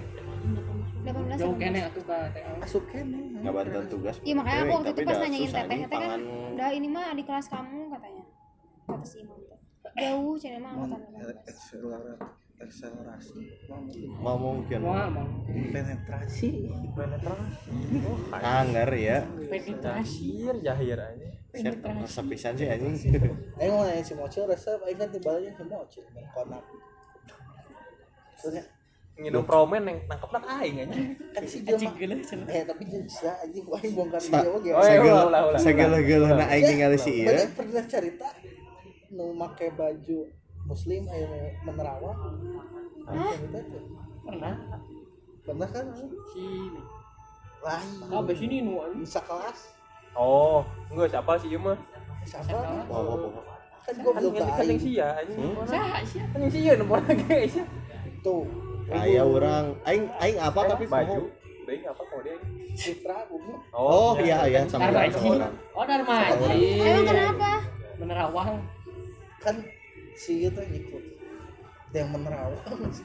[1.02, 1.58] 18 Jauh 18.
[1.58, 2.18] kene atuh ka.
[2.60, 3.18] Masuk kene.
[3.40, 4.16] Ngabantuan tugas.
[4.20, 6.20] Iya makanya aku waktu itu pas dah nanyain teteh teteh kan
[6.52, 8.24] udah ini mah di kelas kamu katanya
[8.82, 9.38] kata si imam
[9.92, 13.38] jauh cina mah angkatan 18 akselerasi.
[13.66, 14.08] Mau mungkin.
[14.18, 15.26] Mau mungkin mau.
[15.74, 16.50] penetrasi.
[18.32, 19.18] Anger ya.
[19.50, 21.28] Jahir jahir aja.
[21.52, 22.96] Siap resep pisan sih anjing.
[23.60, 26.64] Aing mau nanya si Mocil resep, Aing kan timbalnya si Mocil Neng konak
[28.40, 28.64] Soalnya
[29.12, 31.00] nginum promen yang nangkep nak aing aja
[31.36, 31.92] kan si dia mah
[32.48, 34.96] Eh tapi bisa anjing Aing bongkar dia oge Oh, iya.
[34.96, 35.60] segala ulah, ulah, ulah.
[35.60, 37.52] segala galana aing ningali si Banyak ieu.
[37.52, 38.28] pernah cerita
[39.12, 40.18] Nu make baju
[40.64, 41.26] muslim ayo
[41.62, 42.18] menerawang
[43.02, 43.34] Hah?
[44.22, 44.54] Pernah.
[45.42, 45.84] Pernah kan?
[46.30, 46.70] Si
[47.58, 49.02] Lain kabeh sini nu anjing.
[49.02, 49.58] Bisa kelas
[50.12, 51.78] oh enggak siapa sih ieu mah
[52.22, 52.54] Siapa?
[52.86, 53.42] Wah, wah.
[53.82, 56.20] Kan gue kan belum ke kan yang Aing sia anjing Saha sih?
[56.22, 57.64] kan yang sia nomor lagi sia
[58.20, 58.46] Tuh
[58.88, 61.26] Aya orang aing aing apa tapi baju?
[61.64, 62.36] Baik apa kalau dia
[62.72, 65.18] Citra gue Oh iya iya sama orang Darmaji.
[65.18, 65.54] sama orang.
[65.72, 66.62] Oh, Darmaji.
[66.78, 67.50] emang kenapa
[67.96, 68.52] Menerawang.
[69.40, 69.56] kan
[70.14, 71.04] si itu ngikut
[71.90, 73.04] Ada yang menerawang sih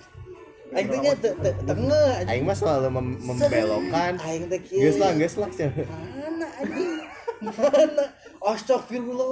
[0.67, 2.27] Aing teh nya te- te- tengah.
[2.27, 4.19] Aing mah selalu mem- membelokkan.
[4.19, 4.83] Aing teh kieu.
[4.83, 5.47] Geus lah, geus lah.
[5.47, 6.91] Mana anjing?
[7.39, 8.05] Mana?
[8.43, 9.31] Astagfirullah.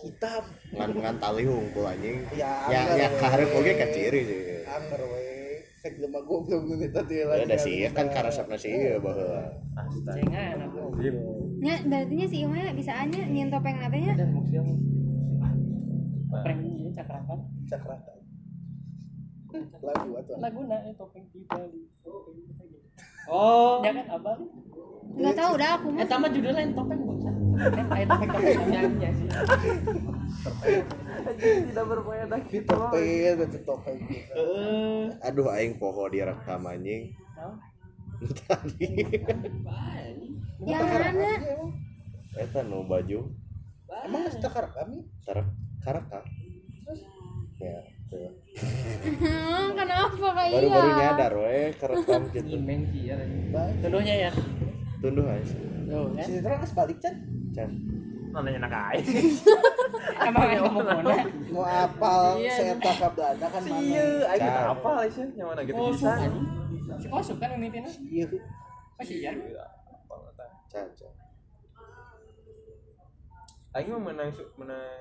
[0.00, 0.44] Hitam.
[0.72, 2.24] Ngan ngan tali hungkul anjing.
[2.32, 3.20] Ya, Ya ya we.
[3.20, 4.40] kaharep oge ka ciri sih.
[4.64, 5.60] Anger we.
[5.84, 9.52] Cek jelema goblok nu eta teh Ya da sih kan karesepna sih ieu baheula.
[10.00, 10.96] Cengan aku.
[11.60, 14.16] nya berarti nya si Ima bisa aja nyen topeng natenya
[16.34, 16.42] Museum.
[16.42, 17.38] Prank ini cakrakan.
[17.70, 18.12] Cakraka.
[19.84, 20.36] Lagu atuh.
[20.42, 21.80] Laguna ya topeng kita di.
[23.30, 24.40] Oh, dia kan abang.
[25.14, 27.30] nggak tahu udah aku mah Eh, tamat judulnya topeng bangsa.
[27.70, 29.28] Kan ada topeng topeng nyanyi sih.
[31.70, 34.42] tidak berfaedah Peter Pan itu topeng gitu.
[35.22, 37.14] Aduh aing poho direkam anjing.
[38.24, 38.90] Tadi.
[40.64, 41.30] yang mana
[42.34, 43.30] Eta nu baju
[44.04, 45.06] Emang kita kami?
[45.22, 45.46] tarak
[45.84, 46.20] karaka.
[47.60, 47.76] Ya,
[48.08, 48.32] tuh.
[49.78, 52.48] Kenapa kayak Baru-baru iya nyadar we kerekam gitu.
[52.50, 53.16] Imeng sih ya.
[53.52, 53.74] Baik.
[53.84, 54.32] Tuduhnya ya.
[55.00, 55.56] Tunduh aja.
[55.84, 56.24] Tuh kan.
[56.24, 57.14] Si Citra kan sebalik kan?
[57.52, 57.70] Can.
[58.34, 59.06] nanya nak aing
[60.26, 61.16] Emang yang kamu kona.
[61.54, 62.50] Mau apal Iya.
[62.74, 63.78] seeta ka Belanda kan mana?
[63.78, 64.42] iya Can.
[64.42, 66.12] kita apa lah sih yang mana gitu Oh, bisa.
[66.98, 67.86] Si kosuk kan ini tina.
[68.02, 68.26] Iya.
[68.98, 69.30] Masih ya.
[69.86, 70.86] apa nggak Can.
[70.98, 71.12] can.
[73.70, 74.98] Aing mah menang menang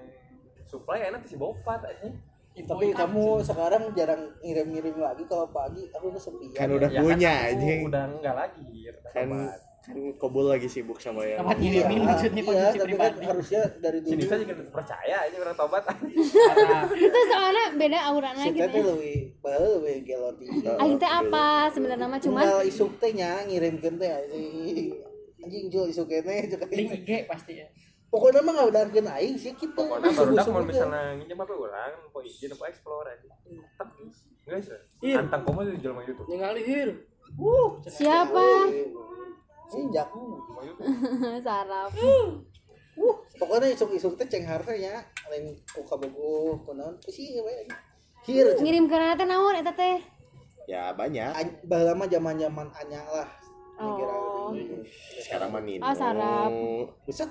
[0.74, 2.10] supply enak si bopat aja.
[2.54, 6.54] Tapi kamu sekarang jarang ngirim-ngirim lagi kalau pagi aku kesepian.
[6.54, 7.80] Kan udah Ya punya aku anjing.
[7.90, 8.66] Udah enggak lagi.
[9.14, 9.54] Kan kan
[10.16, 14.00] Kobul lagi sibuk sama yang Tempat Iya, ngirimin maksudnya iya, kondisi tapi kan harusnya dari
[14.00, 14.16] dulu.
[14.16, 15.84] juga tetap percaya aja orang tobat.
[15.92, 16.80] Karena
[17.12, 20.46] itu soalnya beda aurana Si gitu ya lebih, padahal lebih geloti.
[20.80, 24.88] Aing teh apa sebenarnya mah cuman Tinggal isuk teh nya ngirimkeun teh anjing.
[25.44, 27.04] Anjing jual isuk kene cek link aing.
[27.04, 27.68] IG pasti ya.
[28.14, 29.74] Pokoknya mah ngabedarkeun aing sih kitu.
[29.74, 33.34] Pokoknya baru mau misalnya nginjem apa orang, mau izin apa explore aja.
[33.74, 34.06] Tapi
[34.46, 34.70] guys,
[35.18, 36.30] antang komo di jual YouTube.
[36.30, 36.90] Ningali hir.
[37.90, 38.70] siapa
[39.66, 40.14] Sinjak.
[40.14, 40.94] Cuma YouTube.
[41.48, 41.90] sarap
[42.94, 47.66] Uh, pokoknya isuk-isuk teh ceng hartanya lain ku kabogoh kunaon sih we.
[48.30, 48.54] Hir.
[48.62, 49.98] ngirim ke teh naon eta teh
[50.70, 51.34] ya banyak.
[51.34, 53.26] An- baheula mah zaman-zaman anyang lah.
[53.82, 54.54] Oh.
[55.18, 55.82] Sekarang mah Nino.
[55.82, 56.54] Ah, sarap.
[57.10, 57.26] Buset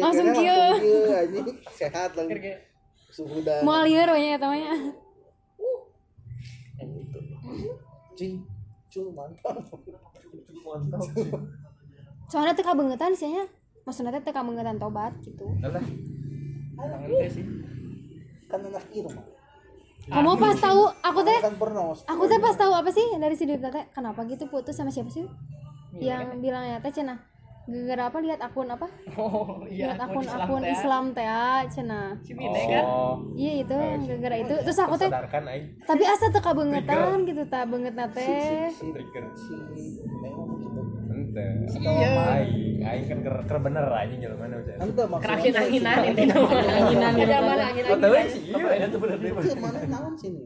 [0.00, 1.46] Langsung anjing.
[1.74, 2.66] Sehat ge.
[3.16, 4.76] suhu dan mau lieur we nya eta mah nya
[8.12, 8.44] cing
[8.92, 9.56] cul mantap.
[12.28, 13.48] Soalnya teh kabangetan sih nya
[13.88, 15.48] maksudnya teh teh kabangetan tobat gitu.
[17.32, 17.44] Sih.
[18.46, 19.24] kan anak irma
[20.06, 21.56] kamu pas tahu aku teh kan
[22.06, 25.08] aku teh pas tahu apa sih dari si Dirta teh kenapa gitu putus sama siapa
[25.08, 25.24] sih?
[25.96, 27.16] Yang bilangnya teh cenah
[27.66, 28.18] gara-gara apa?
[28.22, 28.86] Lihat akun apa?
[29.18, 30.62] Oh iya lihat akun akun.
[30.62, 31.26] Islam teh.
[31.26, 32.14] Ah, cenah.
[32.22, 33.18] Si Mine kan oh.
[33.34, 33.76] Iya itu
[34.06, 34.54] gara-gara itu.
[34.62, 35.66] Terus aku teh sadarkan aing.
[35.82, 38.70] Tapi asa teu kabeungetan gitu ta beungeut teh.
[38.70, 38.98] gitu.
[41.16, 41.46] Ente
[41.80, 42.12] iya.
[42.40, 46.22] aing aing kan ker, ker bener anjing jalan mana bisa ente kerakin maksudnya anginan ini.
[46.76, 50.44] Anginan ada mana angin Lo tahu sih iya itu bener itu mana naon sini.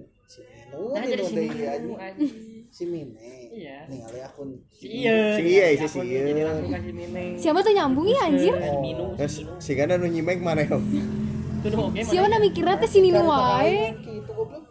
[0.70, 1.46] Nah jadi sini.
[1.66, 3.18] anjing si Mine
[3.50, 3.84] Iya.
[3.84, 4.48] ningali akun
[4.78, 6.22] iya Si iya, si iya.
[6.24, 10.38] jadi langsung kasih Mine siapa tuh nyambung ya anjir minum Terus si kana nu nyimeng
[10.38, 14.64] mana oke siapa na mikirnya teh sini nu wae gitu goblok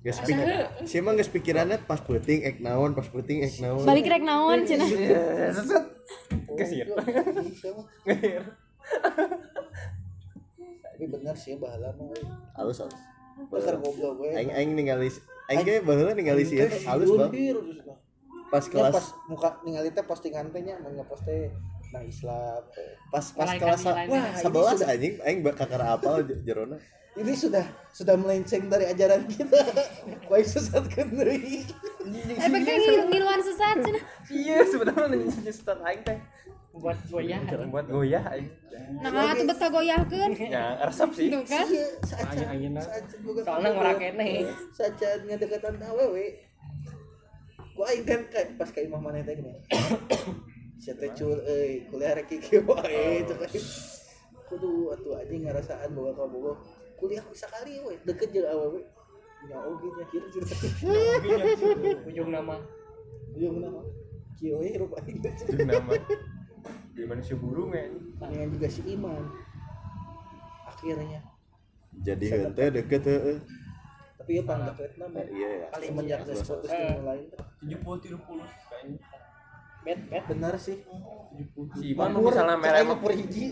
[0.00, 0.44] Geus pikir.
[0.84, 3.88] Si emang geus pikiranna pas peuting ek naon, pas peuting ek naon.
[3.88, 4.84] balik rek naon cenah
[5.50, 5.84] seset
[6.52, 6.92] kesir
[7.40, 7.88] Bisa mah.
[10.84, 12.12] tapi bener sih bahala mah.
[12.54, 13.00] Halus halus.
[13.48, 15.08] Bener goblok we Aing aing ningali
[15.46, 17.28] aing ge baheula ningali si eta halus bang.
[17.28, 17.98] Lundir, terus mah.
[18.48, 22.62] Pas Ya, kelas pas muka ningali teh postingan teh nya mun nang Islam
[23.08, 23.80] pas pas kelas.
[23.84, 24.42] Wah, ini 11
[24.74, 26.78] sudah- anjing aing kakara apal j- jerona.
[27.14, 29.54] Ini sudah sudah melenceng dari ajaran kita.
[30.30, 31.62] Baik sesat deui.
[32.04, 33.80] efeknya ngilu- ngiluan sesat
[34.28, 36.18] iya sebenarnya nanya start aing teh
[36.74, 37.38] buat goyah
[37.70, 38.50] buat goyah aing
[38.98, 41.66] nah tuh bet kagoyahkeun ya resep sih tuh kan
[42.02, 42.34] saat
[43.22, 43.74] boga soalnya kabar.
[43.78, 44.28] ngora kene
[44.74, 46.26] Saat ngadekatan awewe.
[47.74, 49.50] Gua aing kan kayak pas ka imah mana teh gini.
[50.84, 53.50] Teh cul euy, kuliah rek kieu wae itu kan.
[54.52, 56.52] Kudu atuh anjing ngarasaan boga ka boga.
[57.00, 58.84] Kuliah bisa kali we, deket jeung awewe.
[59.48, 60.22] Nya oge nya kieu
[62.04, 62.60] ujung nama
[63.34, 63.80] Yung nama.
[64.36, 65.32] Kieu we rupa aing teh.
[65.34, 65.94] itu nama
[66.94, 69.22] di manusia burung ya Dengan juga si Iman.
[70.64, 71.20] Akhirnya.
[71.94, 73.38] Jadi henteu deket heeh.
[74.14, 75.20] Tapi ya pang deket nama.
[75.26, 75.66] Iya ya.
[75.76, 76.78] Semenjak geus putus Eh.
[76.88, 77.26] jeung lain.
[77.60, 78.98] tujuh puluh tiga puluh kayaknya
[79.84, 80.80] bet bet Benar sih.
[81.76, 83.44] si Iman mau misalnya mere Cek aing hiji.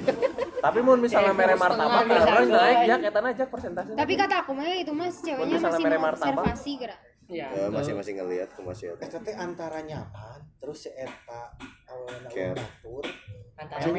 [0.64, 4.50] tapi mau misalnya mere martabak kan bisa naik ya kita aja persentase tapi kata aku
[4.56, 9.02] mah itu mas ceweknya masih observasi gerak ya Ya, masing-masing ngelihat ke masih eta.
[9.04, 11.52] Eta teh antara nyaman terus si eta
[11.86, 12.56] awalna Care.
[12.56, 13.04] batur.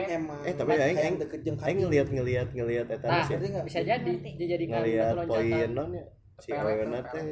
[0.07, 3.35] emang Eh tapi aing aing deket jeung aing ngelihat ngelihat ngelihat eta nah sih.
[3.37, 6.05] Bisa jadi dia jadikan Ngelihat poin loncatan non ya.
[6.37, 7.05] Si awena pelet.
[7.09, 7.27] teh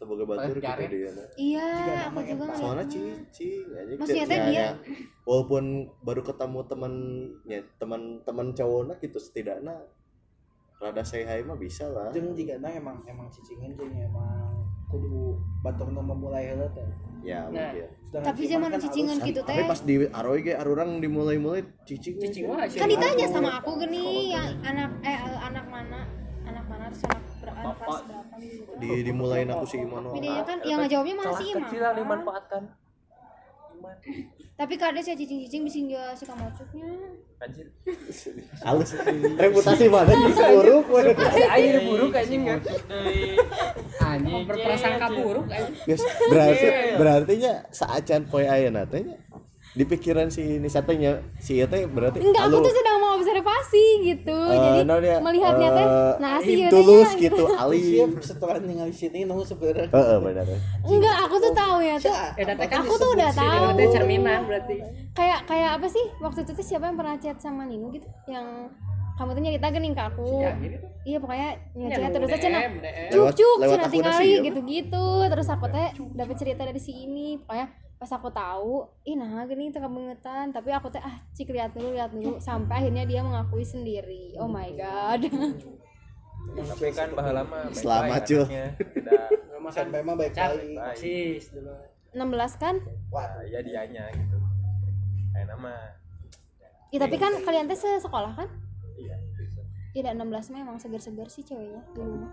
[0.00, 1.12] teboga batur gitu dia.
[1.36, 1.68] iya
[2.08, 2.44] aku juga.
[2.56, 3.92] Soalnya cicing aja.
[3.98, 4.76] Maksudnya Ya, dia-
[5.28, 5.64] walaupun
[6.00, 9.76] baru ketemu temannya teman-teman cowoknya gitu setidaknya
[10.80, 12.08] rada say hi mah bisa lah.
[12.10, 14.56] Jeung jigana emang emang cicingin jeung emang
[14.88, 16.82] kudu batur nu memulai heula teh.
[17.20, 17.68] Ya Nah.
[18.24, 22.16] tapi Iman zaman kan cicingan gitu Tapi teh pas di Aroy ge arurang dimulai-mulai cicing.
[22.18, 26.00] cicing wah kan ditanya sama aku gini yang anak eh anak mana
[26.42, 30.10] anak mana terus anak ber- anak kelas berapa gitu Di dimulain aku si Imano.
[30.10, 32.62] bedanya kan yang ngejawabnya si Imam kecil yang dimanfaatkan
[34.60, 36.92] tapi kadang saya cicing-cicing bisa nggak si kamocuknya
[37.40, 37.66] anjir.
[38.68, 38.92] Halus.
[39.48, 40.12] Reputasi mana?
[40.12, 40.84] Di buruk.
[41.48, 42.60] air buruk kayaknya enggak
[44.04, 45.76] anjing berprasangka buruk anjing.
[45.88, 46.66] Guys, berarti
[47.00, 49.16] berartinya saacan poe ayeuna teh nya,
[49.72, 53.09] di pikiran si Nisa teh nya si ieu teh berarti enggak aku tuh sedang mau
[53.20, 54.38] observasi gitu.
[54.48, 58.90] Eh, jadi naon ya, melihatnya teh eh, nah si tulus gitu Siap alim setelah ningali
[58.90, 59.86] sini nu sebenarnya.
[59.86, 60.46] heeh benar.
[60.82, 62.14] Enggak aku tuh tahu ya tuh.
[62.34, 63.62] Eh data kan Aku tuh udah tahu.
[63.70, 64.76] berarti cerminan berarti.
[65.12, 68.46] Kayak kayak apa sih waktu itu tuh siapa yang pernah chat sama Nino gitu yang
[69.14, 70.28] kamu tuh nyerita gening ke aku.
[70.40, 72.62] Ya gitu iya pokoknya Ya, ngechat nu terus aja nah
[73.08, 76.92] cuk cuk cina tinggali sih, ya, gitu gitu terus aku teh dapat cerita dari si
[76.92, 81.52] ini pokoknya pas aku tahu ih nah gini itu kebangetan tapi aku teh ah cik
[81.52, 82.40] lihat dulu lihat dulu.
[82.40, 84.32] Sampai akhirnya dia mengakui sendiri.
[84.40, 85.28] Oh my god.
[86.56, 89.28] Tapi kan bahala mah baik-baik Selamat, tidak
[89.70, 90.74] Sampai mah baik kali.
[90.74, 90.96] baik.
[90.96, 91.76] Sis dulu.
[92.16, 92.74] 16 kan?
[93.12, 94.36] Wah ya dianya gitu.
[95.36, 95.94] Kayak nama.
[96.90, 98.48] Ya tapi kan kalian teh sekolah kan?
[98.96, 99.60] Iya bisa.
[99.92, 102.32] Tidak 16 mah emang segar-segar sih ceweknya dulu mah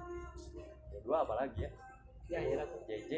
[1.08, 1.72] dua apalagi ya?
[2.28, 3.12] Ya iya JJ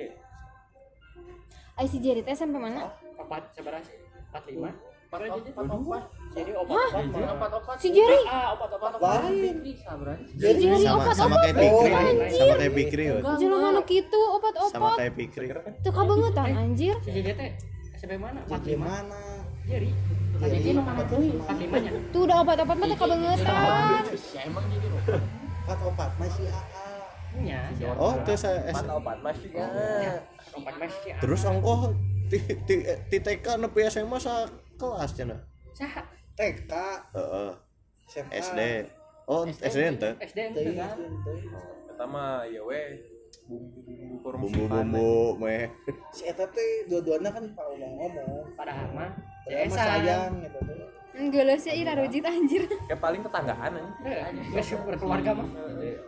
[1.79, 2.91] Ay si Jerry teh sampai mana?
[3.15, 4.75] Empat seberapa sih empat lima.
[5.07, 5.19] Empat
[5.63, 6.03] empat
[6.35, 7.77] jadi opat opat opat opat.
[7.79, 8.19] Si Jerry?
[8.27, 9.55] Ah opat opat Lain.
[10.27, 12.35] si Jerry sama opat sama kayak Pikri anjir.
[12.35, 13.21] sama kayak Pikri we.
[13.39, 15.47] jelema anu kitu opat sama kayak Pikri
[15.79, 16.95] tuh kabangetan anjir.
[16.99, 17.49] Si JJ teh
[17.95, 18.43] SMP mana?
[18.43, 19.23] Empat mana?
[21.55, 24.03] limanya tuh udah opat opat mah teh kabangetan
[24.35, 24.87] ya emang jadi
[25.63, 26.09] Empat opat.
[26.19, 26.87] Masih AA.
[27.29, 27.59] punya
[27.95, 29.17] oh terus saya empat opat.
[29.23, 30.38] Masih ya empat masih
[31.21, 31.41] terus
[32.29, 32.37] ti
[33.09, 34.45] ti TK nepi SMA sa
[34.77, 35.17] kelas
[35.73, 35.93] sah
[36.39, 36.71] TK,
[37.17, 37.51] heeh.
[38.31, 38.59] SD
[39.29, 40.09] oh SD ente?
[40.17, 40.39] SD
[40.77, 40.97] kan?
[40.97, 41.51] Teuing.
[41.89, 42.97] pertama ya we
[43.45, 44.17] bumbu-bumbu
[44.47, 45.67] bumbu-bumbu meh.
[46.15, 49.11] Si eta teh dua-duanya kan pak ngomong-ngomong padahal mah
[49.45, 49.89] Padahal mah CS-an.
[49.99, 50.59] sayang gitu
[51.19, 52.63] enggak lah sih ira rujit anjir.
[52.65, 53.91] Kayak paling tetanggaan aja
[54.49, 55.47] Geus berkeluarga mah.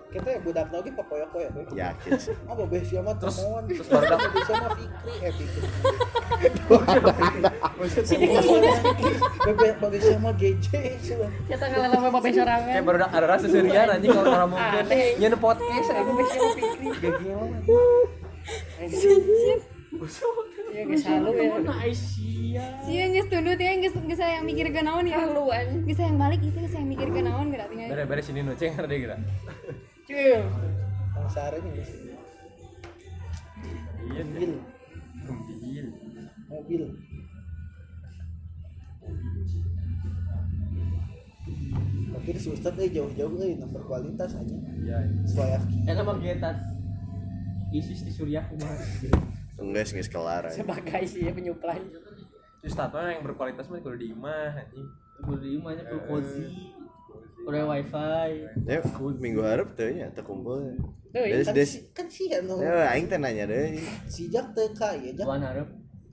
[0.08, 1.64] kita ya budak lagi papoyok-poyok we.
[1.74, 2.36] yakin sih.
[2.44, 5.14] Ah babeh sia mah Terus- terus barudak bisa mah Fikri?
[5.20, 5.68] Eh Fikri.
[9.42, 10.68] Babeh babeh sia mah GJ.
[11.46, 12.68] Kita ngalah lama babe sorangan.
[12.68, 15.16] kayak baru ada rasa serian aja kalau orang mungkin Aneh.
[15.16, 17.40] nyen podcast aku bisa pikir gagel
[20.72, 22.64] Ya geus halu ya.
[22.88, 25.84] sih yang geus tundut ya geus geus yang mikir ke naon ya Halu anjing.
[25.86, 28.74] geus yang balik itu geus yang mikir ke naon geura tinggal beres-beres sini nu ceng
[28.80, 29.16] ada kira
[30.10, 30.42] Cuy.
[31.12, 32.14] Kang Sare nih di sini.
[34.12, 34.52] iya mobil
[35.46, 35.86] mobil
[36.50, 36.82] mobil
[42.12, 44.98] tapi si Ustad eh jauh-jauh eh nomor kualitas aja iya
[45.28, 46.56] Swayaki Eta mah getan.
[47.72, 48.76] ISIS di Suriah kumaha.
[49.58, 50.44] Enggak sih kelar.
[50.48, 51.82] Sebagai sih ya penyuplai.
[52.62, 54.86] terus tato yang berkualitas mah kudu di imah anjing
[55.18, 56.46] Kudu di imah nya kudu cozy.
[57.42, 58.46] Kudu wifi.
[58.64, 58.78] ya
[59.18, 60.62] minggu harap tuh ya terkumpul
[61.10, 63.76] Tuh, Des kan des si kan sih ya no ya aing teh nanya deh
[64.06, 65.70] si Jak teu ka ya Jak Tuan hareup.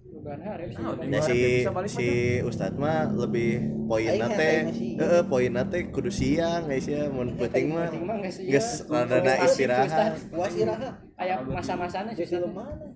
[0.09, 0.81] Bukan harap sih.
[0.81, 2.09] Ah, Ya di luar si si
[2.41, 4.97] Ustad mah lebih poin nate, sih.
[4.97, 9.35] heeh poin nate kudu siang guys ya, mun penting mah Penting mah geus geus rada
[9.45, 10.17] istirahat.
[10.33, 12.49] puas iraha Aya masa-masana jadi justru.
[12.49, 12.88] mana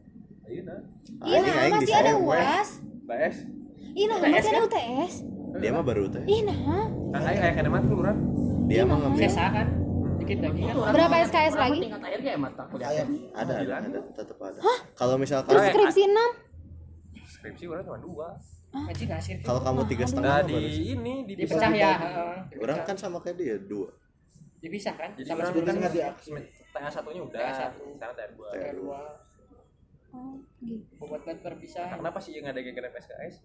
[1.19, 2.69] nah Ih, Anjing, nah masih di ada UAS.
[3.07, 3.37] BS
[3.93, 5.15] Ih, nah masih ada UTS.
[5.61, 6.25] Dia mah baru teh.
[6.25, 6.89] Ih, nah.
[7.13, 8.19] ah ayo kayak kena mah kelurahan
[8.65, 9.69] Dia mah ngambil Sesa kan.
[10.17, 10.75] Dikit lagi kan.
[10.97, 11.79] Berapa SKS lagi?
[11.85, 13.05] Tingkat ge mata kuliah.
[13.37, 14.61] Ada ada ada tetap ada.
[14.97, 16.53] Kalau misalkan Terus skripsi 6.
[17.37, 18.29] skripsi orang cuma dua
[18.73, 19.37] Anjing ngasir.
[19.45, 20.85] kalau kamu tiga nah setengah di baru sih.
[20.97, 21.93] ini di Dipecah ya.
[22.01, 22.37] heeh.
[22.65, 23.89] Orang kan sama kayak dia dua.
[24.63, 26.01] dipisah kan jadi sama kan nggak di
[26.73, 27.83] TA satunya udah satu.
[27.99, 29.01] sekarang TA dua TA dua
[30.13, 30.85] Oh, gitu.
[31.01, 33.41] buat buat terpisah Nah, kenapa sih yang ada yang kena PSKS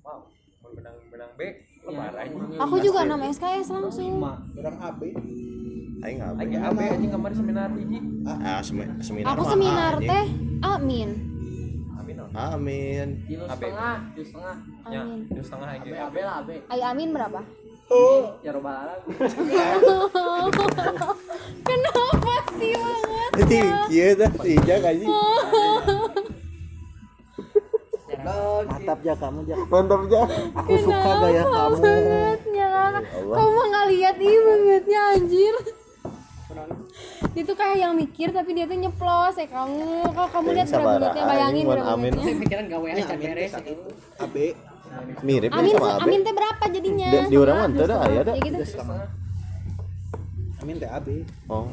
[0.00, 0.22] wow
[0.60, 1.40] mau benang benang B
[1.82, 2.30] lebar aja
[2.60, 4.22] Aku juga 6 SKS langsung.
[4.54, 5.00] orang AB
[6.00, 10.26] Aing nggak Aing AB anjing kemarin seminar hiji Ah, semi- seminar Aku seminar teh
[10.62, 11.10] Amin.
[11.92, 13.08] Amin Amin.
[13.26, 13.58] Kilo AB.
[13.60, 14.56] setengah, kilo setengah.
[14.88, 15.20] ya Amin.
[15.26, 16.50] dua setengah aja AB AB lah AB.
[16.64, 17.40] Ay Amin berapa?
[18.40, 19.00] Ya robbal alam.
[21.62, 22.16] Kenapa
[22.54, 23.30] sih banget?
[23.34, 24.80] Jadi kieu dah tijak
[28.24, 28.68] anjing.
[28.68, 30.22] mantap ya kamu Jak Mantap ja.
[30.54, 32.70] aku suka gaya kamu Bangetnya.
[33.12, 35.54] Kamu mah nggak lihat ih bangetnya anjir.
[37.32, 40.04] Itu kayak yang mikir tapi dia tuh nyeplos ya kamu.
[40.06, 42.12] Kalau kamu lihat berapa bayangin anjing, berapa Amin.
[42.14, 43.84] saya pikiran gawe aja Amin beres gitu itu
[44.20, 44.36] AB
[45.24, 46.02] Mirip ya Amin, sama Abe.
[46.04, 47.08] Amin teh berapa jadinya?
[47.08, 48.20] Di, di orang mah teu ada aya.
[48.20, 48.52] Ya gitu.
[48.52, 49.02] tiga setengah
[50.60, 51.08] Amin teh AB
[51.48, 51.64] Oh.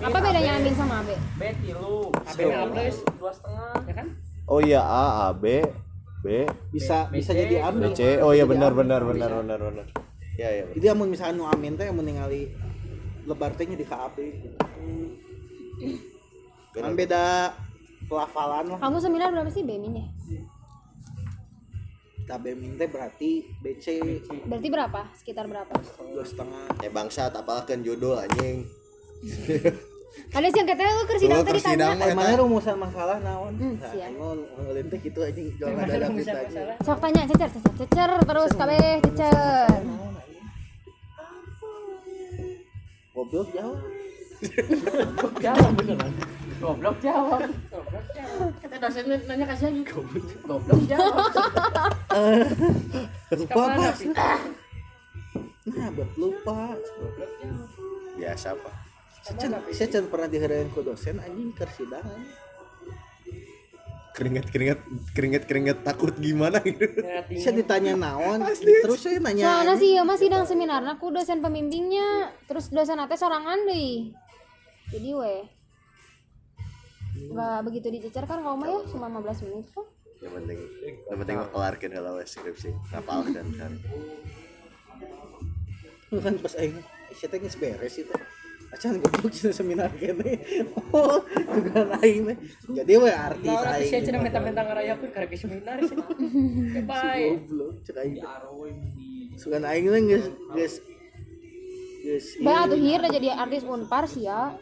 [0.00, 1.14] Apa bedanya Amin sama Abe?
[1.36, 2.08] B tilu.
[2.16, 3.72] AB nya A plus Dua setengah.
[3.84, 4.08] ya kan
[4.42, 5.62] Oh iya A, A, B,
[6.22, 8.00] B, bisa B- bisa BC, jadi B, C.
[8.22, 9.86] Oh iya benar benar benar benar benar.
[10.32, 10.64] Ya ya.
[10.72, 12.48] jadi amun misalnya nu Amin teh amun ningali
[13.22, 14.48] lebar teh di KAB gitu.
[16.72, 17.52] kan beda
[18.08, 20.06] pelafalan lah Kamu seminar berapa sih Bemin ya?
[22.22, 23.86] kita B min teh berarti BC
[24.46, 25.00] Berarti berapa?
[25.12, 25.74] Sekitar berapa?
[26.08, 28.64] dua setengah Ya bangsat apalkan judul anjing.
[30.30, 31.86] Ada sih yang katanya lu kersidang tadi tanya.
[31.98, 33.52] Eh, mana rumusan masalah naon?
[33.54, 34.08] Hmm, Nah, siap.
[34.08, 36.60] emang ngelin teh gitu aja jual ada ada kita aja.
[36.80, 39.80] Sok tanya cecer cecer cecer terus kabeh cecer.
[43.12, 43.78] Goblok jauh.
[45.38, 46.12] Jawab beneran.
[46.62, 47.40] Goblok jawab.
[47.68, 48.50] Goblok jawab.
[48.58, 49.82] Kata dosen nanya kasih lagi.
[50.42, 51.28] Goblok jawab.
[53.38, 53.94] Lupa pak.
[55.64, 56.74] Nah, buat lupa.
[58.12, 58.74] Biasa pak.
[59.22, 62.20] Saya can, pernah diherain ku dosen anjing kersidangan.
[64.12, 64.80] Keringet keringet
[65.16, 66.84] keringet keringet takut gimana gitu.
[67.40, 69.46] Saya ditanya naon, terus saya nanya.
[69.46, 74.12] Soalnya sih ya masih sedang seminar aku dosen pembimbingnya, terus dosen ate sorangan deh.
[74.92, 75.40] Jadi weh
[77.12, 79.86] nggak begitu dicecer kan kamu mah ya cuma 15 menit kok
[80.22, 80.58] Yang penting
[81.10, 82.70] yang penting mah kelarkeun heula we skripsi.
[82.94, 83.72] Ngapal dan kan.
[86.12, 86.78] kan pas aing
[87.10, 88.14] saya teh geus beres itu.
[88.72, 90.32] Acan goblok cenah seminar kene.
[90.92, 92.36] Oh, juga aing teh.
[92.72, 93.88] Jadi we artis Nah, orang aing.
[93.88, 95.96] saya cenah minta-minta ngarayakeun karena ke seminar sih.
[96.76, 97.36] Ya bae.
[97.38, 98.16] Goblok cek aing.
[99.36, 100.74] Sugan aing teh geus geus
[102.02, 104.52] geus Bah tuh hir jadi artis unpar sih ya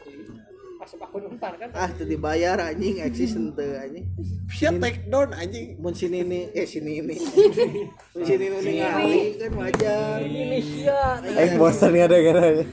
[0.76, 1.68] Pas aku numpar kan.
[1.76, 4.08] ah teu dibayar anjing eksis henteu anjing.
[4.48, 5.76] Sia take down anjing.
[5.76, 7.16] Mun sini ini eh sini ini.
[8.16, 10.24] Mun sini ini ningali kan wajar.
[10.24, 11.00] Indonesia.
[11.20, 12.64] Aing bosan ya ada kan.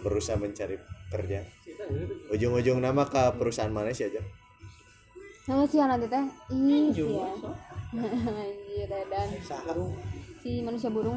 [0.00, 0.76] Berusaha mencari
[1.08, 1.42] kerja
[2.28, 4.20] ujung-ujung nama ke perusahaan mana sih aja
[5.48, 6.24] Nah, sih nanti teh.
[6.52, 7.24] Ih, sih ya.
[8.76, 9.28] Iya, dan
[10.38, 11.16] si manusia burung.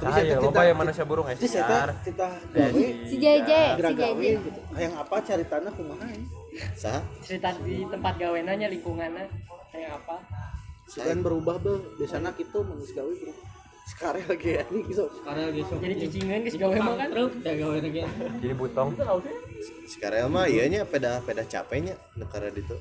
[0.00, 1.36] Ah, ya loba yang manusia burung ya.
[1.36, 4.22] eta kita gawe Si JJ, si JJ.
[4.40, 4.60] gitu.
[4.72, 6.16] Hayang apa cari tanah kumaha ya?
[6.72, 9.28] sah cerita di tempat gawenanya lingkungannya
[9.68, 10.16] kayak apa
[10.88, 13.32] Sekarang berubah be, biasanya gitu manusia gawe bro.
[13.88, 15.04] Sekarang lagi ya ini gitu.
[15.24, 15.78] karena lagi sok.
[15.80, 18.00] Jadi cicingan ke gawe mah kan truk dah gawe lagi.
[18.38, 18.88] Jadi butong.
[19.88, 22.76] sekarang mah iya nya peda peda capeknya negara itu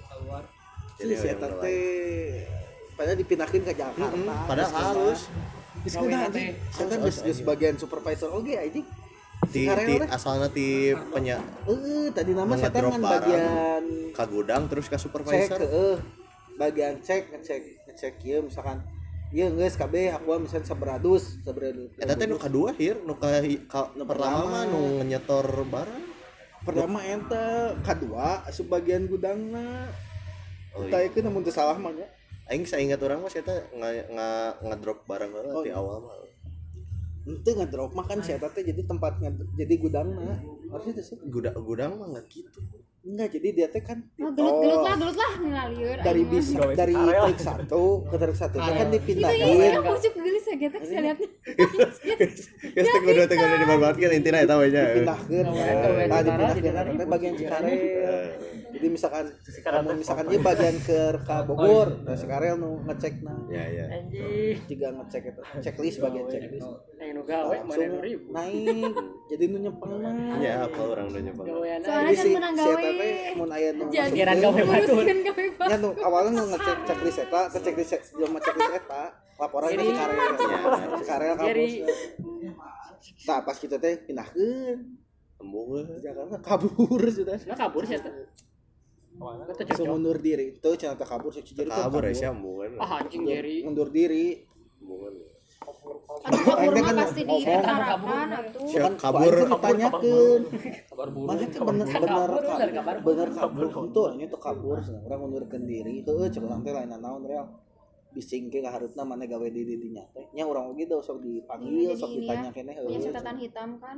[0.98, 2.44] Jadi si eta teh
[2.94, 4.06] pada dipindahin ke Jakarta.
[4.46, 5.32] padahal halus.
[5.82, 6.52] Geus kena anjing.
[6.70, 8.30] Saya kan geus geus bagian supervisor.
[8.30, 8.84] Oke anjing.
[9.48, 10.70] di, Sekarang di asalnya di
[11.14, 15.60] penya Eh, tadi nama saya kan bagian ke gudang terus ke cek supervisor.
[15.62, 15.96] eh
[16.58, 18.82] bagian cek ngecek ngecek ieu misalkan
[19.28, 21.92] ieu geus KB aku misalkan sabaratus sabaratus.
[22.00, 26.04] eta teh nu kadua hir nu ka, ka Nu pertama nu nyetor barang
[26.64, 29.92] pertama ente kedua sebagian gudangna
[30.72, 31.12] oh, iya.
[31.12, 32.08] itu namun salah mah nya.
[32.48, 34.30] aing saingat orang mah eta nga nga
[34.64, 35.80] ngedrop barang heula Oh, di iya.
[35.80, 36.16] awal mah
[37.28, 39.20] Ente ngedrop mah kan si eta teh jadi tempat
[39.60, 40.40] jadi gudangna.
[40.72, 41.20] Harusnya sih.
[41.28, 42.64] gudang gudang mah nggak gitu
[43.00, 45.98] Enggak, jadi dia teh kan Oh, gelut gelut lah, gelut lah ngalieur.
[46.02, 48.58] dari bis dari trik satu ke trik satu.
[48.58, 49.48] Kan Itu dipindahin.
[49.48, 51.18] iya, aku masuk gelis ya gitu saya lihat.
[52.68, 56.58] ya teh kudu teh kudu dimanfaat kan intina eta we nya dipindahkeun Gawe- nah dipindahkeun
[56.58, 57.80] di eta teh bagian Cikarel
[58.68, 59.26] jadi misalkan
[59.58, 61.88] kamu misalkan dia bagian ke ka Bogor.
[62.04, 64.60] nah Cikarel nu ngecekna ya ya anjing.
[64.68, 65.42] Tiga ngecek itu.
[65.64, 66.68] Checklist bagian checklist.
[66.94, 68.28] Yang nu gawe mana langsung nu ribu?
[68.30, 68.94] naik.
[69.28, 72.92] Jadi nu nyempeng mah ya apa orang nyoba gawean Soalnya kan menang gawe.
[72.98, 74.38] Eta teh mun aya nu Jadi Pikiran
[75.70, 79.04] ya nu awalnya nu ngecek checklist eta ke checklist belum checklist eta
[79.38, 81.74] laporan ke ya Jadi kampus.
[83.28, 84.78] Nah pas kita teh pindahkeun.
[85.38, 87.38] Embung Jakarta kabur sudah.
[87.46, 88.10] Nah kabur sih eta
[89.86, 90.58] mundur diri.
[90.58, 93.62] Itu cenah teh kabur sih jadi tuh kabur ya sih ah anjing Jerry.
[93.62, 94.42] mundur diri.
[94.78, 95.96] Aduh, kabur
[96.28, 98.62] Ente mah kan pasti diutarakan atuh.
[98.68, 99.34] Siap kan kabur.
[99.34, 100.42] Kabur ditanyakeun
[100.90, 103.66] kabar burung mana bener bener kabur, kabar bener kabur.
[103.68, 104.78] Itu nya tuh kabur.
[104.82, 105.96] Urang mundurkeun diri.
[106.06, 107.48] Heueuh cek urang teh lain naon real
[108.16, 112.02] bising ke kaharupna mana gawe di didinya teh nya urang oge da sok dipanggil Jadi
[112.02, 113.98] sok ini ya, ditanya keneh Punya heueuh catatan hitam kan.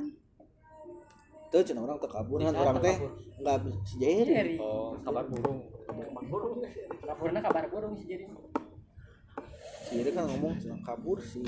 [1.50, 2.38] teu cenah urang teu kabur.
[2.38, 2.96] Kan urang teh
[3.40, 3.56] enggak
[3.88, 4.54] si Jerry.
[4.60, 5.58] Oh kabar burung.
[7.00, 8.28] Kaburna kabar burung si Jerry
[9.90, 10.54] si Jerry kan ngomong
[10.86, 11.42] kabur si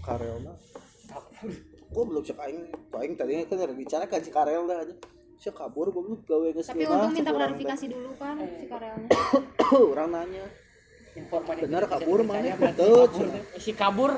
[0.00, 0.56] Karel mah.
[1.04, 1.52] Kabur.
[1.92, 4.94] Gua belum cek aing aing tadinya kan ada bicara kan si Karel dah aja.
[5.36, 9.08] Si kabur gua belum gawe geus Tapi untung minta klarifikasi dulu kan si karelnya.
[9.92, 10.44] orang nanya.
[11.12, 12.56] Informan bener kabur mana?
[12.56, 13.04] kabur.
[13.12, 13.42] teh.
[13.60, 14.12] si kabur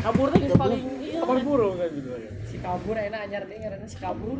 [0.00, 3.86] kabur teh paling iya kabar burung kan gitu ya si kabur enak anyar deh ngaranna
[3.86, 4.38] si kabur.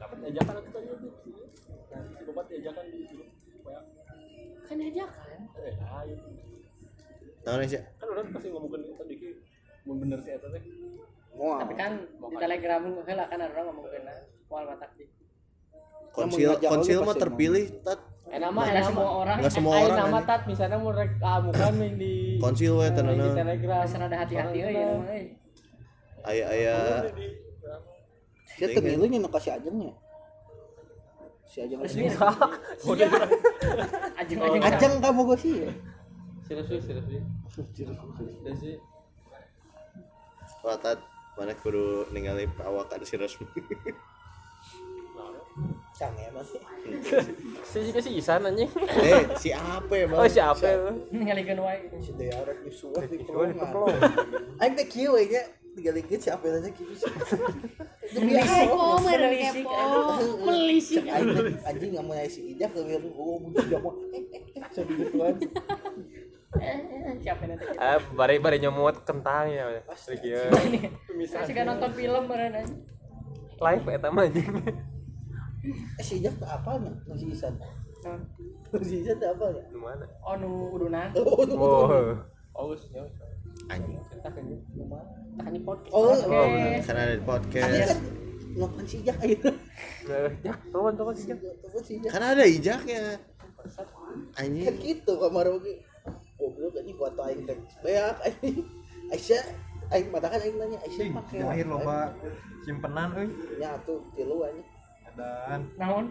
[0.00, 0.88] Dapat ajakan itu tadi
[1.94, 3.28] nah si bapak diajakan di grup
[4.64, 6.16] kan ajakan eh ayo
[7.44, 7.80] tahu nih sih?
[8.00, 9.30] Kan orang pasti ngomongin tadi ki.
[9.84, 10.62] Mun bener si eta teh.
[11.34, 11.58] Moal.
[11.66, 14.14] tapi kan di telegram heula kan ada orang ngomong kena
[14.46, 15.04] mual matak di.
[16.14, 18.00] Konsil konsil mah terpilih tat.
[18.24, 20.26] Enak mah enak semua orang Nggak semua orang, nama anjing.
[20.26, 23.82] tat misalnya mau rek kamu kan yang di konsil we eh, di telegram.
[23.84, 25.06] Sana ada hati-hati euy ya mah.
[25.10, 25.24] euy
[26.24, 26.76] aya aya
[28.54, 29.92] Dia teu milu nya nu kasih ajengnya.
[31.50, 32.06] Si ajeng resmi
[32.90, 33.10] udah.
[34.22, 34.62] Ajeng ajeng.
[34.62, 35.54] Ajeng kamu gak sih
[36.44, 36.60] ya?
[36.60, 37.22] serius sih serius sih
[38.44, 38.76] serius sih
[40.64, 40.96] Wah, tat
[41.36, 43.44] mana kudu ningali awak ada si resmi
[45.94, 46.58] Canggih masih.
[47.62, 48.66] si juga si Isan anjing
[48.98, 50.66] eh si apa ya bang oh siapa
[51.14, 54.02] ngalikeun wae Si Dea rek disuah di Disuah di pelongan.
[54.58, 55.46] Aing teh kieu we nya
[55.78, 57.06] tinggal dikit siapa aja gitu sih.
[58.18, 59.78] Melisik, kepo.
[60.42, 63.94] melisik teh anjing nggak mau si Ijak ke wir oh mun tidak mau.
[64.74, 65.34] Jadi gituan.
[67.20, 69.82] Siapa nanti Ah, bari bari nyomot kentang ya.
[69.90, 70.48] Asli kieu.
[71.18, 72.24] masih kan nonton film
[73.54, 74.50] Live eta mah anjing.
[75.96, 76.92] Eh si Ijak apa nya?
[77.08, 77.54] Nu si Isan.
[78.70, 79.48] Nu si Isan teh apa?
[79.70, 80.04] Di mana?
[80.20, 82.12] oh nu udunan Oh,
[82.54, 83.02] oh geus nya
[83.70, 84.44] anjing tak kan
[85.38, 86.82] tak kan podcast Oh, oh Oke.
[86.84, 87.98] karena ada di podcast kan
[88.54, 89.16] ngapain si Ijak?
[89.22, 89.38] Ya,
[91.82, 92.10] si Ijak?
[92.12, 93.18] karena ada ijaknya kan
[94.36, 95.83] anjing gitu kamar oge
[96.44, 98.56] goblok anjing gua tau aing teh beak anjing
[99.08, 99.42] Aisyah
[99.92, 102.12] aing padahal aing nanya Aisyah pakai Lahir loba
[102.64, 103.28] simpenan euy.
[103.56, 104.68] nya atuh tilu anjing
[105.14, 106.06] Dan naon?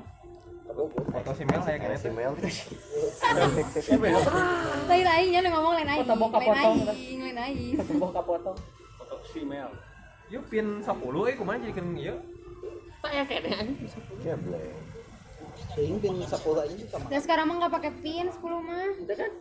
[0.63, 2.07] Foto si Mel aya kene si.
[2.07, 2.31] Mel.
[4.87, 6.01] Lain nya nu ngomong lain aing.
[6.07, 6.77] Foto bokap Lain potong,
[7.19, 7.75] lain aing.
[7.77, 8.51] foto bokap foto
[8.97, 9.73] foto female
[10.31, 10.87] yuk pin 10
[11.29, 12.15] eh kumaha jadikan ieu
[13.03, 13.91] tak ya kene anjing
[14.23, 14.71] ya boleh
[15.73, 17.09] Ting pin 10 aja juga mah.
[17.09, 18.87] Dan sekarang mah nggak pakai pin 10 mah.
[18.93, 19.31] itu kan?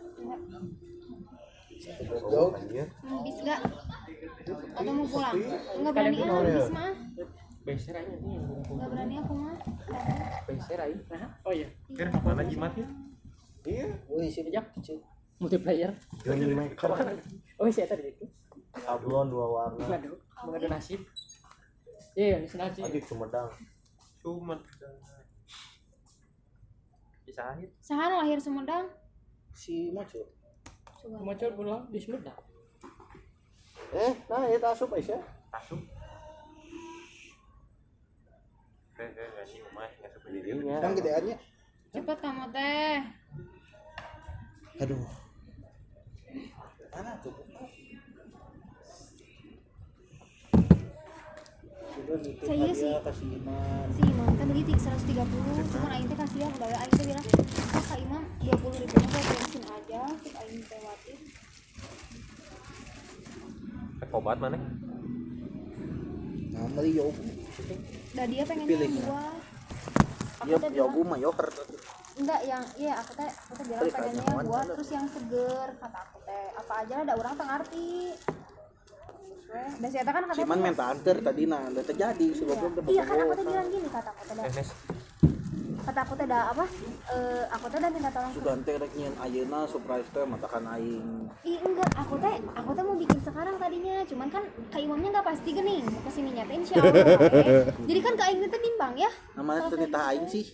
[2.31, 2.51] Jauh.
[3.03, 3.59] Hmm, Bis nggak?
[4.73, 5.35] Atau mau pulang?
[5.83, 6.91] Nggak berani ah, bis mah.
[7.63, 9.55] beser aja nih Nggak berani aku mah.
[10.43, 10.95] beser aja.
[11.11, 11.67] Nah oh iya.
[11.95, 12.87] Kira mana jimatnya
[13.63, 14.67] Wih, sih ajak
[15.39, 15.95] multiplayer.
[17.55, 18.25] Oh iya tadi itu.
[18.75, 19.79] Sablon dua warna.
[19.79, 20.99] Waduh mengadu nasib.
[22.19, 22.83] Iya ini nasib.
[22.83, 23.47] Adik sumedang
[27.33, 28.85] cuma Isahin Sahan lahir Sumedang.
[29.53, 30.21] si Macu.
[30.95, 32.37] cuma coba pulang di Sumedang
[33.91, 35.21] Eh, nah itu asup Aisyah.
[35.51, 35.77] asup
[40.81, 41.37] Yang gedeannya.
[41.89, 42.97] Cepet kamu teh.
[44.81, 45.05] Aduh.
[46.89, 47.33] Mana tuh?
[47.33, 47.49] Sudah
[51.73, 53.87] nitip Saya kasih Iman.
[53.95, 57.27] Si Imam teh beli 130, cuman aing teh kasihan udah aing teh bilang,
[57.71, 61.19] "Ah, Kak Imam 20 ribu buat bensin aja." Terus aing teh watin.
[64.13, 64.59] Obat mana
[66.53, 67.23] Nah, beli yogu.
[68.13, 68.83] Dah dia pengen Pilih.
[68.83, 69.23] yang dua.
[70.43, 71.55] Ya, teh yogu mah yogurt.
[72.13, 74.69] enggak yang iya aku teh aku teh bilang pengennya mana?
[74.69, 76.45] terus yang seger kata aku teh.
[76.61, 77.89] Apa aja ada orang teh ngarti.
[79.53, 83.03] Dan saya kan katanya Cuman minta anter tadi nah, udah terjadi si goblok udah Iya
[83.05, 84.69] kan aku teh bilang gini kata aku teh Nes
[85.83, 86.63] Kata aku teh dah apa?
[87.11, 91.27] Eh aku teh dah minta tolong ke Sudah ente rek ayeuna surprise teh matakan aing.
[91.43, 95.27] Ih enggak, aku teh aku teh mau bikin sekarang tadinya, cuman kan Kak Imamnya nggak
[95.27, 96.95] pasti gening, mau ke sini nyatain insya Allah.
[96.95, 97.63] eh.
[97.83, 99.11] Jadi kan Kak Aing teh bimbang ya.
[99.35, 100.45] Namanya teh nitah aing sih.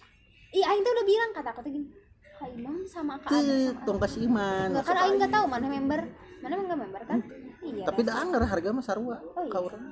[0.50, 1.88] Ih Aing teh udah bilang kata aku teh gini,
[2.34, 4.68] Kak Imam sama Kak Adel Teu sama tong kasih Iman.
[4.74, 6.02] Enggak kan Aing nggak tahu mana member,
[6.42, 7.20] mana enggak member kan?
[7.60, 7.84] Iya.
[7.84, 8.16] Tapi dah.
[8.24, 9.52] anger harga mah sarua Oh, iya.
[9.52, 9.84] ka urang.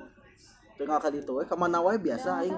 [0.77, 2.57] Tinggal ka ditu we ka mana wae biasa Nggak aing.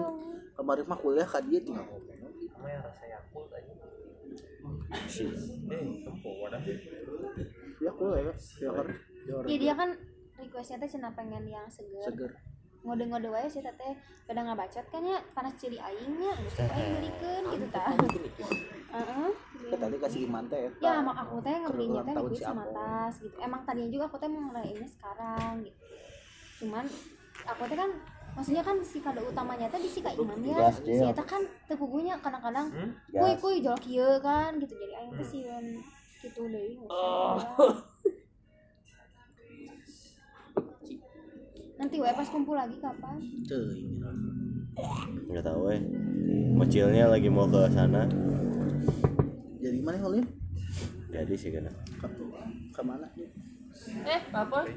[0.60, 2.18] Kemarin mah kuliah ka dia tinggal ngomong.
[2.49, 3.73] Sama yang rasa yakult aja
[5.69, 6.61] eh tempo wadah
[7.80, 8.34] Ya kuliah ya.
[8.60, 8.72] Ya.
[9.48, 9.90] Iya dia kan
[10.40, 12.03] requestnya teh cina pengen yang seger.
[12.03, 12.31] Seger.
[12.80, 13.93] Ngode-ngode wae sih teh
[14.23, 17.91] pada ngabacot kan ya panas ciri aingnya, geus aing beureikeun gitu tah.
[18.89, 19.30] Heeh.
[19.69, 23.14] Ka tadi kasih Iman teh ya emang aku teh ngebelinya ulang teh si sama tas
[23.19, 23.35] gitu.
[23.41, 25.81] Emang tadinya juga aku teh mau ngerayainnya sekarang gitu.
[26.64, 26.85] Cuman
[27.45, 27.91] aku teh kan
[28.38, 32.15] maksudnya kan si kado utamanya teh di si kak Iman ya si eta kan tepugunya
[32.23, 32.93] kadang-kadang Hmm?
[33.11, 33.41] kuy Gas.
[33.41, 34.73] kuy jual kieu kan gitu.
[34.77, 35.65] Jadi aing teh sieun
[36.23, 36.80] gitu deh
[41.80, 43.15] nanti wae pas kumpul lagi kapan?
[43.47, 44.15] Ini lah.
[45.31, 45.81] nggak tahu eh
[46.53, 48.03] mocilnya lagi mau ke sana.
[49.64, 50.27] Jadi mana Holin?
[51.10, 51.72] jadi sih kena.
[51.97, 52.06] Ka,
[52.76, 53.07] ka mana?
[54.06, 54.68] eh apa?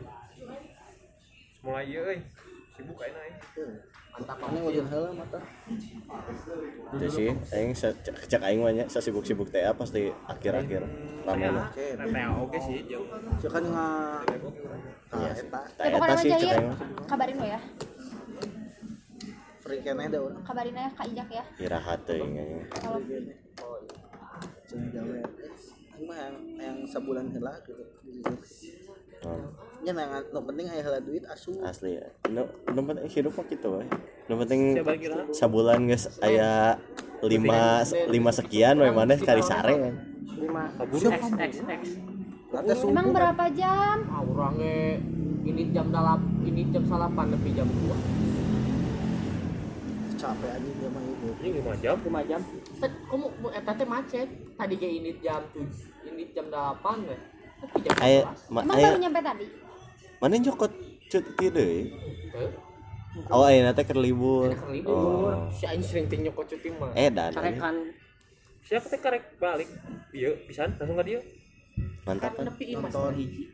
[1.62, 2.18] Mulai ieu euy
[2.74, 3.74] sibuk ayeuna euy
[4.12, 5.40] Mana wajan heula mata.
[6.92, 10.84] itu sih aing cek aing mah nya sibuk-sibuk teh pasti akhir-akhir
[11.24, 11.72] rame lah
[12.44, 12.58] Oke.
[12.60, 13.08] Sih jauh
[13.40, 13.88] Cek kan nga
[15.16, 16.68] Iya eta ya sih cek ya aing
[17.08, 17.60] kabarin lo ya
[19.62, 20.42] free keneh da urang.
[20.44, 22.60] kabarin aja kak Ijak ya irahat teuing anjing.
[22.68, 23.00] kalau
[26.12, 27.84] yang yang sabulan heula gitu.
[29.82, 31.58] Ya yang nu penting aya heula duit asup.
[31.62, 32.06] asli ya.
[32.30, 33.84] Nu nu penting hidup mah gitu we
[34.30, 34.78] nu penting
[35.34, 36.78] sabulan geus aya
[37.22, 39.94] lima lima sekian we maneh kali sare kan
[40.38, 40.70] lima.
[40.78, 41.18] Siap.
[41.42, 41.54] x
[42.86, 44.06] emang berapa jam?
[44.06, 45.02] Ah orangnya
[45.42, 47.96] ini jam dalap ini jam salapan lebih jam dua.
[50.22, 51.28] Capek anjing dia mah itu.
[51.42, 51.96] ini 5 jam.
[52.06, 52.40] Lima jam.
[52.78, 54.28] Tet, kamu eta teh macet.
[54.54, 57.20] Tadi kayak ini jam tujuh ini jam delapan weh
[57.70, 59.46] 11 ma, baru nyampe tadi?
[60.18, 60.72] Mana nyokot?
[61.12, 61.92] Cuti deui
[62.32, 62.48] Teu.
[63.28, 65.52] oh aya teh keur libur libur oh.
[65.52, 66.88] Si aing sering ting nyokot cuti mah.
[66.96, 67.36] Edan anjing.
[67.36, 67.76] tarekan
[68.64, 69.68] siapa teh karek balik?
[70.16, 70.72] Iya pisan.
[70.80, 71.20] Langsung ka dia.
[72.08, 72.56] Mantap kan kan?
[72.56, 73.12] nepi imas Nonton.
[73.20, 73.44] hiji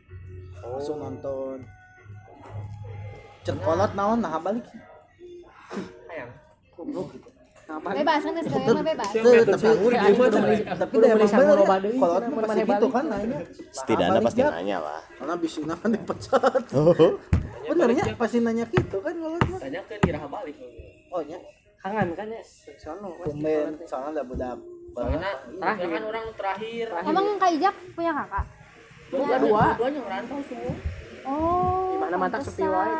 [0.63, 1.57] Langsung nonton.
[3.43, 4.63] Cek kolot naon nah balik.
[6.07, 6.31] sayang
[6.73, 7.11] goblok.
[7.13, 7.28] gitu?
[7.77, 9.09] Bebas kan segala mah bebas.
[9.13, 9.29] Tapi
[10.65, 11.67] tapi beli emang bener ya.
[11.69, 13.37] mah mun pasti gitu kan nanya.
[13.69, 14.49] setidaknya pasti ya.
[14.49, 16.63] nanya lah Karena bisina kan dipecat.
[16.73, 17.11] oh.
[17.69, 19.59] Benernya pasti nanya gitu kan mah.
[19.61, 20.55] tanya ke balik.
[21.13, 21.37] Oh nya.
[21.79, 22.41] kangen kan ya?
[22.75, 23.79] Sono Tumben.
[23.85, 24.59] soalnya ada budak.
[24.91, 25.87] Soalnya terakhir.
[25.87, 26.85] Kan orang terakhir.
[27.05, 28.45] Emang kak Ijak punya kakak?
[29.09, 30.73] Dua dua duanya ngerantau semua.
[31.23, 32.95] Oh Gimana mata sepi wae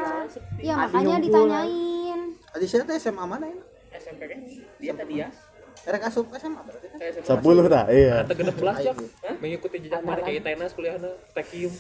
[0.61, 2.19] iya makanya ditanyain.
[2.53, 3.57] Adi saya teh SMA mana ya?
[3.91, 4.39] SMP kan?
[4.77, 5.29] Dia tadi ya.
[5.79, 6.99] Rek asup SMA berarti kan?
[7.23, 8.21] Sepuluh dah iya.
[8.21, 8.91] Ata genep belas Ayo.
[9.39, 11.71] mengikuti jejak mana kayak tenas kuliahna tekium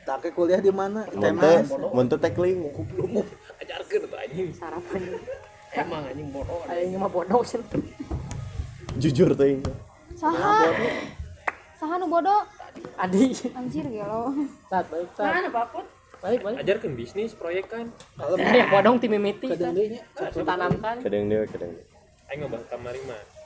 [0.00, 1.04] Tak ke kuliah di mana?
[1.06, 1.68] mun teh ITMS.
[1.92, 2.58] mun teh tekling.
[3.60, 4.48] Ajarkeun tuh anjing.
[4.54, 5.00] Sarapan.
[5.70, 6.64] Emang anjing bodoh.
[6.66, 7.60] Aing mah bodoh sih
[8.98, 9.62] jujur tuh ini
[10.14, 10.66] saha?
[11.78, 12.42] Saha nu bodoh?
[12.96, 14.34] Adi anjir gelo.
[14.66, 15.86] Tat baik tat mana bakut
[16.20, 16.56] balik balik.
[16.60, 17.88] Ajarkeun bisnis proyek kan.
[18.38, 20.02] Ya bodong tim mimiti kadang deui nya
[20.44, 20.96] tanamkan.
[21.00, 21.84] Kadang dia kadang dia.
[22.30, 23.40] Aing ngobah kamari mah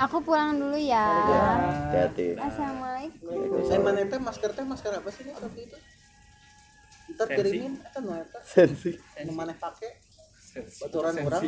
[0.00, 1.04] aku pulang dulu ya.
[1.92, 2.40] Hati-hati.
[2.40, 3.60] Assalamualaikum.
[3.68, 5.78] Saya mana teh masker teh masker apa sih waktu itu?
[7.10, 7.36] Ntar Sensi.
[7.36, 8.38] kirimin eta nu eta.
[8.40, 8.92] Sensi.
[9.28, 9.88] Nu maneh pake?
[10.80, 11.42] Baturan orang.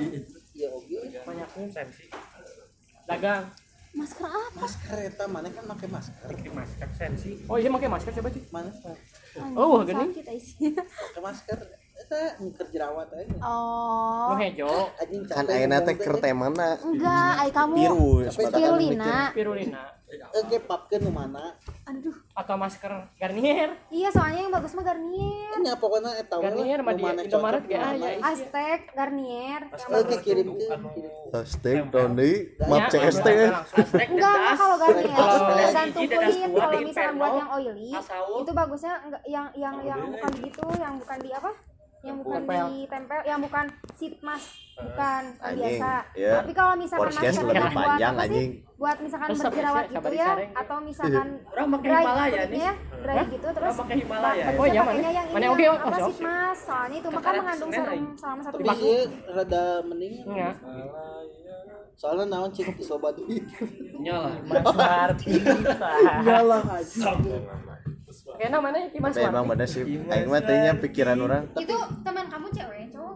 [0.53, 0.97] ya oke.
[1.25, 2.07] Banyaknya sensi.
[3.09, 3.49] Dagang
[3.93, 4.59] masker apa?
[4.65, 6.29] Masker eta maneh kan make masker.
[6.33, 7.31] Di masker sensi.
[7.47, 8.71] Oh iya pakai masker coba cuy mana?
[9.57, 10.05] Oh, gini?
[10.13, 11.59] sakit isinya make masker.
[11.93, 13.37] Eta ngker jerawat aja.
[13.45, 14.33] Oh.
[14.33, 14.71] Mau hejo.
[14.97, 17.77] Anjing kan ayeuna teh keur teh mana enggak ay kamu
[18.25, 18.61] virus Tapi
[20.21, 21.57] Oke, papkeun nu mana?
[21.89, 22.17] aduh.
[22.33, 23.75] Atau masker Garnier.
[23.91, 25.57] Iya soalnya yang bagus mah Garnier.
[25.61, 28.09] Nya pokokna eta we Garnier mah di Indomaret ge aya.
[28.21, 29.63] Aztec Garnier.
[29.73, 30.67] Oke, kirim ke
[31.33, 33.65] Hashtag Doni Ya, map CST Enggak,
[34.05, 35.17] enggak kalau Garnier.
[35.17, 36.51] Kalau tergantung kulit.
[36.53, 37.91] Kalau di misalkan buat yang oily,
[38.43, 38.93] itu bagusnya
[39.25, 41.51] yang yang yang bukan gitu, yang bukan di apa?
[42.03, 42.67] Yang bukan Tempel.
[42.67, 45.91] di tempel, yang bukan sheet mask, bukan Anjing, biasa.
[46.15, 46.33] ya.
[46.35, 48.29] Tapi kalau misalkan Porsinya masker lebih buat panjang, apa sih?
[48.29, 48.51] anjing.
[48.75, 50.51] Buat misalkan Resep, berjerawat ya, gitu ya, disareng.
[50.53, 52.59] atau misalkan Orang pakai Himalaya nih.
[52.59, 54.45] ya, dry gitu terus pakai Himalaya.
[54.53, 55.11] Oh, iya, pakainya mana?
[55.13, 58.67] yang Mana ini oke, apa sheet mask, soalnya itu Kakarak mengandung serum selama satu Tapi
[58.69, 58.85] minggu.
[58.85, 60.15] ieu rada mending.
[60.29, 60.51] ya
[61.95, 63.45] Soalnya naon cik sobat duit.
[63.97, 65.39] nyala Mas Martin
[66.19, 67.11] Iyalah aja.
[68.35, 71.43] Kayaknya mana ya Mas tapi emang Martin bener sih aing mah teh nya pikiran orang
[71.55, 73.13] Itu teman kamu cewek, cowok?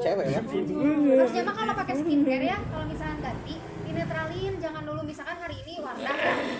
[0.00, 0.40] Cewek ya.
[0.40, 5.74] Harusnya mah kalau pakai skincare ya, kalau misalkan ganti, dinetralin, jangan dulu misalkan hari ini
[5.82, 6.12] warna,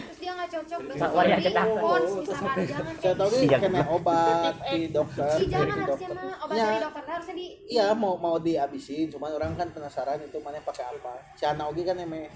[0.05, 1.67] terus dia nggak cocok, besok aja dah.
[1.79, 3.57] pons, misalkan jangan Saya kayak tahu gitu.
[3.63, 5.31] kena obat di dokter.
[5.31, 6.19] Si jangan di harusnya dokter.
[6.19, 9.69] mah obat Ya, dari dokter teh harusnya di Iya mau mau dihabisin, cuman orang kan
[9.71, 11.13] penasaran itu mana pakai apa.
[11.39, 12.27] Si Ana Ogi kan eme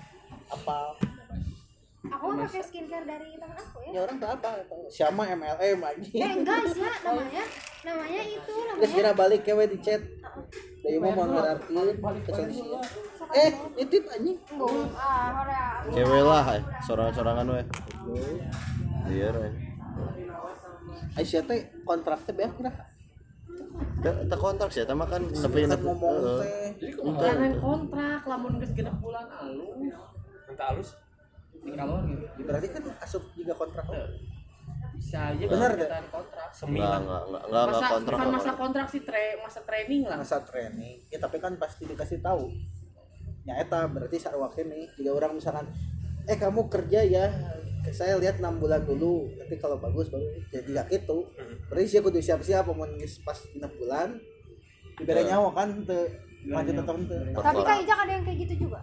[0.47, 0.79] apa?
[2.05, 3.91] Aku mah pakai skincare dari teman aku ya.
[3.91, 4.51] Ya orang tahu apa?
[4.87, 6.09] Siapa MLM lagi?
[6.15, 7.45] Eh enggak sih ya, namanya
[7.81, 10.03] namanya itu Terus namanya kira balik kewe di chat.
[10.85, 12.67] Dari mau mau ngerartiin kesel sih.
[13.35, 14.37] Eh, nitip anjing.
[14.95, 15.49] ah
[15.87, 16.63] cewek lah eh.
[16.83, 17.63] sorangan-sorangan we
[19.11, 19.49] iya we
[21.15, 22.73] Aisyah teh kontraknya beak kira.
[24.01, 26.39] Teu- teu kontrak sih kan tapi Kan ngomong Heeh.
[26.77, 26.91] teh.
[27.17, 29.97] jangan kontrak lamun geus genep bulan alus
[30.47, 30.91] minta halus
[31.73, 33.87] kalau gitu Berarti kan asup juga kontrak.
[34.95, 35.89] bisa aja Bener kalau deh.
[35.91, 36.49] kita kontrak.
[36.55, 36.81] Sembilan.
[36.81, 38.87] Enggak enggak enggak enggak masa kontrak bukan masa kontrak.
[38.89, 40.17] sih tre masa training lah.
[40.21, 40.97] Masa training.
[41.11, 42.45] Ya tapi kan pasti dikasih tahu.
[43.45, 45.67] Ya eta berarti sarwake nih jika orang misalkan
[46.25, 47.27] eh kamu kerja ya
[47.93, 50.41] saya lihat enam bulan dulu nanti kalau bagus bagus.
[50.49, 51.29] Jadi gak gitu.
[51.69, 52.89] Berarti sih kudu siap-siap mau
[53.27, 54.09] pas enam bulan
[54.97, 56.07] diberi nyawa kan tuh
[56.45, 58.81] lanjut atau ente Tapi Kak Ijak ada yang kayak gitu juga.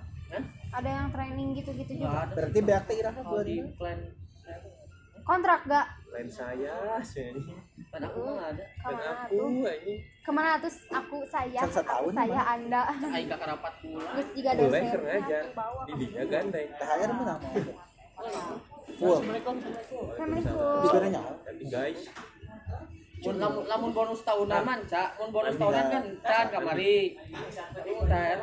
[0.71, 2.23] Ada yang training gitu-gitu juga.
[2.23, 3.71] ada berarti beak teh iraha kalau di ini?
[3.75, 3.99] plan
[5.21, 5.87] Kontrak gak?
[6.11, 7.31] lain saya sih.
[7.87, 8.63] Plan aku mah ada.
[8.73, 9.95] Ke mana aku ini
[10.25, 12.53] Ke mana tuh aku saya, Kan aku setahun saya, mah.
[12.57, 12.81] anda.
[13.15, 15.39] aing kakak rapat bulan Terus jika boleh keren aja.
[15.55, 16.67] Bawa didinya gandeng.
[16.73, 17.53] THR mana mau?
[18.97, 19.17] Full.
[19.21, 19.55] Assalamualaikum.
[19.61, 22.01] Assalamualaikum jadi guys.
[23.21, 25.09] Mun lamun, lamun bonus tahunan man, Cak.
[25.21, 27.21] Mun bonus tahunan kan can kamari.
[27.85, 28.37] Entar.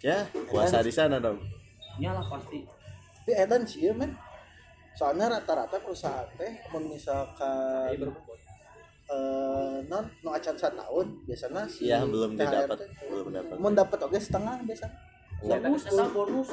[0.00, 1.40] Ya puasa di sana dong.
[2.00, 2.64] Nyalah pasti.
[3.20, 4.16] tapi edan sih ya men.
[4.96, 6.52] Soalnya rata-rata perusahaan teh
[6.82, 8.10] misalkan Iya,
[9.10, 12.78] eh non no acan tahun biasanya si iya belum didapat
[13.10, 14.86] belum dapat mau dapat oke setengah biasa.
[15.40, 16.50] Bonus, eta bonus.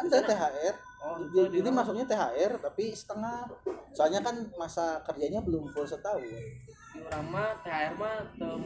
[0.00, 3.46] ada THR Oh, jadi, jadi di- masuknya THR tapi setengah
[3.94, 6.98] soalnya kan masa kerjanya belum full setahun Di
[7.30, 8.58] mah THR mah teu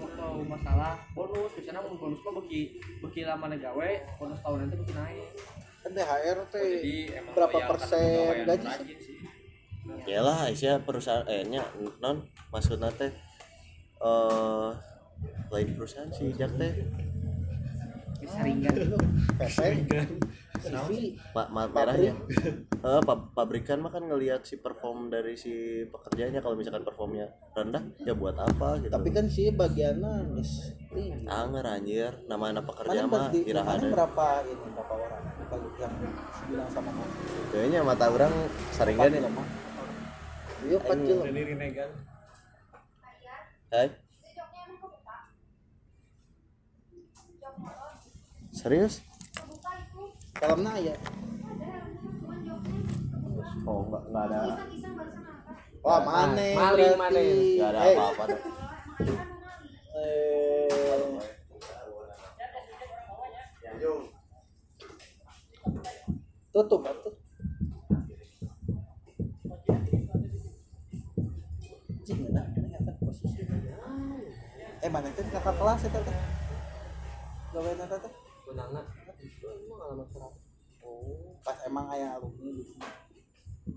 [0.49, 1.53] masalah bonus.
[1.53, 2.61] Biasana mun bonus mah beki
[3.05, 5.29] beki lama gawe, bonus tahunan teh beki naik.
[5.83, 8.87] kan THR teh jadi emang berapa persen gaji sih?
[8.97, 9.17] sih
[10.09, 11.63] Yalah, Aisyah perusahaan eh nya
[12.01, 13.13] non maksudna teh
[14.01, 14.71] eh
[15.53, 16.73] lain perusahaan sih Jak teh
[18.23, 18.73] Saringan.
[19.37, 19.59] PP
[20.63, 20.91] CV
[21.35, 22.13] ma ma merahnya.
[22.83, 26.39] Eh pa- pabrikan mah kan ngelihat si perform dari si pekerjanya.
[26.39, 28.93] Kalau misalkan performnya rendah ya buat apa gitu.
[28.95, 32.13] Tapi kan sih bagiannya tinggi anger anjir.
[32.31, 33.91] Nama anak pekerja mana mah mana deh berapa ini?
[33.93, 35.23] Berapa orang?
[35.53, 35.93] Yang
[36.49, 38.33] bilang sama kamu kayaknya mata orang
[38.73, 39.21] saringan ya
[40.63, 41.23] iya kilo.
[41.27, 41.43] Jadi
[43.73, 43.89] Hai.
[48.53, 49.01] serius
[50.43, 50.95] filmnya ya.
[53.63, 54.39] Oh enggak enggak ada.
[55.83, 57.95] Wah mana nah, maling mana enggak ada eh.
[57.95, 58.41] apa-apa tuh.
[59.95, 60.71] Eh.
[66.53, 67.15] Tutup tuh
[74.83, 76.17] eh mana itu kakak kelas itu teh?
[77.55, 78.13] Gawe nanti teh?
[78.51, 78.83] Benangnya
[79.93, 80.33] alamat serap
[80.81, 82.81] oh pas emang aya alumni gitu.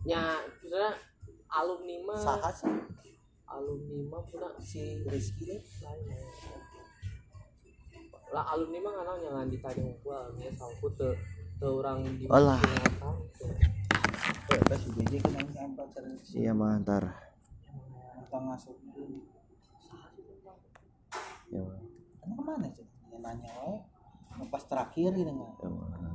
[0.08, 0.96] Nya misalnya
[1.52, 2.72] alumni mah saha sih?
[3.52, 5.60] Alumni mah puna si Rizky deh.
[5.84, 6.24] Lain ya.
[8.34, 11.10] lah alumni mah nggak jangan ditanya gua alumni sangkut te
[11.60, 12.26] te orang di
[15.52, 17.04] sampai cari iya mah ntar.
[18.24, 18.76] Kita ngasuh
[21.52, 21.80] ya mah.
[22.24, 22.88] Kan ke mana sih?
[23.12, 23.95] Ya, nanya wae
[24.52, 26.06] pas terakhir gitu nggak ya mah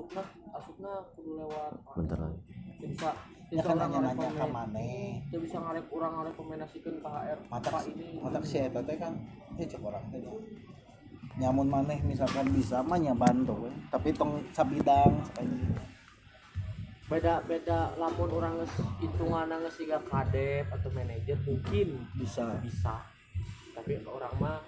[0.00, 0.22] asupna
[0.54, 1.72] asupna kudu lewat.
[1.98, 2.40] Bentar lagi.
[2.80, 3.10] Teu bisa
[3.52, 4.80] ya bisa kan orang nanya nanya ke mana?
[5.28, 8.08] teu bisa ngarek orang ngarekomendasikeun ka HR mata Pak ini?
[8.22, 9.12] mata si eta teh kan
[9.58, 10.32] eh cek orang teh nya.
[11.36, 13.70] nyamun maneh misalkan bisa mah nya bantu we.
[13.90, 15.66] tapi tong sabidang sakanya
[17.10, 22.54] beda beda lamun orang nges hitungan nges siga kadep atau manajer mungkin bisa.
[22.62, 23.02] Bisa.
[23.74, 24.62] Tapi orang mah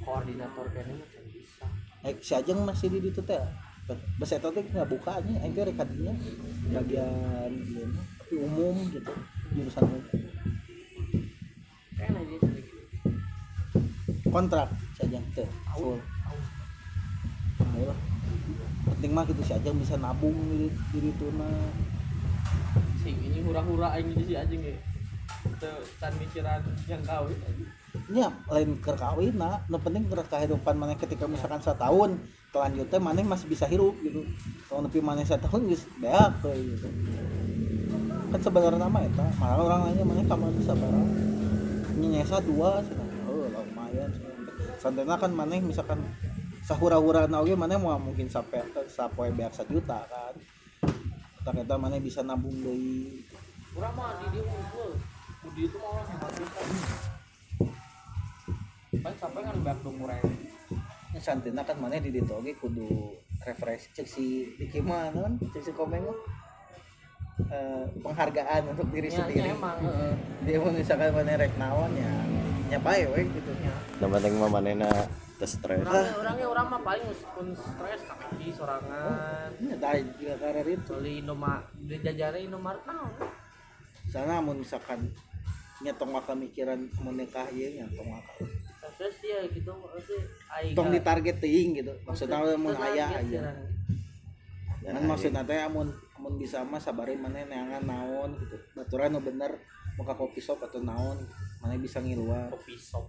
[0.00, 1.64] koordinator kayaknya macam bisa
[2.02, 3.42] eh si Ajeng masih di ditu teh
[3.92, 6.14] Bas eta teh nggak bukanya, aing teh rek kadinya
[6.70, 7.50] bagian
[7.90, 9.10] mah, tapi umum gitu,
[9.58, 10.02] jurusan umum.
[11.98, 12.36] kayak aja
[14.30, 15.98] Kontrak si Ajeng teh full.
[17.58, 17.92] Ayo.
[18.86, 21.50] Penting mah gitu si Ajeng bisa nabung di di ditu mah.
[23.02, 24.78] sing ini hura-hura aing jadi si anjing ya
[25.58, 27.34] teu can mikiran yang kawin
[28.08, 28.80] nya lain
[29.36, 32.16] nah nu penting keur kehidupan maneh ketika misalkan setahun
[32.48, 34.24] kelanjutnya maneh masih bisa hirup gitu.
[34.68, 36.88] Kalau nepi maneh setahun geus beak teh gitu.
[38.32, 41.08] Kan sebenarnya nama eta malah orang lainnya maneh kamar bisa barang.
[42.00, 42.80] Nyesa dua
[43.28, 44.10] oh lumayan
[44.80, 46.00] santena kan maneh misalkan
[46.64, 50.34] sahura-hura na oge maneh mau mungkin sampai sapoe beak juta kan.
[51.44, 53.20] Eta maneh bisa nabung deui
[53.72, 54.92] urang mah di dia unggul.
[55.56, 57.11] Di itu mah orang hebat
[59.02, 59.98] kan sampai kan banyak dong
[61.12, 63.12] Ya, santina kan mana di ditu oge kudu
[63.44, 66.00] refresh cek si Diki mah non cek si komeng
[67.52, 69.44] eh, penghargaan untuk diri ya, sendiri.
[69.44, 70.14] ya emang heeh.
[70.48, 72.08] dia mau misalkan mana rek naon ya.
[72.72, 73.52] Nya bae we gitu.
[73.60, 74.88] Nya yang penting mah manena
[75.36, 75.84] teu stres.
[75.84, 79.48] Orangnya orangnya orang mah paling meskipun stres kaki sorangan.
[79.60, 80.92] Nya tah juga karir itu.
[80.96, 83.12] Beli Indomaret beli jajanan Indomaret naon
[84.12, 85.08] sana mun misalkan
[85.80, 88.44] nya tong maka mikiran mau nikah ieu nya tong maka
[88.98, 91.92] terus ya gitu maksudnya tong ditargeting gitu.
[92.02, 93.42] Maksudnya mun aya aya
[94.82, 98.58] Ya, kan maksudnya teh amun amun bisa mah sabari maneh neangan naon gitu.
[98.74, 99.54] Baturan nu bener
[99.94, 101.22] muka kopi shop atau naon
[101.62, 102.50] maneh bisa ngiluar.
[102.50, 103.06] Kopi shop.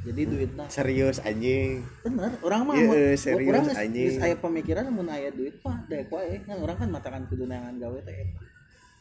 [0.00, 1.82] Jadi duitnya serius anjing.
[2.00, 4.06] Bener orang mah Iya, eh, serius, orang anjing.
[4.06, 7.76] geus aya pemikiran mun aya duit mah daek wae kan orang kan matakan kudu neangan
[7.76, 8.40] gawe teh eta.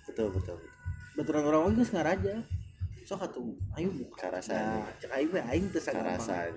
[0.10, 0.76] betul betul betul.
[1.14, 2.41] Baturan orang oge geus ngaraja
[3.10, 3.41] sok atuh
[3.73, 4.30] ayo buka.
[4.30, 6.53] Karasa nah, cek aing we aing teu anjing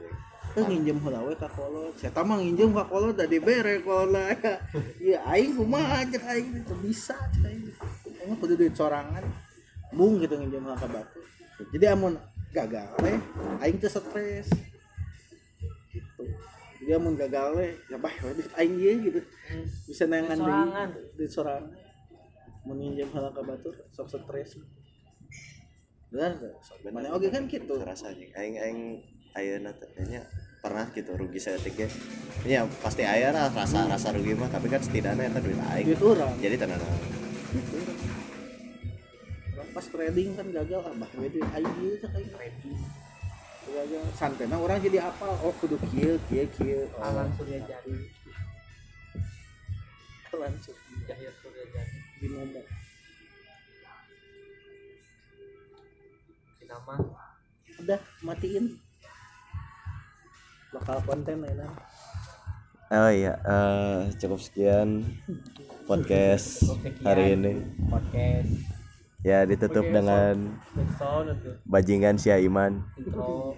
[0.52, 4.36] teu nginjem heula we ka kolot saya mah nginjem ka kolot da dibere kolot
[5.00, 7.72] iya aing kumaha cek aing teu bisa cek aing
[8.28, 9.24] mah kudu duit sorangan.
[9.96, 11.24] Bung gitu nginjem heula ka batu.
[11.72, 12.20] Jadi amun
[12.52, 13.16] gagal we
[13.64, 14.52] aing teu stres.
[15.88, 16.24] Gitu.
[16.84, 19.20] Jadi amun gagal we ya bah we duit aing ye gitu.
[19.88, 20.88] Bisa nengan deui sorangan.
[21.16, 21.72] duit sorangan.
[22.68, 24.60] Mun nginjem heula ka batur sok stres
[26.12, 26.30] benar.
[26.93, 27.74] Mana oge kan gitu.
[27.80, 28.80] anjing aing aing
[29.32, 30.28] ayeuna teh kayaknya
[30.60, 31.89] pernah gitu rugi setik ya
[32.44, 35.86] ya pasti aya lah rasa rasa rugi mah tapi kan setidaknya itu duit aing.
[35.89, 36.80] Duit orang jadi tenang.
[39.56, 42.76] Orang pas trading kan gagal ah bah we duit aing ieu cek aing trading.
[43.72, 44.05] Gagal.
[44.12, 46.84] Santena orang jadi apal oh kudu kieu kieu kieu.
[47.01, 47.97] Oh, Alan Surya Jadi
[50.32, 52.81] langsung Cahya Surya Jadi di ngomong
[56.72, 56.96] nama
[57.84, 58.80] udah matiin
[60.72, 61.68] lokal konten enak
[62.92, 65.00] Oh iya, uh, cukup sekian
[65.88, 67.00] podcast sekian.
[67.08, 67.64] hari ini.
[67.88, 68.68] Podcast.
[69.24, 70.60] Ya ditutup okay, dengan
[71.00, 72.84] so, so, bajingan si Iman.
[73.00, 73.56] Intro.